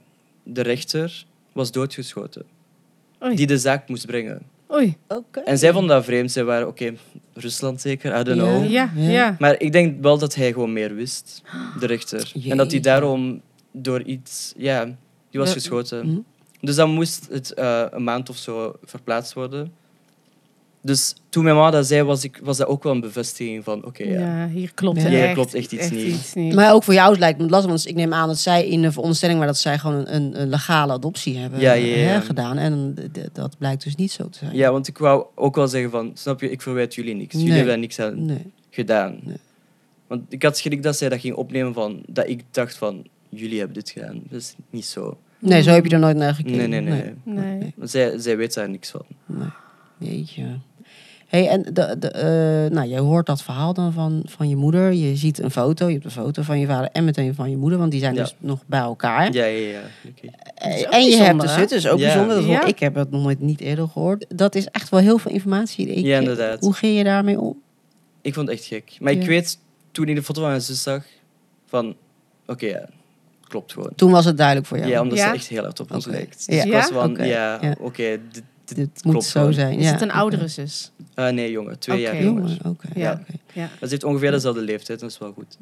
de 0.43 0.61
rechter 0.63 1.25
was 1.53 1.71
doodgeschoten. 1.73 2.45
Oei. 3.25 3.37
Die 3.37 3.47
de 3.47 3.59
zaak 3.59 3.89
moest 3.89 4.07
brengen. 4.07 4.43
Oei. 4.73 4.97
Oké. 5.09 5.41
En 5.41 5.59
zij 5.59 5.73
vonden 5.73 5.97
dat 5.97 6.05
vreemd. 6.05 6.33
Zij 6.33 6.45
waren, 6.45 6.67
oké, 6.69 6.95
Rusland 7.35 7.81
zeker, 7.81 8.21
I 8.21 8.23
don't 8.23 8.41
Ja. 8.41 8.45
know. 8.59 8.71
Ja, 8.71 8.91
Ja. 8.97 9.11
ja. 9.11 9.37
Maar 9.39 9.61
ik 9.61 9.73
denk 9.73 10.03
wel 10.03 10.19
dat 10.19 10.35
hij 10.35 10.53
gewoon 10.53 10.73
meer 10.73 10.95
wist, 10.95 11.43
de 11.81 11.87
rechter. 11.87 12.33
En 12.49 12.57
dat 12.57 12.71
hij 12.71 12.81
daarom 12.81 13.41
door 13.73 14.03
iets... 14.03 14.53
Ja, 14.57 14.85
die 15.31 15.41
was 15.41 15.49
Ja. 15.49 15.55
geschoten. 15.55 16.01
Hm. 16.07 16.19
Dus 16.67 16.75
dan 16.77 16.91
moest 16.91 17.27
het 17.31 17.53
eh, 17.55 17.85
een 17.91 18.05
maand 18.05 18.29
of 18.29 18.37
zo 18.37 18.77
verplaatst 18.85 19.33
worden. 19.33 19.73
Dus 20.83 21.15
toen 21.29 21.45
mijn 21.45 21.57
ma 21.57 21.71
dat 21.71 21.87
zei, 21.87 22.03
was, 22.03 22.25
ik, 22.25 22.41
was 22.43 22.57
dat 22.57 22.67
ook 22.67 22.83
wel 22.83 22.93
een 22.93 23.01
bevestiging 23.01 23.65
van... 23.65 23.85
Oké, 23.85 24.03
Ja, 24.05 24.21
ja. 24.21 24.49
hier 24.49 24.75
klopt 24.75 24.99
Ja. 24.99 25.05
er 25.05 25.11
Hier 25.11 25.23
echt, 25.25 25.33
klopt 25.35 25.55
echt 25.55 25.73
iets 25.73 25.91
niet. 25.91 26.33
niet. 26.35 26.55
Maar 26.55 26.73
ook 26.75 26.83
voor 26.83 26.95
jou 26.95 27.19
lijkt 27.19 27.37
me 27.37 27.43
het 27.43 27.53
lastig, 27.53 27.71
want 27.71 27.87
ik 27.89 27.95
neem 27.95 28.13
aan 28.15 28.29
dat 28.29 28.39
zij 28.39 28.67
in 28.69 28.83
de 28.83 28.93
veronderstelling 28.93 29.39
maar 29.39 29.47
dat 29.47 29.59
zij 29.59 29.79
gewoon 29.79 30.07
een, 30.07 30.41
een, 30.41 30.49
legale 30.49 30.93
adoptie 30.93 31.37
hebben 31.37 31.61
Ja, 31.61 31.73
ja, 31.73 31.97
ja. 31.97 32.07
hè, 32.07 32.21
gedaan. 32.21 32.59
En 32.59 32.95
dat 33.33 33.59
blijkt 33.59 33.85
dus 33.85 33.95
niet 33.95 34.13
zo 34.13 34.29
te 34.29 34.39
zijn. 34.39 34.57
Ja, 34.57 34.73
want 34.73 34.89
ik 34.89 34.99
wou 34.99 35.25
ook 35.35 35.55
wel 35.57 35.69
zeggen 35.69 35.91
van... 35.91 36.11
Snap 36.15 36.41
je, 36.41 36.51
ik 36.51 36.63
verwijt 36.63 36.95
jullie 36.95 37.15
niks. 37.15 37.33
Jullie 37.33 37.49
Nee. 37.49 37.57
hebben 37.57 37.73
daar 37.73 37.83
niks 37.83 37.99
aan 37.99 38.25
Nee. 38.27 38.53
gedaan. 38.71 39.19
Nee. 39.23 39.37
Want 40.07 40.23
ik 40.29 40.43
had 40.43 40.59
schrik 40.59 40.83
dat 40.83 40.97
zij 40.97 41.09
dat 41.09 41.21
ging 41.21 41.35
opnemen 41.35 41.75
van... 41.75 42.03
Dat 42.07 42.29
ik 42.29 42.43
dacht 42.51 42.77
van... 42.77 43.07
Jullie 43.29 43.59
hebben 43.59 43.75
dit 43.77 43.91
gedaan. 43.91 44.23
Dat 44.31 44.41
is 44.41 44.55
niet 44.71 44.85
zo. 44.85 45.19
nee, 45.39 45.63
zo 45.63 45.71
heb 45.71 45.85
je 45.87 45.91
er 45.93 45.99
nooit 45.99 46.17
naar 46.17 46.35
gekeken. 46.35 46.71
Nee, 46.71 46.81
nee, 46.81 46.81
nee. 46.81 47.15
Nee. 47.25 47.75
Zij, 47.83 48.19
zij 48.19 48.37
weet 48.37 48.55
daar 48.55 48.71
niks 48.71 48.91
van. 48.91 49.05
Nee. 49.27 49.49
Jeetje. 49.99 50.45
Hey, 51.31 51.49
en 51.49 51.63
de, 51.63 51.97
de, 51.99 52.09
eh, 52.09 52.71
nou, 52.77 52.89
je 52.89 52.99
hoort 52.99 53.27
dat 53.27 53.43
verhaal 53.43 53.75
dan 53.75 53.93
van, 53.93 54.23
van 54.27 54.49
je 54.49 54.57
moeder. 54.57 54.93
Je 54.93 55.17
ziet 55.17 55.39
een 55.43 55.51
foto, 55.51 55.87
je 55.87 55.93
hebt 55.93 56.05
een 56.05 56.11
foto 56.11 56.43
van 56.43 56.59
je 56.61 56.67
vader 56.67 56.89
en 56.93 57.05
meteen 57.05 57.35
van 57.35 57.51
je 57.51 57.57
moeder, 57.57 57.79
want 57.79 57.91
die 57.91 58.01
zijn 58.01 58.15
Ja. 58.15 58.21
dus 58.23 58.35
nog 58.39 58.59
bij 58.67 58.81
elkaar. 58.81 59.33
Ja, 59.33 59.45
ja, 59.45 59.69
ja. 59.69 59.81
Oké. 60.09 60.27
Eh, 60.55 60.77
is 60.79 60.85
en 60.85 61.05
je 61.05 61.17
hebt 61.17 61.41
dus 61.41 61.57
het, 61.57 61.69
dus 61.69 61.89
ook 61.89 61.99
Ja. 61.99 62.07
bijzonder. 62.07 62.37
Dat 62.37 62.45
Ja. 62.45 62.65
Ik 62.65 62.79
heb 62.79 62.95
het 62.95 63.11
nog 63.11 63.23
nooit 63.23 63.41
niet 63.41 63.61
eerder 63.61 63.89
gehoord. 63.89 64.25
Dat 64.29 64.55
is 64.55 64.67
echt 64.67 64.89
wel 64.89 65.01
heel 65.01 65.19
veel 65.19 65.31
informatie. 65.33 65.87
in 65.87 65.95
één 65.95 66.05
Ja, 66.05 66.19
inderdaad. 66.19 66.61
Hoe 66.61 66.73
ging 66.73 66.97
je 66.97 67.05
daarmee 67.05 67.41
om? 67.41 67.61
Ik 68.23 68.35
vond 68.35 68.49
het 68.49 68.57
echt 68.59 68.67
gek. 68.67 68.97
Maar 69.01 69.13
ik 69.13 69.27
weet, 69.27 69.59
toen 69.93 70.09
ik 70.09 70.15
de 70.15 70.23
foto 70.23 70.41
van 70.41 70.51
mijn 70.51 70.63
zus 70.63 70.83
zag, 70.83 71.05
van... 71.67 71.95
Oké, 72.47 72.67
ja. 72.67 72.89
Klopt 73.49 73.73
gewoon. 73.73 73.91
Toen 73.97 74.11
was 74.11 74.25
het 74.25 74.37
duidelijk 74.37 74.67
voor 74.67 74.79
jou. 74.79 74.91
Ja, 74.91 75.01
omdat 75.01 75.19
Ja? 75.19 75.29
ze 75.29 75.35
echt 75.35 75.49
heel 75.49 75.63
hard 75.63 75.81
op 75.81 75.93
ons 75.95 76.07
lijkt. 76.07 76.47
Dus 76.47 76.57
Ja. 76.57 76.65
ik 76.65 76.73
was 76.73 76.89
Ja? 76.89 76.95
van, 76.95 77.11
Oké. 77.11 77.23
ja, 77.25 77.59
Ja. 77.63 77.75
oké, 77.81 78.19
dit, 78.75 78.95
Dit 78.95 79.05
moet 79.05 79.13
klopt 79.13 79.29
zo 79.29 79.39
gewoon. 79.39 79.55
zijn. 79.55 79.79
Is 79.79 79.85
ja. 79.85 79.93
het 79.93 80.01
een 80.01 80.11
oudere 80.13 80.49
zus? 80.49 80.93
Ah, 81.15 81.33
nee, 81.33 81.51
jongen. 81.51 81.79
Twee 81.79 82.01
jaar 82.01 82.23
jonger. 82.23 82.43
Jongen, 82.43 82.59
oké. 82.65 82.89
Ja. 82.95 83.13
oké. 83.13 83.33
Ja. 83.53 83.61
Maar 83.61 83.71
ze 83.81 83.89
heeft 83.89 84.05
ongeveer 84.05 84.31
dezelfde 84.31 84.61
leeftijd, 84.63 85.01
dat 85.01 85.11
is 85.11 85.19
wel 85.19 85.33
goed. 85.33 85.57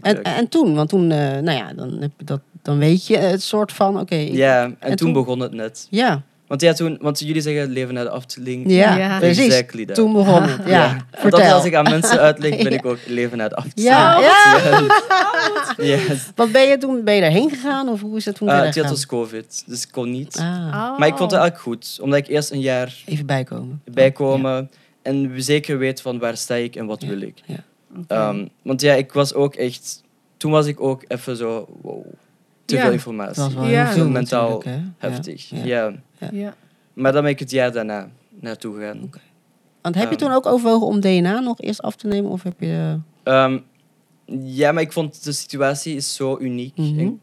En, 0.00 0.22
en 0.22 0.48
toen, 0.48 0.74
want 0.74 0.88
toen, 0.88 1.10
eh, 1.10 1.18
nou 1.18 1.50
ja, 1.50 1.72
dan, 1.72 2.00
heb 2.00 2.10
je 2.18 2.24
dat, 2.24 2.40
dan 2.62 2.78
weet 2.78 3.06
je 3.06 3.16
het 3.16 3.42
soort 3.42 3.72
van, 3.72 4.00
oké. 4.00 4.14
ja, 4.14 4.64
en, 4.64 4.76
en 4.78 4.88
toen 4.88 4.96
toen? 4.96 5.12
begon 5.12 5.40
het 5.40 5.52
net. 5.52 5.86
ja, 5.90 6.22
Want 6.46 6.60
ja, 6.64 6.72
toen, 6.72 6.98
want 7.00 7.18
jullie 7.18 7.42
zeggen 7.42 7.70
leven 7.70 7.94
naar 7.94 8.04
de 8.04 8.10
afdeling. 8.10 8.70
ja, 8.70 8.96
Ja. 8.96 9.18
precies. 9.18 9.44
Exactly 9.46 9.84
that. 9.84 9.94
Toen 9.94 10.12
begon 10.12 10.42
het. 10.42 10.66
Ja, 10.66 10.88
Want 10.96 11.02
dat 11.10 11.20
vertel. 11.20 11.54
als 11.54 11.64
ik 11.64 11.74
aan 11.74 11.82
mensen 11.90 12.18
uitleg, 12.18 12.50
ben 12.50 12.70
Ja. 12.72 12.78
ik 12.78 12.86
ook 12.86 12.98
leven 13.06 13.38
naar 13.38 13.48
de 13.48 13.54
afdeling. 13.54 13.88
Ja, 13.94 14.20
ja. 14.20 14.80
ja. 15.84 15.98
Wat 16.34 16.52
ben 16.52 16.68
je 16.68 16.78
toen, 16.78 17.04
ben 17.04 17.14
je 17.14 17.20
daarheen 17.20 17.50
gegaan 17.50 17.88
of 17.88 18.00
hoe 18.00 18.16
is 18.16 18.24
het 18.24 18.36
toen 18.36 18.48
Ah, 18.48 18.54
verder 18.54 18.68
het 18.70 18.78
gegaan? 18.78 18.90
was 18.92 19.06
COVID, 19.06 19.62
dus 19.66 19.82
ik 19.82 19.88
kon 19.92 20.10
niet. 20.10 20.36
Ah, 20.38 20.46
Oh. 20.92 20.98
Maar 20.98 21.08
ik 21.08 21.16
vond 21.16 21.30
het 21.30 21.40
eigenlijk 21.40 21.58
goed, 21.58 21.98
omdat 22.02 22.18
ik 22.18 22.26
eerst 22.28 22.50
een 22.50 22.60
jaar 22.60 22.94
even 23.06 23.26
bijkomen. 23.26 23.82
bijkomen 23.84 24.70
en 25.02 25.32
zeker 25.36 25.78
weet 25.78 26.00
van 26.02 26.18
waar 26.18 26.36
sta 26.36 26.54
ik 26.54 26.76
en 26.76 26.86
wat 26.86 27.02
Ja. 27.02 27.08
wil 27.08 27.20
ik. 27.20 27.34
Ehm, 28.06 28.46
want 28.62 28.80
ja, 28.80 28.92
ik 28.94 29.12
was 29.12 29.34
ook 29.34 29.54
echt... 29.54 30.02
Toen 30.36 30.50
was 30.50 30.66
ik 30.66 30.80
ook 30.80 31.04
even 31.08 31.36
zo... 31.36 31.78
Wow, 31.82 32.04
te 32.64 32.74
Ja. 32.76 32.82
veel 32.82 32.92
informatie. 32.92 33.42
was 33.42 33.54
wel 33.54 33.66
Ja. 33.66 33.84
heel 33.84 33.92
veel 33.92 34.08
Mentaal. 34.08 34.62
Heftig, 34.98 35.50
Ja. 35.64 35.92
Ja. 36.32 36.54
Maar 36.92 37.12
dan 37.12 37.22
ben 37.22 37.30
ik 37.30 37.38
het 37.38 37.50
jaar 37.50 37.72
daarna 37.72 38.10
naartoe 38.40 38.74
gegaan. 38.74 39.10
Want 39.82 39.94
heb 39.94 40.04
je 40.04 40.16
Ehm. 40.16 40.18
toen 40.24 40.32
ook 40.32 40.46
overwogen 40.46 40.86
om 40.86 41.00
DNA 41.00 41.40
nog 41.40 41.60
eerst 41.60 41.82
af 41.82 41.96
te 41.96 42.06
nemen 42.06 42.30
of 42.30 42.42
heb 42.42 42.60
je... 42.60 42.98
Ehm, 43.22 43.58
ja, 44.42 44.72
maar 44.72 44.82
ik 44.82 44.92
vond 44.92 45.24
de 45.24 45.32
situatie 45.32 45.96
is 45.96 46.14
zo 46.14 46.38
uniek 46.40 46.76
Mhm. 46.76 46.98
en 46.98 47.20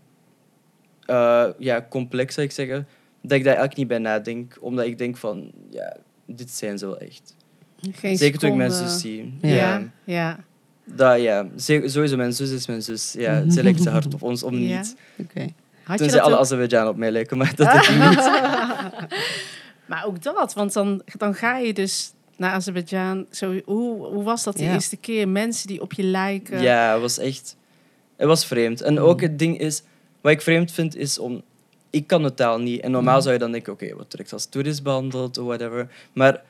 eh, 1.05 1.45
ja, 1.57 1.85
complex, 1.89 2.33
zou 2.33 2.45
ik 2.47 2.53
zeggen, 2.53 2.88
dat 3.21 3.31
ik 3.38 3.43
daar 3.43 3.55
eigenlijk 3.55 3.75
niet 3.77 3.88
bij 3.88 3.97
nadenk. 3.97 4.57
Omdat 4.62 4.85
ik 4.85 4.97
denk 4.97 5.17
van, 5.17 5.51
ja, 5.69 5.97
dit 6.25 6.51
zijn 6.51 6.77
ze 6.77 6.85
wel 6.85 6.97
echt. 6.97 7.35
Geen 7.91 8.17
Zeker 8.17 8.39
toen 8.39 8.49
ik 8.49 8.55
mijn 8.55 8.71
zus 8.71 8.99
zie. 8.99 9.33
Ja. 9.41 9.49
Ja, 9.55 9.83
ja. 10.03 10.39
Dat, 10.85 11.21
ja. 11.21 11.47
Ze- 11.57 11.83
Sowieso, 11.85 12.15
mijn 12.17 12.33
zus 12.33 12.49
is 12.51 12.67
mijn 12.67 12.81
zus. 12.81 13.13
Ja, 13.13 13.49
ze 13.49 13.63
lijkt 13.63 13.81
te 13.81 13.89
hard 13.89 14.13
op 14.13 14.21
ons, 14.23 14.43
om 14.43 14.55
Ja. 14.55 14.77
niet. 14.77 14.95
Oké. 15.17 15.47
Had 15.89 15.97
Toen 15.97 16.06
je 16.06 16.12
ze 16.12 16.17
dat 16.17 16.25
alle 16.28 16.36
ook? 16.36 16.41
Azerbeidzjan 16.41 16.88
op 16.88 16.97
mij 16.97 17.12
lijken, 17.12 17.38
maar 17.38 17.56
dat 17.56 17.73
is 17.73 17.89
niet. 17.89 18.30
Maar 19.86 20.06
ook 20.06 20.23
dat, 20.23 20.54
want 20.54 20.73
dan, 20.73 21.02
dan 21.17 21.34
ga 21.36 21.58
je 21.58 21.73
dus 21.73 22.13
naar 22.38 22.52
Azerbeidzjan. 22.52 23.25
Zo, 23.32 23.60
hoe, 23.65 24.06
hoe 24.06 24.23
was 24.23 24.43
dat 24.43 24.58
de 24.58 24.63
Ja. 24.63 24.73
eerste 24.73 24.97
keer? 24.97 25.28
Mensen 25.28 25.67
die 25.67 25.82
op 25.82 25.93
je 25.93 26.04
lijken. 26.04 26.62
Ja, 26.62 26.91
het 26.91 27.02
was 27.02 27.17
echt... 27.17 27.56
Het 28.15 28.28
was 28.28 28.45
vreemd. 28.45 28.82
En 28.82 28.99
ook 28.99 29.21
het 29.21 29.39
ding 29.39 29.60
is... 29.60 29.84
Wat 30.21 30.32
ik 30.32 30.41
vreemd 30.41 30.71
vind, 30.71 30.95
is 30.95 31.19
om... 31.19 31.41
Ik 31.89 32.08
kan 32.08 32.23
de 32.23 32.34
taal 32.34 32.60
niet. 32.60 32.82
En 32.82 32.91
normaal 32.91 33.21
zou 33.21 33.34
je 33.34 33.39
dan 33.39 33.52
denken, 33.52 33.73
oké, 33.73 33.95
wat 33.95 34.12
direct 34.12 34.34
als 34.34 34.45
toerist 34.45 34.84
behandeld 34.84 35.38
of 35.38 35.45
whatever. 35.45 35.88
Maar 36.13 36.41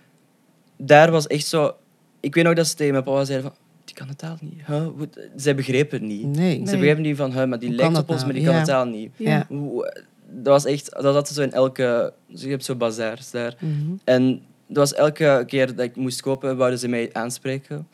daar 0.77 1.11
was 1.11 1.27
echt 1.27 1.45
zo... 1.47 1.75
Ik 2.19 2.35
weet 2.35 2.43
nog 2.43 2.53
dat 2.53 2.67
ze 2.67 2.75
tegen 2.75 2.91
mijn 2.93 3.03
papa 3.03 3.23
zeiden 3.23 3.51
van... 3.51 3.59
Die 3.89 3.97
kan 3.97 4.07
de 4.07 4.15
taal 4.15 4.37
niet. 4.41 4.65
Huh? 4.65 4.87
Zij 5.35 5.55
begrepen 5.55 5.99
het 5.99 6.07
niet. 6.07 6.25
Nee. 6.25 6.55
Ze 6.55 6.61
Nee. 6.61 6.75
begrepen 6.79 7.01
niet 7.01 7.17
van, 7.17 7.31
huh, 7.33 7.45
maar 7.45 7.59
die 7.59 7.67
Hoe 7.67 7.77
lijkt 7.77 7.93
kan 7.93 8.01
op 8.01 8.09
ons, 8.09 8.23
maar 8.23 8.33
nou? 8.33 8.39
die 8.39 8.47
kan 8.47 8.53
Ja. 8.57 8.59
de 8.63 8.67
taal 8.71 8.85
niet. 8.85 9.11
Ja. 9.15 9.45
Hoe- 9.49 10.03
Dat 10.31 10.53
was 10.53 10.65
echt... 10.65 10.91
Dat 11.01 11.13
had 11.13 11.27
zo 11.29 11.41
in 11.41 11.51
elke... 11.51 12.13
dus 12.27 12.41
Je 12.41 12.49
hebt 12.49 12.65
zo 12.65 12.75
bazaars 12.75 13.31
daar. 13.31 13.55
Mhm. 13.59 13.91
En 14.03 14.41
dat 14.67 14.77
was 14.77 14.93
elke 14.93 15.43
keer 15.47 15.75
dat 15.75 15.85
ik 15.85 15.95
moest 15.95 16.21
kopen, 16.21 16.57
wouden 16.57 16.79
ze 16.79 16.87
mij 16.87 17.09
aanspreken. 17.13 17.87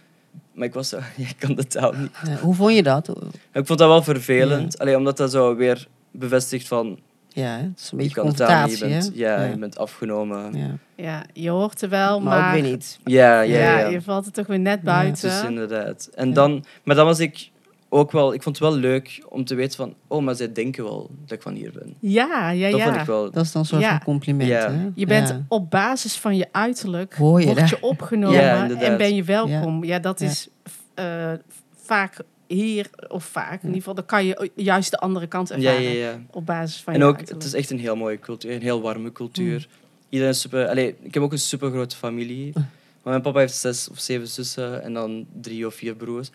Maar 0.54 0.68
ik 0.68 0.74
was 0.74 0.90
zo, 0.90 0.98
ik 1.18 1.36
kan 1.40 1.56
de 1.56 1.68
taal 1.68 1.92
niet. 1.94 2.12
Ja, 2.28 2.36
hoe 2.38 2.56
vond 2.56 2.74
je 2.76 2.84
dat? 2.84 3.10
Ik 3.54 3.66
vond 3.66 3.80
dat 3.80 3.88
wel 3.88 4.04
vervelend, 4.04 4.80
alleen 4.80 4.96
omdat 4.96 5.18
dat 5.18 5.32
zo 5.32 5.56
weer 5.56 5.88
bevestigt 6.12 6.68
van, 6.68 7.00
Ja, 7.36 7.58
het 7.58 7.80
is 7.80 7.92
een 7.92 7.98
je 7.98 8.04
beetje 8.04 8.22
kan 8.22 8.30
de 8.30 8.34
taal 8.36 8.50
je 8.50 8.56
confrontatie, 8.78 8.88
bent, 8.88 9.12
ja, 9.18 9.44
je 9.44 9.58
bent 9.58 9.78
afgenomen. 9.78 10.54
Ja, 10.54 10.60
Ja. 10.60 10.74
Ja, 10.96 11.24
je 11.34 11.50
hoort 11.50 11.82
er 11.82 11.90
wel, 11.90 12.20
Maar, 12.22 12.40
maar, 12.40 12.48
ook 12.56 12.62
weer 12.62 12.72
niet. 12.72 13.00
ja, 13.04 13.42
ja, 13.42 13.80
ja. 13.80 13.88
je 13.88 14.02
valt 14.02 14.26
er 14.26 14.32
toch 14.32 14.48
weer 14.48 14.60
net 14.60 14.80
Ja, 14.84 14.84
buiten. 14.84 15.30
Dus 15.30 15.44
inderdaad. 15.44 16.10
En 16.16 16.28
Ja. 16.28 16.34
dan, 16.34 16.66
maar 16.84 16.96
dan 16.96 17.06
was 17.06 17.20
ik 17.20 17.50
ook 17.90 18.12
wel, 18.12 18.34
ik 18.34 18.44
vond 18.44 18.60
het 18.60 18.68
wel 18.70 18.78
leuk 18.78 19.24
om 19.30 19.46
te 19.46 19.56
weten 19.56 19.76
van, 19.78 19.94
oh, 20.08 20.24
maar 20.24 20.36
zij 20.36 20.52
denken 20.52 20.84
wel 20.84 21.10
dat 21.26 21.32
ik 21.38 21.42
van 21.42 21.54
hier 21.54 21.72
ben. 21.72 21.96
ja, 22.00 22.50
ja, 22.50 22.70
dat 22.70 22.80
ja. 22.80 22.86
vond 22.86 22.96
ik 23.00 23.06
wel. 23.06 23.32
Dat 23.32 23.44
is 23.46 23.52
dan 23.52 23.62
een 23.62 23.68
soort 23.68 23.82
Ja. 23.82 23.90
van 23.90 24.04
compliment, 24.04 24.50
Ja. 24.50 24.72
hè? 24.72 24.90
Je 24.96 25.06
bent 25.06 25.30
Ja. 25.30 25.42
op 25.48 25.70
basis 25.70 26.16
van 26.18 26.36
je 26.36 26.48
uiterlijk 26.52 27.16
Hoor 27.16 27.40
je 27.40 27.46
word 27.46 27.60
dat? 27.60 27.70
je 27.70 27.82
opgenomen 27.82 28.40
Ja, 28.42 28.70
en 28.70 28.98
ben 28.98 29.16
je 29.16 29.24
welkom. 29.24 29.84
Ja, 29.84 30.00
dat 30.00 30.20
Ja. 30.20 30.26
is 30.26 30.48
eh, 30.94 31.32
vaak 31.76 32.18
hier 32.48 32.90
of 33.08 33.24
vaak 33.24 33.54
in 33.62 33.66
ieder 33.68 33.76
geval. 33.78 33.94
Dan 33.96 34.06
kan 34.06 34.26
je 34.26 34.52
juist 34.56 34.92
de 34.92 34.98
andere 34.98 35.28
kant 35.28 35.48
Ja, 35.50 35.56
ervaren 35.56 35.82
ja, 35.82 35.90
ja. 36.10 36.20
op 36.32 36.46
basis 36.46 36.82
van 36.82 36.94
En 36.94 37.00
je 37.00 37.06
ook, 37.06 37.16
uiterlijk. 37.16 37.44
het 37.44 37.54
is 37.54 37.60
echt 37.60 37.70
een 37.72 37.80
heel 37.80 37.96
mooie 37.96 38.20
cultuur, 38.20 38.52
een 38.56 38.62
heel 38.62 38.82
warme 38.82 39.12
cultuur. 39.12 39.58
Mm. 39.70 39.84
Iedereen 40.10 40.34
is 40.34 40.42
super... 40.42 40.68
Allee, 40.68 40.96
ik 41.02 41.14
heb 41.14 41.24
ook 41.24 41.32
een 41.32 41.40
super 41.40 41.70
grote 41.70 41.96
familie. 41.96 42.54
Maar 43.04 43.14
mijn 43.14 43.26
papa 43.26 43.40
heeft 43.40 43.56
zes 43.56 43.90
of 43.90 44.00
zeven 44.00 44.28
zussen 44.28 44.84
en 44.84 44.94
dan 44.94 45.26
drie 45.42 45.66
of 45.68 45.74
vier 45.76 45.96
broers. 45.96 46.30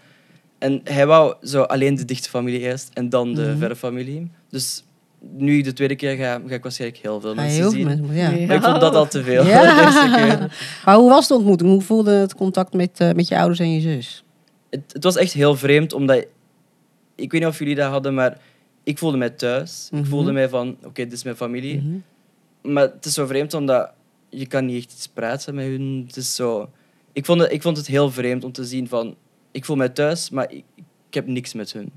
En 0.59 0.81
hij 0.85 1.07
wou 1.07 1.35
zo 1.43 1.63
alleen 1.63 1.95
de 1.95 2.05
dichte 2.05 2.29
familie 2.29 2.61
eerst 2.61 2.91
en 2.95 3.09
dan 3.09 3.35
de 3.35 3.43
Mhm. 3.47 3.59
verre 3.59 3.77
familie. 3.77 4.31
Dus 4.49 4.85
nu 5.33 5.59
ik 5.59 5.65
de 5.65 5.73
tweede 5.73 5.97
keer 5.97 6.17
ga, 6.17 6.41
ga 6.47 6.55
ik 6.55 6.63
waarschijnlijk 6.63 7.03
heel 7.03 7.21
veel 7.21 7.35
mensen 7.35 7.57
heel 7.61 7.71
zien. 7.71 7.85
mensen- 7.87 8.15
ja. 8.15 8.29
Ja. 8.31 8.47
Maar 8.47 8.57
ik 8.57 8.63
vond 8.63 8.81
dat 8.81 8.95
al 8.95 9.09
te 9.09 9.23
veel. 9.23 9.47
Ja. 9.47 9.61
de 9.75 9.83
eerste 9.83 10.11
keer. 10.17 10.57
Maar 10.85 10.97
hoe 10.97 11.11
was 11.11 11.29
de 11.29 11.35
ontmoeting? 11.35 11.71
Hoe 11.71 11.81
voelde 11.83 12.11
het 12.13 12.35
contact 12.35 12.73
met, 12.73 13.01
eh, 13.01 13.13
met 13.13 13.29
je 13.29 13.37
ouders 13.39 13.59
en 13.59 13.73
je 13.73 13.81
zus? 13.81 14.25
Het, 14.71 14.93
het 14.93 15.05
was 15.05 15.17
echt 15.17 15.33
heel 15.33 15.57
vreemd, 15.57 15.93
omdat... 15.93 16.27
Ik 17.15 17.31
weet 17.33 17.41
niet 17.41 17.51
of 17.51 17.59
jullie 17.59 17.75
dat 17.75 17.91
hadden, 17.91 18.15
maar 18.15 18.39
ik 18.85 18.99
voelde 18.99 19.17
mij 19.17 19.31
thuis. 19.31 19.89
Mhm. 19.91 20.03
Ik 20.03 20.09
voelde 20.09 20.33
mij 20.33 20.49
van, 20.49 20.77
oké, 20.85 21.03
dit 21.05 21.13
is 21.13 21.23
mijn 21.25 21.37
familie. 21.37 21.77
Mhm. 21.83 22.73
Maar 22.73 22.83
het 22.83 23.05
is 23.05 23.15
zo 23.15 23.27
vreemd 23.27 23.55
omdat 23.55 23.93
je 24.29 24.47
kan 24.47 24.67
niet 24.67 24.77
echt 24.85 24.93
iets 24.93 25.09
praten 25.09 25.55
met 25.55 25.65
hun. 25.67 26.05
Het 26.07 26.17
is 26.17 26.35
zo... 26.35 26.71
ik, 27.13 27.25
vond 27.25 27.41
het, 27.41 27.53
ik 27.53 27.63
vond 27.63 27.77
het 27.77 27.87
heel 27.87 28.11
vreemd 28.11 28.45
om 28.45 28.53
te 28.53 28.65
zien 28.65 28.89
van... 28.89 29.15
Ik 29.53 29.65
voel 29.65 29.77
mij 29.77 29.89
thuis, 29.89 30.31
maar 30.31 30.53
ik, 30.53 30.65
ik 31.09 31.15
heb 31.15 31.27
niks 31.27 31.55
met 31.55 31.73
hun. 31.73 31.91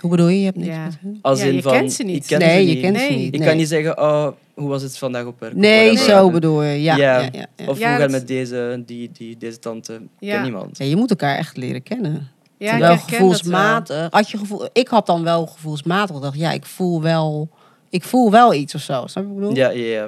Hoe 0.00 0.10
bedoel 0.10 0.28
je? 0.28 0.38
Je 0.38 0.44
hebt 0.44 0.56
niks 0.56 0.68
Ja. 0.68 0.84
met 0.84 0.98
hun? 1.00 1.18
Als 1.22 1.40
Ja, 1.40 1.46
in 1.46 1.54
je 1.54 1.62
van, 1.62 1.72
kent 1.72 1.92
ze 1.92 2.02
niet. 2.02 2.16
Ik 2.16 2.26
ken 2.26 2.38
nee, 2.38 2.62
ze 2.62 2.68
je 2.68 2.74
niet. 2.74 2.82
kent 2.82 2.98
ze 2.98 3.10
niet. 3.12 3.34
Ik 3.34 3.38
nee. 3.38 3.48
kan 3.48 3.56
niet 3.56 3.68
zeggen, 3.68 3.98
oh, 3.98 4.28
hoe 4.58 4.68
was 4.68 4.82
het 4.82 4.98
vandaag 4.98 5.24
op 5.24 5.40
werk? 5.40 5.54
Nee, 5.54 5.96
zo 5.96 6.30
bedoel 6.30 6.62
je. 6.62 6.82
Ja, 6.82 6.96
ja. 6.96 7.18
Ja. 7.18 7.28
Ja, 7.32 7.46
ja, 7.56 7.66
Of 7.66 7.66
Ja, 7.66 7.66
hoe 7.66 7.76
gaat 7.76 7.92
dat- 7.92 8.00
het 8.00 8.10
met 8.10 8.26
deze, 8.28 8.82
die, 8.86 9.10
die, 9.12 9.36
deze 9.36 9.58
tante? 9.58 9.94
Ik 9.94 10.00
Ja. 10.18 10.34
ken 10.34 10.42
niemand. 10.42 10.78
Ja, 10.78 10.84
je 10.84 10.96
moet 10.96 11.10
elkaar 11.10 11.36
echt 11.36 11.56
leren 11.56 11.82
kennen. 11.82 12.12
ja, 12.12 12.18
ik 12.66 12.70
Terwijl 12.78 12.80
dat 12.96 12.98
wel. 13.10 13.18
gevoelsmatig. 13.18 14.06
Had 14.10 14.30
je 14.30 14.38
gevoel, 14.38 14.68
ik 14.72 14.88
had 14.88 15.06
dan 15.06 15.22
wel 15.22 15.46
gevoelsmatig 15.46 16.16
gedacht, 16.16 16.36
ja, 16.38 16.52
ik 16.52 16.66
voel 16.66 17.02
wel, 17.02 17.48
ik 17.90 18.04
voel 18.04 18.30
wel 18.30 18.54
iets 18.54 18.74
of 18.74 18.80
zo. 18.80 19.06
Snap 19.06 19.24
je 19.24 19.28
wat 19.28 19.30
ik 19.30 19.34
bedoel? 19.34 19.56
Ja, 19.56 19.68
ja, 19.70 20.00
ja. 20.00 20.06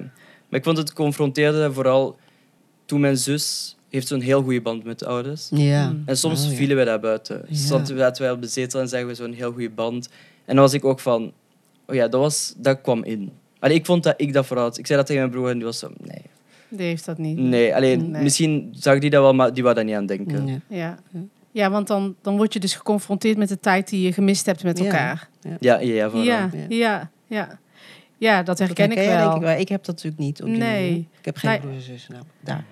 Maar 0.48 0.58
ik 0.58 0.64
vond 0.64 0.76
het 0.76 0.92
confronteerde 0.92 1.72
vooral 1.72 2.16
toen 2.84 3.00
mijn 3.00 3.16
zus 3.16 3.76
heeft 3.88 4.06
zo'n 4.06 4.20
heel 4.20 4.42
goede 4.42 4.60
band 4.62 4.84
met 4.84 4.98
de 4.98 5.06
ouders. 5.06 5.48
Ja. 5.50 5.90
Mm. 5.90 6.02
En 6.06 6.16
soms 6.16 6.44
Oh, 6.44 6.50
ja. 6.50 6.56
vielen 6.56 6.76
wij 6.76 6.84
daar 6.84 7.00
buiten. 7.00 7.42
Ja. 7.48 7.56
Soms 7.56 7.88
zaten 7.88 8.22
wij 8.22 8.32
op 8.32 8.42
de 8.42 8.48
zetel 8.48 8.80
en 8.80 8.88
zeggen 8.88 9.08
we 9.08 9.14
zo'n 9.14 9.32
heel 9.32 9.52
goede 9.52 9.70
band. 9.70 10.08
En 10.44 10.54
dan 10.54 10.64
was 10.64 10.72
ik 10.74 10.84
ook 10.84 11.00
van, 11.00 11.32
oh 11.86 11.94
ja, 11.94 12.08
dat, 12.08 12.20
was, 12.20 12.54
dat 12.56 12.80
kwam 12.80 13.04
in. 13.04 13.30
Allee, 13.60 13.76
ik 13.76 13.86
vond 13.86 14.02
dat 14.02 14.14
ik 14.16 14.32
dat 14.32 14.46
vooral 14.46 14.64
had. 14.64 14.78
Ik 14.78 14.86
zei 14.86 14.98
dat 14.98 15.06
tegen 15.06 15.22
mijn 15.22 15.34
broer 15.34 15.48
en 15.50 15.54
die 15.56 15.64
was 15.64 15.78
zo, 15.78 15.90
nee. 16.00 16.22
Die 16.68 16.86
heeft 16.86 17.04
dat 17.04 17.18
niet. 17.18 17.38
Nee, 17.38 17.74
alleen 17.74 18.10
Nee. 18.10 18.22
misschien 18.22 18.68
zag 18.72 18.98
die 18.98 19.10
dat 19.10 19.22
wel, 19.22 19.34
maar 19.34 19.52
die 19.54 19.62
wou 19.62 19.74
daar 19.74 19.84
niet 19.84 19.94
aan 19.94 20.06
denken. 20.06 20.46
Ja. 20.46 20.58
Ja. 20.68 20.98
ja, 21.50 21.70
want 21.70 21.86
dan, 21.86 22.14
dan 22.22 22.36
word 22.36 22.52
je 22.52 22.60
dus 22.60 22.74
geconfronteerd 22.74 23.36
met 23.36 23.48
de 23.48 23.60
tijd 23.60 23.88
die 23.88 24.02
je 24.02 24.12
gemist 24.12 24.46
hebt 24.46 24.62
met 24.62 24.78
elkaar. 24.80 25.28
Ja, 25.40 25.56
ja, 25.60 25.78
ja. 25.78 26.04
vooral. 26.10 26.26
Ja, 26.26 26.50
Ja. 26.52 26.66
ja, 26.68 27.10
ja. 27.26 27.58
Ja, 28.18 28.42
dat 28.42 28.58
herken 28.58 28.88
Dat 28.88 28.98
ik 28.98 29.04
herken 29.04 29.16
wel. 29.16 29.24
denk 29.30 29.42
ik 29.42 29.48
wel. 29.48 29.58
Ik 29.58 29.68
heb 29.68 29.84
dat 29.84 29.94
natuurlijk 29.94 30.22
niet. 30.22 30.40
Op 30.42 30.46
die 30.48 30.56
Nee. 30.56 30.88
manier. 30.90 31.04
Ik 31.18 31.24
heb 31.24 31.36
geen 31.36 31.50
Nee. 31.50 31.60
broers 31.60 31.76
en 31.76 31.82
zussen. 31.82 32.12
Nou, 32.12 32.24
daar. 32.40 32.64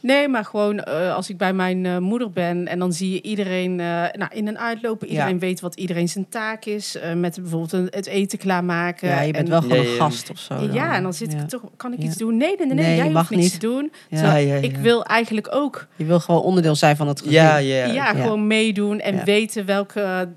Nee, 0.00 0.28
maar 0.28 0.44
gewoon 0.44 0.80
eh, 0.80 1.14
als 1.14 1.30
ik 1.30 1.36
bij 1.36 1.52
mijn 1.52 1.86
eh, 1.86 1.98
moeder 1.98 2.30
ben 2.30 2.66
en 2.68 2.78
dan 2.78 2.92
zie 2.92 3.12
je 3.12 3.22
iedereen 3.22 3.80
eh, 3.80 3.86
nou, 4.12 4.30
in 4.30 4.48
en 4.48 4.58
uitlopen. 4.58 5.08
Iedereen 5.08 5.32
Ja. 5.32 5.38
weet 5.38 5.60
wat 5.60 5.74
iedereen 5.74 6.08
zijn 6.08 6.28
taak 6.28 6.64
is. 6.64 6.96
eh, 6.96 7.12
met 7.14 7.38
bijvoorbeeld 7.40 7.72
een, 7.72 7.86
het 7.90 8.06
eten 8.06 8.38
klaarmaken. 8.38 9.08
Ja, 9.08 9.20
je 9.20 9.32
bent 9.32 9.44
en, 9.44 9.50
wel 9.50 9.60
gewoon 9.60 9.78
een 9.78 9.84
gast 9.86 10.30
of 10.30 10.38
zo. 10.38 10.68
Ja, 10.72 10.94
en 10.96 11.02
dan 11.02 11.12
zit 11.14 11.32
Ja. 11.32 11.38
ik 11.40 11.48
toch, 11.48 11.62
kan 11.76 11.92
ik 11.92 11.98
Ja. 11.98 12.04
iets 12.04 12.16
doen? 12.16 12.36
Nee, 12.36 12.56
nee, 12.58 12.66
nee, 12.66 12.74
nee, 12.76 12.90
je 12.90 12.96
jij 12.96 13.10
mag 13.10 13.28
hoeft 13.28 13.30
niks 13.40 13.42
niet. 13.52 13.60
te 13.60 13.66
doen. 13.66 13.92
Ja. 14.08 14.16
Terwijl 14.18 14.46
Ja, 14.46 14.54
ja, 14.54 14.60
Ik 14.62 14.76
wil 14.76 15.04
eigenlijk 15.04 15.48
ook 15.54 15.86
Je 15.96 16.04
wil 16.04 16.20
gewoon 16.20 16.42
onderdeel 16.42 16.74
zijn 16.74 16.96
van 16.96 17.08
het 17.08 17.18
gezin. 17.18 17.34
Ja, 17.34 17.56
ja, 17.56 17.76
ja, 17.86 17.92
ja. 17.92 18.04
gewoon 18.14 18.46
meedoen 18.46 19.00
en 19.00 19.14
Ja. 19.16 19.24
weten 19.24 19.64
welke 19.66 20.28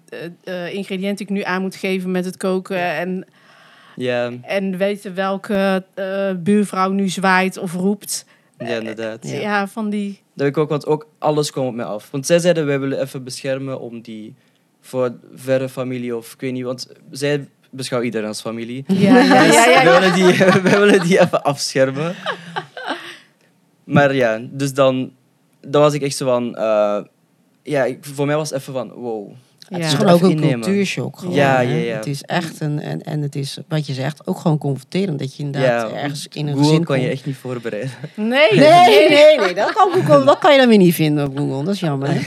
ingrediënten 0.72 1.26
ik 1.26 1.32
nu 1.32 1.42
aan 1.44 1.62
moet 1.62 1.76
geven 1.76 2.12
met 2.12 2.26
het 2.26 2.38
koken. 2.38 2.78
En, 2.96 3.26
Ja, 3.96 4.32
en 4.42 4.78
weten 4.78 5.16
welke 5.16 5.84
eh, 5.94 6.32
buurvrouw 6.38 6.92
nu 6.92 7.10
zwaait 7.10 7.58
of 7.58 7.74
roept. 7.74 8.26
Inderdaad. 8.68 9.28
Ja. 9.28 9.40
Ja, 9.40 9.68
van 9.68 9.90
die... 9.90 10.22
Dat 10.34 10.48
ik 10.48 10.58
ook, 10.58 10.70
want 10.70 10.86
ook 10.86 11.08
alles 11.18 11.52
kwam 11.52 11.66
op 11.66 11.74
mij 11.74 11.86
af. 11.86 12.12
Want 12.12 12.26
zij 12.26 12.40
zeiden, 12.40 12.66
wij 12.66 12.80
willen 12.80 13.02
even 13.02 13.24
beschermen 13.24 13.80
om 13.80 14.02
die 14.02 14.36
voor 14.82 15.16
verre 15.34 15.70
familie 15.70 16.16
of 16.16 16.34
ik 16.34 16.42
weet 16.42 16.54
niet, 16.54 16.64
want 16.64 16.88
zij 17.12 17.48
beschouwen 17.70 18.10
iedereen 18.10 18.28
als 18.28 18.42
familie. 18.42 18.84
Ja, 18.88 18.98
ja, 19.20 19.24
ja, 19.24 19.44
ja, 19.44 19.66
Wij, 19.66 19.84
ja. 19.84 20.00
willen 20.00 20.14
die, 20.14 20.38
wij 20.70 20.80
willen 20.80 21.02
die 21.02 21.20
even 21.20 21.44
afschermen. 21.44 22.16
Maar 23.84 24.16
ja, 24.16 24.42
dus 24.52 24.74
dan, 24.74 25.12
dan 25.62 25.82
was 25.82 25.94
ik 25.94 26.02
echt 26.02 26.16
zo 26.16 26.26
van, 26.26 26.56
eh, 26.56 27.04
ja, 27.64 27.96
voor 28.02 28.26
mij 28.26 28.36
was 28.36 28.50
het 28.50 28.60
even 28.60 28.74
van, 28.74 28.92
wow. 28.92 29.32
Het 29.70 29.78
Ja. 29.80 29.86
is 29.86 29.92
moet 29.92 30.00
gewoon 30.00 30.14
ook 30.14 30.22
een 30.22 30.30
innemen. 30.30 30.62
cultuurshock. 30.62 31.20
Gewoon, 31.20 31.36
Ja, 31.36 31.60
ja, 31.60 31.76
ja. 31.76 31.96
Het 31.96 32.06
is 32.08 32.22
echt 32.24 32.62
een, 32.62 32.80
en, 32.80 33.02
en 33.04 33.22
het 33.22 33.36
is, 33.36 33.58
wat 33.68 33.88
je 33.88 33.94
zegt, 33.94 34.28
ook 34.28 34.40
gewoon 34.40 34.58
confronterend. 34.58 35.20
Dat 35.20 35.36
je 35.36 35.44
inderdaad 35.44 35.92
ja, 35.92 35.98
ergens 35.98 36.28
in 36.32 36.48
een 36.48 36.54
Google 36.54 36.70
gezin 36.70 36.84
kan 36.84 37.02
je 37.02 37.10
echt 37.10 37.26
niet 37.26 37.36
voorbereiden. 37.38 37.92
Nee, 38.16 38.28
Nee, 38.60 39.10
nee, 39.10 39.40
nee. 39.40 39.54
Dat 39.54 39.72
kan, 39.74 39.92
Google, 39.92 40.24
dat 40.32 40.38
kan 40.40 40.52
je 40.54 40.58
dan 40.60 40.68
weer 40.68 40.78
niet 40.78 40.94
vinden 40.96 41.28
op 41.28 41.38
Google. 41.38 41.64
Dat 41.64 41.74
is 41.74 41.80
jammer, 41.80 42.10
hè? 42.12 42.20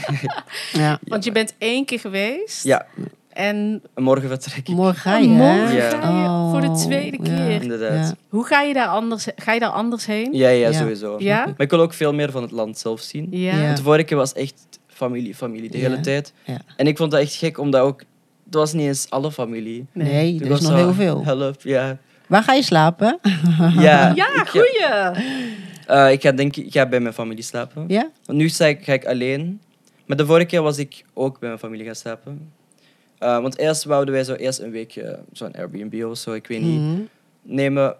Ja. 0.81 0.99
Want 1.03 1.23
je 1.23 1.31
bent 1.31 1.53
één 1.57 1.85
keer 1.85 1.99
geweest. 1.99 2.63
Ja, 2.63 2.85
En 3.33 3.81
morgen 3.95 4.29
vertrek 4.29 4.55
ik. 4.57 4.67
Morgen 4.75 4.95
ga 4.95 5.17
je, 5.17 5.27
Oh, 5.27 5.31
morgen 5.33 5.75
Ja. 5.75 5.89
ga 5.89 5.95
je 6.21 6.49
voor 6.51 6.61
de 6.61 6.67
Oh, 6.67 6.75
tweede 6.75 7.17
ja. 7.21 7.35
keer. 7.45 7.61
Inderdaad. 7.61 8.07
Ja. 8.07 8.13
Hoe 8.29 8.45
ga 8.45 8.61
je 8.61 8.73
daar 8.73 8.87
anders, 8.87 9.27
ga 9.35 9.53
je 9.53 9.59
daar 9.59 9.69
anders 9.69 10.05
heen? 10.05 10.29
Ja, 10.31 10.49
ja, 10.49 10.67
Ja. 10.69 10.77
sowieso. 10.79 11.15
Ja? 11.19 11.45
Maar 11.45 11.53
ik 11.57 11.69
wil 11.69 11.79
ook 11.79 11.93
veel 11.93 12.13
meer 12.13 12.31
van 12.31 12.41
het 12.41 12.51
land 12.51 12.77
zelf 12.77 13.01
zien. 13.01 13.27
Ja. 13.31 13.55
Ja. 13.55 13.61
Want 13.65 13.77
de 13.77 13.83
vorige 13.83 14.03
keer 14.03 14.17
was 14.17 14.33
echt 14.33 14.53
familie, 14.93 15.35
familie, 15.35 15.69
de 15.69 15.77
Ja. 15.77 15.89
hele 15.89 15.99
tijd. 16.01 16.33
Ja. 16.45 16.61
En 16.75 16.87
ik 16.87 16.97
vond 16.97 17.11
dat 17.11 17.19
echt 17.21 17.33
gek, 17.33 17.57
omdat 17.57 17.81
ook... 17.81 17.99
Het 18.45 18.53
was 18.53 18.73
niet 18.73 18.87
eens 18.87 19.09
alle 19.09 19.31
familie. 19.31 19.85
Nee. 19.91 20.31
Toen 20.31 20.39
er 20.39 20.43
is 20.45 20.49
was 20.49 20.61
nog 20.61 20.69
zo, 20.71 20.75
heel 20.77 20.93
veel. 20.93 21.23
Help, 21.23 21.61
ja. 21.61 21.97
Waar 22.27 22.43
ga 22.43 22.53
je 22.53 22.63
slapen? 22.63 23.19
Ja, 23.75 24.11
Ja, 24.15 24.27
ik, 24.27 24.33
ga, 24.35 24.43
goeie. 24.45 24.85
eh, 25.87 26.11
ik 26.11 26.21
ga 26.21 26.31
denk 26.31 26.55
ik 26.55 26.71
ga 26.73 26.85
bij 26.87 26.99
mijn 26.99 27.13
familie 27.13 27.43
slapen. 27.43 27.85
Ja? 27.87 28.09
Want 28.25 28.37
nu 28.37 28.49
sta 28.49 28.65
ik, 28.65 28.83
ga 28.83 28.93
ik 28.93 29.05
alleen. 29.05 29.61
Maar 30.05 30.17
de 30.17 30.25
vorige 30.25 30.45
keer 30.45 30.61
was 30.61 30.77
ik 30.77 31.05
ook 31.13 31.39
bij 31.39 31.47
mijn 31.47 31.61
familie 31.61 31.85
gaan 31.85 31.95
slapen. 31.95 32.51
Eh, 33.17 33.39
want 33.41 33.57
eerst 33.57 33.83
wouden 33.83 34.13
wij 34.13 34.23
zo 34.23 34.33
eerst 34.33 34.59
een 34.59 34.71
weekje 34.71 35.19
zo'n 35.31 35.53
Airbnb 35.55 36.03
of 36.03 36.17
zo, 36.17 36.33
ik 36.33 36.47
weet 36.47 36.61
niet, 36.61 36.79
Mhm. 36.81 37.01
nemen. 37.41 37.95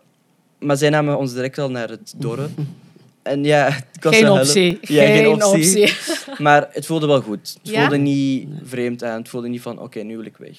Maar 0.59 0.77
zij 0.77 0.89
namen 0.89 1.17
ons 1.17 1.33
direct 1.33 1.57
al 1.57 1.71
naar 1.71 1.89
het 1.89 2.13
dorp. 2.17 2.49
En 3.23 3.43
ja, 3.43 3.67
ik 3.67 4.03
was 4.03 4.15
Geen 4.15 4.29
optie. 4.29 4.77
Ja, 4.81 5.05
geen 5.05 5.15
geen 5.15 5.27
optie. 5.43 5.81
optie. 5.81 5.93
Maar 6.43 6.67
het 6.71 6.85
voelde 6.85 7.07
wel 7.07 7.21
goed. 7.21 7.57
Het 7.61 7.71
Ja? 7.71 7.79
voelde 7.79 7.97
niet 7.97 8.47
vreemd 8.63 9.03
aan. 9.03 9.17
Het 9.19 9.29
voelde 9.29 9.47
niet 9.47 9.61
van, 9.61 9.79
oké, 9.79 9.99
nu 9.99 10.17
wil 10.17 10.25
ik 10.25 10.37
weg. 10.37 10.57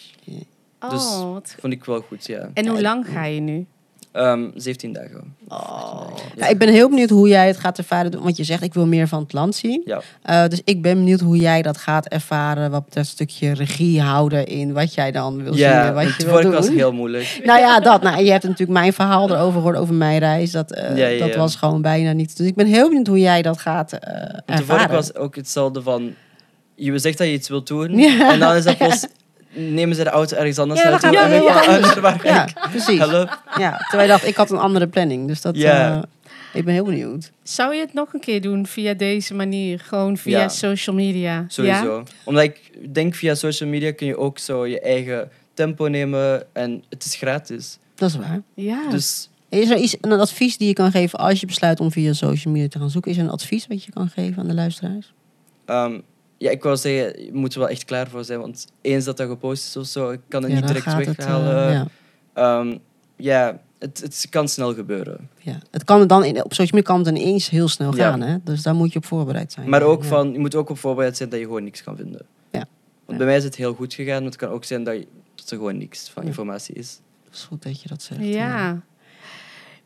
Dus- 0.91 1.05
Oh, 1.05 1.33
wat... 1.33 1.55
Vond 1.61 1.73
ik 1.73 1.85
wel 1.85 2.01
goed, 2.01 2.27
ja. 2.27 2.51
En 2.55 2.67
hoe 2.67 2.81
lang 2.83 3.07
ga 3.07 3.25
je 3.25 3.41
nu? 3.41 3.67
Ehm 4.15 4.49
17 4.55 4.93
dagen. 4.93 5.35
Oh. 5.49 6.01
Ja. 6.17 6.45
Ja, 6.45 6.49
ik 6.49 6.59
ben 6.59 6.69
heel 6.69 6.89
benieuwd 6.89 7.11
hoe 7.11 7.29
jij 7.29 7.47
het 7.47 7.57
gaat 7.57 7.79
ervaren. 7.79 8.23
Want 8.23 8.37
je 8.37 8.45
zegt, 8.45 8.63
ik 8.63 8.75
wil 8.75 8.87
meer 8.87 9.09
van 9.09 9.23
het 9.23 9.33
land 9.33 9.55
zien. 9.55 9.83
Ja. 9.85 10.01
Eh, 10.23 10.49
dus 10.49 10.61
ik 10.65 10.83
ben 10.83 10.95
benieuwd 10.95 11.21
hoe 11.21 11.37
jij 11.37 11.63
dat 11.63 11.77
gaat 11.77 12.07
ervaren. 12.07 12.71
Wat 12.71 12.85
betreft 12.85 13.07
een 13.09 13.13
stukje 13.13 13.55
regie 13.55 14.01
houden 14.01 14.47
in 14.47 14.73
wat 14.73 14.95
jij 14.95 15.11
dan 15.11 15.43
wil 15.43 15.55
zien. 15.55 15.65
En 15.67 15.95
wat 15.95 16.17
je 16.17 16.25
wil 16.25 16.41
doen. 16.41 16.53
was 16.53 16.69
heel 16.69 16.93
moeilijk. 16.93 17.41
Nou 17.45 17.61
ja, 17.61 17.81
dat. 17.81 18.03
Nou, 18.03 18.25
je 18.25 18.31
hebt 18.31 18.45
natuurlijk 18.45 18.79
mijn 18.79 18.93
verhaal 18.93 19.31
erover 19.31 19.53
gehoord 19.53 19.77
over 19.77 19.95
mijn 19.95 20.19
reis. 20.19 20.51
Dat, 20.51 20.73
eh, 20.73 20.97
Ja, 20.97 21.07
ja, 21.07 21.19
dat 21.19 21.35
ja. 21.35 21.39
was 21.39 21.57
gewoon 21.57 21.83
bijna 21.83 22.13
niet. 22.13 22.37
Dus 22.37 22.47
ik 22.47 22.55
ben 22.55 22.67
heel 22.67 22.89
benieuwd 22.89 23.07
hoe 23.07 23.21
jij 23.21 23.43
dat 23.43 23.59
gaat 23.59 23.93
eh 23.93 23.99
de 24.01 24.43
ervaren. 24.47 24.65
vorige 24.65 24.89
was 24.89 25.15
ook 25.15 25.37
hetzelfde 25.37 25.83
van... 25.83 26.15
Je 26.75 26.99
zegt 26.99 27.19
dat 27.19 27.27
je 27.27 27.33
iets 27.33 27.49
wilt 27.49 27.67
doen. 27.67 27.99
Ja. 27.99 28.33
En 28.33 28.39
dan 28.39 28.55
is 28.55 28.65
dat 28.65 28.77
plots... 28.87 29.07
Nemen 29.55 29.97
ze 29.97 30.05
de 30.05 30.11
auto 30.11 30.37
ergens 30.37 30.59
anders 30.59 30.83
Ja, 30.83 30.99
gaan 30.99 31.11
we 31.11 31.17
ik 31.17 32.21
ga 32.21 32.29
Ja, 32.29 32.47
ik? 32.47 32.69
precies. 32.71 32.99
Help. 32.99 33.39
Ja, 33.59 33.77
terwijl 33.77 34.03
je 34.03 34.09
dacht, 34.09 34.27
ik 34.27 34.37
had 34.37 34.51
een 34.51 34.59
andere 34.59 34.87
planning. 34.89 35.27
Dus 35.29 35.41
dat, 35.41 35.57
Ja. 35.57 35.93
eh, 35.97 36.03
ik 36.53 36.65
ben 36.65 36.75
heel 36.75 36.85
benieuwd. 36.85 37.31
Zou 37.43 37.75
je 37.75 37.81
het 37.81 37.93
nog 37.93 38.13
een 38.15 38.21
keer 38.21 38.41
doen 38.41 38.67
via 38.67 38.95
deze 38.95 39.35
manier? 39.35 39.79
Gewoon 39.81 40.17
via 40.17 40.39
Ja. 40.41 40.49
social 40.49 40.97
media? 40.97 41.45
Sowieso. 41.49 41.97
Ja? 41.97 42.03
Omdat 42.25 42.43
ik 42.45 42.71
denk, 42.95 43.15
via 43.15 43.35
social 43.35 43.69
media 43.69 43.93
kun 43.93 44.07
je 44.07 44.17
ook 44.19 44.39
zo 44.39 44.67
je 44.67 44.81
eigen 44.81 45.31
tempo 45.55 45.87
nemen. 45.87 46.47
En 46.55 46.85
het 46.89 47.05
is 47.05 47.15
gratis. 47.15 47.79
Dat 47.95 48.09
is 48.09 48.17
waar. 48.17 48.43
Ja. 48.55 48.89
Dus 48.91 49.29
Is 49.49 49.71
er 49.71 49.77
iets, 49.79 49.97
een 50.01 50.13
advies 50.13 50.57
die 50.57 50.69
je 50.69 50.75
kan 50.75 50.91
geven 50.91 51.19
als 51.19 51.41
je 51.41 51.47
besluit 51.47 51.81
om 51.81 51.91
via 51.93 52.13
social 52.13 52.53
media 52.53 52.69
te 52.69 52.79
gaan 52.79 52.91
zoeken? 52.91 53.11
Is 53.11 53.17
er 53.17 53.23
een 53.25 53.31
advies 53.31 53.67
wat 53.67 53.85
je 53.85 53.93
kan 53.93 54.09
geven 54.09 54.43
aan 54.43 54.49
de 54.49 54.55
luisteraars? 54.55 55.13
ehm, 55.67 55.99
ja, 56.45 56.51
ik 56.51 56.63
wou 56.63 56.77
zeggen, 56.77 57.25
je 57.25 57.31
moet 57.33 57.53
er 57.55 57.59
wel 57.59 57.69
echt 57.69 57.85
klaar 57.85 58.09
voor 58.09 58.25
zijn. 58.25 58.41
Want 58.41 58.67
eens 58.81 59.05
dat 59.05 59.17
dat 59.17 59.29
gepost 59.29 59.67
is 59.67 59.77
of 59.77 59.87
zo, 59.87 60.11
ik 60.11 60.21
kan 60.29 60.43
het 60.43 60.51
Ja, 60.53 60.57
niet 60.59 60.67
direct 60.67 60.85
het, 60.85 60.99
eh, 61.01 61.07
weghalen. 61.07 61.73
ja. 61.73 61.87
Ehm, 62.33 62.77
ja, 63.17 63.61
het, 63.79 64.01
het 64.01 64.27
kan 64.31 64.49
snel 64.49 64.75
gebeuren. 64.75 65.29
Ja. 65.39 65.59
Het 65.71 65.85
kan 65.85 66.07
dan 66.07 66.25
in, 66.25 66.45
op 66.45 66.55
social 66.55 66.79
media 66.81 66.95
kan 66.95 66.99
het 66.99 67.09
ineens 67.19 67.51
heel 67.51 67.69
snel 67.69 67.97
Ja. 67.97 68.11
gaan, 68.11 68.21
hè? 68.21 68.37
dus 68.45 68.63
daar 68.63 68.75
moet 68.75 68.93
je 68.93 68.99
op 68.99 69.05
voorbereid 69.07 69.53
zijn. 69.53 69.69
Maar 69.69 69.83
ook 69.83 70.03
Ja. 70.03 70.09
van, 70.09 70.33
je 70.33 70.39
moet 70.39 70.55
ook 70.55 70.69
op 70.71 70.79
voorbereid 70.79 71.17
zijn 71.17 71.29
dat 71.29 71.39
je 71.39 71.45
gewoon 71.45 71.65
niks 71.65 71.83
kan 71.83 71.97
vinden. 71.97 72.21
Ja. 72.51 72.59
Want 72.59 72.67
Ja. 73.07 73.17
bij 73.17 73.27
mij 73.27 73.37
is 73.37 73.45
het 73.45 73.57
heel 73.57 73.75
goed 73.75 73.95
gegaan, 73.95 74.17
maar 74.23 74.31
het 74.31 74.37
kan 74.37 74.49
ook 74.49 74.65
zijn 74.65 74.85
dat, 74.85 74.95
je, 74.95 75.07
dat 75.35 75.51
er 75.51 75.57
gewoon 75.57 75.79
niks 75.79 76.09
van 76.09 76.23
Ja. 76.23 76.29
informatie 76.29 76.75
is. 76.75 77.01
Het 77.25 77.35
is 77.35 77.43
goed 77.43 77.63
dat 77.63 77.83
je 77.83 77.89
dat 77.89 78.03
zegt. 78.03 78.21
ja. 78.25 78.81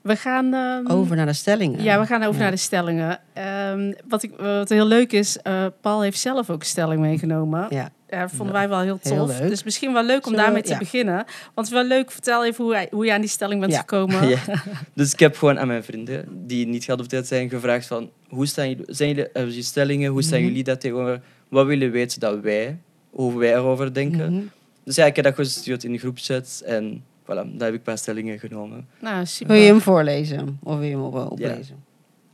We 0.03 0.17
gaan... 0.17 0.55
ehm, 0.55 0.87
Over 0.87 1.17
naar 1.17 1.27
de 1.27 1.33
stellingen. 1.33 1.83
Ja, 1.83 2.01
we 2.01 2.07
gaan 2.07 2.23
over 2.23 2.35
Ja. 2.35 2.41
naar 2.43 2.51
de 2.51 2.57
stellingen. 2.57 3.19
Ehm, 3.33 3.93
wat, 4.09 4.23
ik, 4.23 4.33
wat 4.37 4.69
heel 4.69 4.87
leuk 4.87 5.13
is, 5.13 5.39
eh, 5.39 5.67
Paul 5.81 6.01
heeft 6.03 6.19
zelf 6.19 6.51
ook 6.51 6.61
een 6.61 6.67
stelling 6.67 7.01
meegenomen. 7.01 7.67
Ja. 7.71 7.91
Ja, 8.11 8.21
dat 8.21 8.31
vonden 8.33 8.55
wij 8.55 8.69
wel 8.69 8.81
heel 8.81 8.99
Heel 9.03 9.27
tof. 9.27 9.39
leuk. 9.39 9.49
Dus 9.49 9.63
misschien 9.65 9.93
wel 9.93 10.05
leuk 10.05 10.27
om 10.27 10.33
we- 10.33 10.39
daarmee 10.39 10.63
te 10.63 10.73
ja. 10.73 10.79
beginnen. 10.79 11.15
Want 11.15 11.27
het 11.55 11.67
is 11.67 11.73
wel 11.73 11.85
leuk, 11.85 12.11
vertel 12.11 12.45
even 12.47 12.65
hoe, 12.65 12.89
hoe 12.91 13.05
je 13.05 13.13
aan 13.13 13.21
die 13.21 13.31
stelling 13.31 13.61
bent 13.61 13.73
Ja. 13.73 13.79
gekomen. 13.79 14.29
Ja. 14.29 14.39
Dus 14.95 15.13
ik 15.13 15.19
heb 15.19 15.37
gewoon 15.37 15.59
aan 15.59 15.67
mijn 15.67 15.85
vrienden, 15.85 16.25
die 16.47 16.67
niet 16.67 16.85
geadopteerd 16.85 17.27
zijn, 17.27 17.49
gevraagd 17.49 17.87
van, 17.87 18.11
hoe 18.29 18.47
staan 18.47 18.69
jullie, 18.69 18.85
zijn 18.89 19.09
jullie, 19.09 19.29
jullie 19.35 19.63
stellingen, 19.63 20.11
hoe 20.11 20.23
staan 20.23 20.39
Mhm. 20.39 20.49
jullie 20.49 20.65
daar 20.65 20.79
tegenover? 20.79 21.21
Wat 21.49 21.67
willen 21.67 21.91
weten 21.91 22.21
dat 22.21 22.41
wij, 22.41 22.79
hoe 23.11 23.39
wij 23.39 23.55
erover 23.55 23.95
denken? 23.95 24.33
Mhm. 24.33 24.43
Dus 24.85 24.97
ja, 24.97 25.05
ik 25.07 25.17
heb 25.17 25.25
dat 25.25 25.35
gestuurd 25.35 25.85
in 25.85 25.93
de 25.93 25.99
groepchat 25.99 26.63
en 26.67 27.05
voilà, 27.31 27.35
daar 27.35 27.45
heb 27.59 27.69
ik 27.69 27.75
een 27.75 27.83
paar 27.83 27.99
stellingen 27.99 28.39
genomen. 28.39 28.87
Nou, 29.01 29.27
super. 29.27 29.53
Wil 29.55 29.63
je 29.65 29.69
hem 29.71 29.81
voorlezen? 29.81 30.59
Of 30.63 30.75
wil 30.79 30.85
je 30.89 30.91
hem 30.95 31.03
op, 31.05 31.31
oplezen? 31.31 31.85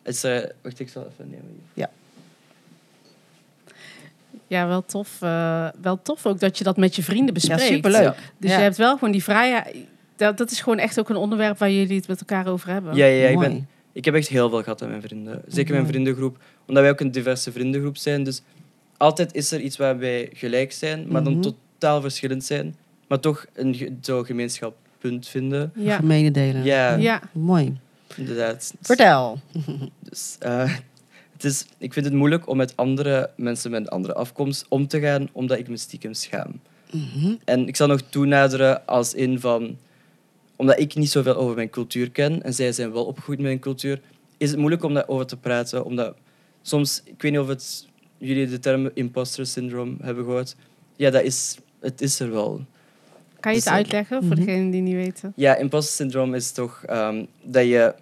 Het 0.03 0.15
is, 0.15 0.25
eh, 0.25 0.39
wacht, 0.63 0.81
ik 0.81 0.89
zal 0.89 1.07
even 1.13 1.31
nemen. 1.31 1.63
Ja, 4.47 4.67
wel 4.67 4.85
tof. 4.85 5.17
eh, 5.23 5.69
wel 5.83 6.03
tof 6.03 6.27
ook 6.27 6.41
dat 6.41 6.59
je 6.59 6.65
dat 6.65 6.77
met 6.77 6.97
je 6.97 7.03
vrienden 7.03 7.27
Ja, 7.27 7.33
bespreekt. 7.33 7.63
superleuk. 7.75 8.03
Ja. 8.03 8.15
Dus 8.39 8.51
Ja. 8.51 8.57
je 8.57 8.63
hebt 8.63 8.77
wel 8.77 8.93
gewoon 8.95 9.11
die 9.13 9.23
vrijheid. 9.23 9.77
Dat, 10.17 10.37
dat 10.39 10.51
is 10.51 10.61
gewoon 10.61 10.79
echt 10.79 10.99
ook 10.99 11.09
een 11.09 11.17
onderwerp 11.17 11.59
waar 11.59 11.71
jullie 11.71 11.97
het 11.97 12.09
met 12.09 12.21
elkaar 12.21 12.47
over 12.47 12.69
hebben. 12.69 12.97
Ja, 12.97 13.07
ja, 13.07 13.23
ja, 13.23 13.29
ik, 13.29 13.39
ben, 13.39 13.69
ik 13.93 14.05
heb 14.05 14.15
echt 14.15 14.29
heel 14.29 14.49
veel 14.49 14.63
gehad 14.63 14.83
aan 14.83 14.89
mijn 14.89 15.03
vrienden. 15.03 15.43
Zeker 15.47 15.75
mijn 15.75 15.87
vriendengroep, 15.87 16.39
omdat 16.67 16.83
wij 16.83 16.93
ook 16.93 17.01
een 17.01 17.11
diverse 17.11 17.53
vriendengroep 17.53 17.97
zijn. 17.97 18.25
Dus 18.25 18.43
altijd 18.97 19.35
is 19.35 19.53
er 19.53 19.61
iets 19.61 19.77
waar 19.77 19.99
wij 19.99 20.31
gelijk 20.33 20.73
zijn, 20.73 21.07
maar 21.09 21.23
Mhm. 21.23 21.41
dan 21.41 21.41
totaal 21.79 22.01
verschillend 22.01 22.45
zijn. 22.45 22.75
Maar 23.09 23.21
toch 23.21 23.47
een 23.53 23.99
zo 24.03 24.23
gemeenschappunt 25.05 25.29
vinden. 25.29 25.73
Ja. 25.75 26.01
Mededelen. 26.03 26.65
Ja, 26.65 26.95
Ja. 26.95 27.21
Mooi. 27.33 27.77
inderdaad. 28.17 28.75
Vertel. 28.81 29.39
Dus, 30.11 30.37
eh, 30.39 30.75
het 31.33 31.45
is, 31.45 31.67
ik 31.79 31.93
vind 31.93 32.05
het 32.05 32.15
moeilijk 32.15 32.49
om 32.49 32.57
met 32.57 32.77
andere 32.77 33.31
mensen 33.37 33.71
met 33.71 33.81
een 33.81 33.89
andere 33.89 34.15
afkomst 34.15 34.67
om 34.69 34.87
te 34.87 35.01
gaan, 35.01 35.29
omdat 35.33 35.59
ik 35.59 35.69
me 35.69 35.77
stiekem 35.77 36.15
schaam. 36.15 36.61
Mhm. 36.91 37.35
En 37.45 37.69
ik 37.69 37.77
zal 37.77 37.87
nog 37.87 38.01
toenaderen 38.01 38.87
als 38.87 39.15
in 39.15 39.41
van... 39.41 39.77
Omdat 40.57 40.79
ik 40.79 40.95
niet 40.95 41.11
zoveel 41.11 41.35
over 41.35 41.55
mijn 41.55 41.71
cultuur 41.71 42.11
ken, 42.11 42.43
en 42.43 42.55
zij 42.55 42.73
zijn 42.73 42.93
wel 42.93 43.05
opgegroeid 43.05 43.41
met 43.41 43.51
een 43.51 43.59
cultuur, 43.59 44.01
is 44.37 44.51
het 44.51 44.59
moeilijk 44.59 44.83
om 44.83 44.95
daarover 44.95 45.27
te 45.27 45.37
praten. 45.37 45.85
Omdat 45.85 46.15
soms, 46.63 47.03
ik 47.05 47.23
weet 47.23 47.33
niet 47.33 47.41
of 47.41 47.49
het, 47.49 47.89
jullie 48.19 48.47
de 48.49 48.59
term 48.59 48.91
imposter 48.95 49.47
syndrome 49.47 49.97
hebben 50.01 50.25
gehoord. 50.25 50.57
Ja, 50.97 51.11
dat 51.11 51.23
is, 51.23 51.57
het 51.81 52.01
is 52.01 52.21
er 52.21 52.31
wel. 52.31 52.65
Kan 53.45 53.53
je 53.53 53.59
het 53.59 53.69
Dus, 53.69 53.77
uitleggen 53.77 54.23
voor 54.23 54.37
mhm. 54.37 54.45
degenen 54.45 54.71
die 54.71 54.83
niet 54.83 54.95
weten? 54.95 55.33
Ja, 55.37 55.57
imposter 55.57 55.95
syndrome 55.95 56.37
is 56.37 56.53
toch 56.53 56.83
ehm, 56.87 57.25
dat 57.43 57.65
je... 57.65 57.95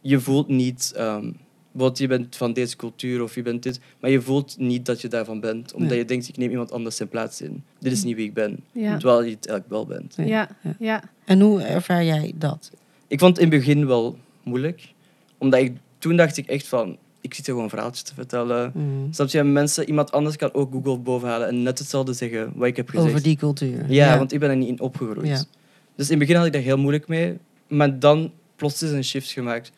Je 0.00 0.20
voelt 0.20 0.48
niet... 0.48 0.92
ehm 0.96 1.30
bijvoorbeeld, 1.76 1.98
je 1.98 2.06
bent 2.06 2.36
van 2.36 2.52
deze 2.52 2.76
cultuur 2.76 3.22
of 3.22 3.34
je 3.34 3.42
bent 3.42 3.62
dit, 3.62 3.80
maar 4.00 4.10
je 4.10 4.20
voelt 4.20 4.58
niet 4.58 4.86
dat 4.86 5.00
je 5.00 5.08
daarvan 5.08 5.40
bent. 5.40 5.74
Omdat 5.74 5.90
Nee. 5.90 5.98
je 5.98 6.04
denkt, 6.04 6.28
ik 6.28 6.36
neem 6.36 6.50
iemand 6.50 6.72
anders 6.72 6.96
zijn 6.96 7.08
plaats 7.08 7.40
in. 7.40 7.64
Dit 7.78 7.92
is 7.92 8.04
niet 8.04 8.16
wie 8.16 8.26
ik 8.26 8.34
ben. 8.34 8.58
Ja. 8.72 8.96
Terwijl 8.96 9.22
je 9.22 9.30
het 9.30 9.48
eigenlijk 9.48 9.68
wel 9.68 9.86
bent. 9.98 10.16
Nee. 10.16 10.26
Ja. 10.28 10.48
Ja. 10.62 10.74
Ja. 10.78 11.02
En 11.24 11.40
hoe 11.40 11.62
ervaar 11.62 12.04
jij 12.04 12.32
dat? 12.36 12.70
Ik 13.06 13.18
vond 13.18 13.36
het 13.36 13.44
in 13.44 13.52
het 13.52 13.60
begin 13.60 13.86
wel 13.86 14.18
moeilijk. 14.42 14.92
Omdat 15.38 15.60
ik, 15.60 15.76
toen 15.98 16.16
dacht 16.16 16.36
ik 16.36 16.46
echt 16.46 16.66
van, 16.68 16.96
ik 17.26 17.34
zit 17.34 17.46
hier 17.46 17.54
gewoon 17.54 17.70
verhaaltjes 17.70 18.02
te 18.02 18.14
vertellen. 18.14 18.72
Mhm. 18.74 19.12
Snap 19.12 19.28
je, 19.28 19.42
mensen, 19.42 19.88
iemand 19.88 20.12
anders 20.12 20.36
kan 20.36 20.54
ook 20.54 20.72
Google 20.72 20.98
bovenhalen 20.98 21.48
en 21.48 21.62
net 21.62 21.78
hetzelfde 21.78 22.12
zeggen 22.12 22.52
wat 22.54 22.66
ik 22.66 22.76
heb 22.76 22.88
gezegd. 22.88 23.08
Over 23.08 23.22
die 23.22 23.36
cultuur. 23.36 23.84
Ja, 23.88 24.18
want 24.18 24.32
ik 24.32 24.40
ben 24.40 24.50
er 24.50 24.56
niet 24.56 24.68
in 24.68 24.80
opgegroeid. 24.80 25.26
Ja. 25.26 25.44
Dus 25.94 26.10
in 26.10 26.18
het 26.18 26.18
begin 26.18 26.36
had 26.36 26.46
ik 26.46 26.52
daar 26.52 26.62
heel 26.62 26.78
moeilijk 26.78 27.08
mee. 27.08 27.38
Maar 27.68 27.98
dan 27.98 28.32
plots 28.56 28.82
is 28.82 28.90
een 28.90 29.04
shift 29.04 29.30
gemaakt. 29.30 29.72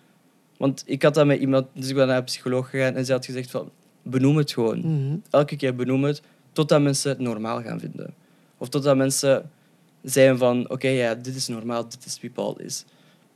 Want 0.57 0.83
ik 0.87 1.03
had 1.03 1.15
dat 1.15 1.27
met 1.27 1.41
iemand, 1.41 1.67
dus 1.73 1.89
ik 1.89 1.95
ben 1.95 2.07
naar 2.07 2.17
een 2.17 2.25
psycholoog 2.25 2.71
gegaan 2.71 2.95
en 2.95 3.05
zij 3.05 3.15
had 3.15 3.25
gezegd 3.25 3.51
van, 3.51 3.71
benoem 4.03 4.37
het 4.37 4.53
gewoon. 4.53 4.79
Mhm. 4.79 5.17
Elke 5.31 5.57
keer 5.57 5.75
benoem 5.75 6.05
het, 6.05 6.23
totdat 6.53 6.81
mensen 6.81 7.11
het 7.11 7.19
normaal 7.19 7.63
gaan 7.63 7.81
vinden. 7.81 8.15
Of 8.59 8.69
totdat 8.69 8.97
mensen 8.97 9.51
zijn 10.03 10.39
van, 10.39 10.71
oké, 10.71 10.89
ja, 10.89 11.15
dit 11.15 11.35
is 11.35 11.49
normaal, 11.49 11.89
dit 11.89 12.05
is 12.05 12.21
wie 12.21 12.31
Paul 12.31 12.59
is. 12.59 12.85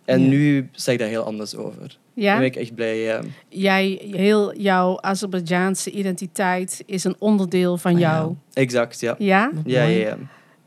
En 0.05 0.29
nu 0.29 0.69
zeg 0.73 0.95
ik 0.95 1.01
daar 1.01 1.09
heel 1.09 1.25
anders 1.25 1.55
over. 1.55 1.99
Ja? 2.15 2.37
Ben 2.37 2.45
ik 2.45 2.57
echt 2.57 2.75
blij, 2.75 2.99
ja. 2.99 3.21
Jij, 3.49 4.01
heel 4.11 4.57
jouw 4.57 5.01
Azerbeidzjaanse 5.01 5.91
identiteit 5.91 6.83
is 6.87 7.05
een 7.05 7.17
onderdeel 7.19 7.77
van 7.77 7.99
jou. 7.99 8.15
jou. 8.15 8.37
Exact, 8.53 9.01
ja. 9.01 9.15
Ja? 9.19 9.51
Ja, 9.65 9.83
ja, 9.83 9.99
ja. 9.99 10.17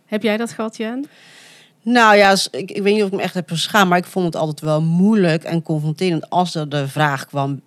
Heb 0.06 0.24
jij 0.24 0.38
dat 0.38 0.52
gehad, 0.52 0.78
Jen? 0.78 1.06
Nou 1.86 2.16
ja, 2.16 2.36
ik, 2.52 2.72
ik 2.72 2.82
weet 2.84 2.94
niet 2.94 3.04
of 3.04 3.10
ik 3.10 3.16
me 3.16 3.22
echt 3.22 3.34
heb 3.34 3.50
geschaamd, 3.50 3.90
maar 3.90 3.98
ik 3.98 4.06
vond 4.06 4.26
het 4.26 4.36
altijd 4.36 4.60
wel 4.60 4.82
moeilijk 4.82 5.44
en 5.44 5.62
confronterend 5.62 6.30
als 6.30 6.56
er 6.56 6.70
de 6.70 6.88
vraag 6.88 7.26
kwam, 7.26 7.62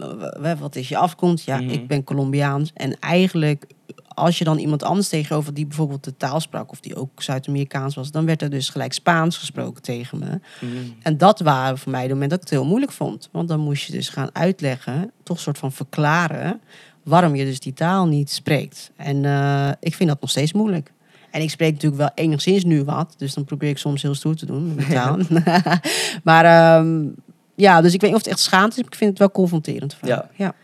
wat 0.59 0.77
is 0.77 0.89
je 0.89 0.97
afkomst? 0.97 1.45
Ja, 1.47 1.61
Mhm. 1.61 1.71
ik 1.71 1.87
ben 1.87 2.05
Colombiaans. 2.05 2.71
En 2.75 2.99
eigenlijk, 3.01 3.67
als 4.09 4.39
je 4.39 4.45
dan 4.45 4.59
iemand 4.59 4.83
anders 4.83 5.09
tegenover 5.09 5.55
die 5.55 5.67
bijvoorbeeld 5.67 6.05
de 6.05 6.17
taal 6.17 6.41
sprak, 6.41 6.71
of 6.71 6.81
die 6.81 6.97
ook 6.97 7.23
Zuid-Amerikaans 7.23 7.95
was, 7.95 8.11
dan 8.11 8.27
werd 8.27 8.43
er 8.43 8.51
dus 8.51 8.69
gelijk 8.69 8.93
Spaans 8.93 9.37
gesproken 9.37 9.83
tegen 9.83 10.19
me. 10.19 10.41
Mhm. 10.61 10.73
En 11.03 11.19
dat 11.19 11.41
waren 11.41 11.79
voor 11.79 11.93
mij 11.93 12.07
de 12.07 12.13
momenten 12.13 12.39
dat 12.39 12.47
ik 12.47 12.51
het 12.53 12.59
heel 12.61 12.69
moeilijk 12.69 12.93
vond. 12.93 13.29
Want 13.33 13.49
dan 13.49 13.61
moest 13.61 13.83
je 13.87 13.93
dus 13.93 14.09
gaan 14.09 14.31
uitleggen, 14.33 15.11
toch 15.23 15.37
een 15.37 15.43
soort 15.43 15.59
van 15.59 15.73
verklaren, 15.73 16.61
waarom 17.05 17.35
je 17.35 17.45
dus 17.45 17.61
die 17.61 17.73
taal 17.73 18.07
niet 18.07 18.31
spreekt. 18.31 18.91
En 18.97 19.25
eh, 19.25 19.69
ik 19.81 19.95
vind 19.95 20.09
dat 20.09 20.21
nog 20.21 20.31
steeds 20.31 20.53
moeilijk. 20.53 20.93
En 21.31 21.43
ik 21.43 21.51
spreek 21.51 21.73
natuurlijk 21.73 22.01
wel 22.01 22.11
enigszins 22.15 22.65
nu 22.65 22.85
wat, 22.85 23.15
dus 23.17 23.35
dan 23.35 23.45
probeer 23.45 23.69
ik 23.69 23.79
soms 23.79 24.03
heel 24.03 24.15
stoer 24.15 24.37
te 24.37 24.47
doen 24.47 24.75
met 24.75 24.89
maar 26.25 26.45
ehm, 26.45 27.07
ja, 27.55 27.81
dus 27.81 27.95
ik 27.95 28.01
weet 28.01 28.11
niet 28.11 28.19
of 28.19 28.25
het 28.25 28.35
echt 28.35 28.43
schaamte 28.43 28.77
is, 28.77 28.83
maar 28.83 28.93
ik 28.93 28.99
vind 28.99 29.11
het 29.11 29.19
wel 29.19 29.31
confronterend. 29.31 29.95
vaak. 29.95 30.09
Ja. 30.09 30.31
ja. 30.37 30.55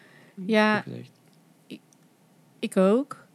Ja, 0.47 0.85
ik 2.59 2.77
ook. 2.77 3.27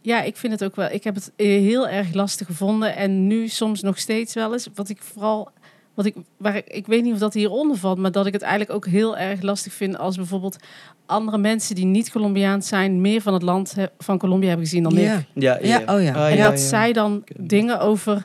Ja, 0.00 0.22
ik 0.22 0.36
vind 0.36 0.52
het 0.52 0.64
ook 0.64 0.76
wel. 0.76 0.90
Ik 0.90 1.04
heb 1.04 1.14
het 1.14 1.32
heel 1.36 1.88
erg 1.88 2.12
lastig 2.12 2.46
gevonden 2.46 2.96
en 2.96 3.26
nu 3.26 3.48
soms 3.48 3.82
nog 3.82 3.98
steeds 3.98 4.34
wel 4.34 4.52
eens. 4.52 4.68
Wat 4.74 4.88
ik 4.88 5.02
vooral, 5.02 5.50
wat 5.94 6.04
ik, 6.04 6.14
waar 6.36 6.56
ik, 6.56 6.66
ik 6.66 6.86
weet 6.86 7.02
niet 7.02 7.12
of 7.12 7.18
dat 7.18 7.34
hieronder 7.34 7.76
valt, 7.76 7.98
maar 7.98 8.12
dat 8.12 8.26
ik 8.26 8.32
het 8.32 8.42
eigenlijk 8.42 8.72
ook 8.72 8.86
heel 8.86 9.16
erg 9.16 9.42
lastig 9.42 9.72
vind 9.72 9.98
als 9.98 10.16
bijvoorbeeld 10.16 10.56
andere 11.06 11.38
mensen 11.38 11.74
die 11.74 11.84
niet 11.84 12.10
Colombiaans 12.10 12.68
zijn, 12.68 13.00
meer 13.00 13.20
van 13.20 13.32
het 13.32 13.42
land 13.42 13.74
he- 13.74 13.86
van 13.98 14.18
Colombia 14.18 14.48
hebben 14.48 14.66
gezien 14.66 14.82
dan 14.82 14.92
Ja. 14.94 15.16
ik. 15.18 15.24
Ja, 15.34 15.58
ja, 15.62 15.78
Ja, 15.86 15.94
oh 15.96 16.02
ja. 16.02 16.12
Ah, 16.14 16.30
En 16.30 16.36
ja, 16.36 16.50
dat 16.50 16.60
ja. 16.60 16.66
zij 16.66 16.92
dan 16.92 17.24
dingen 17.36 17.80
over 17.80 18.24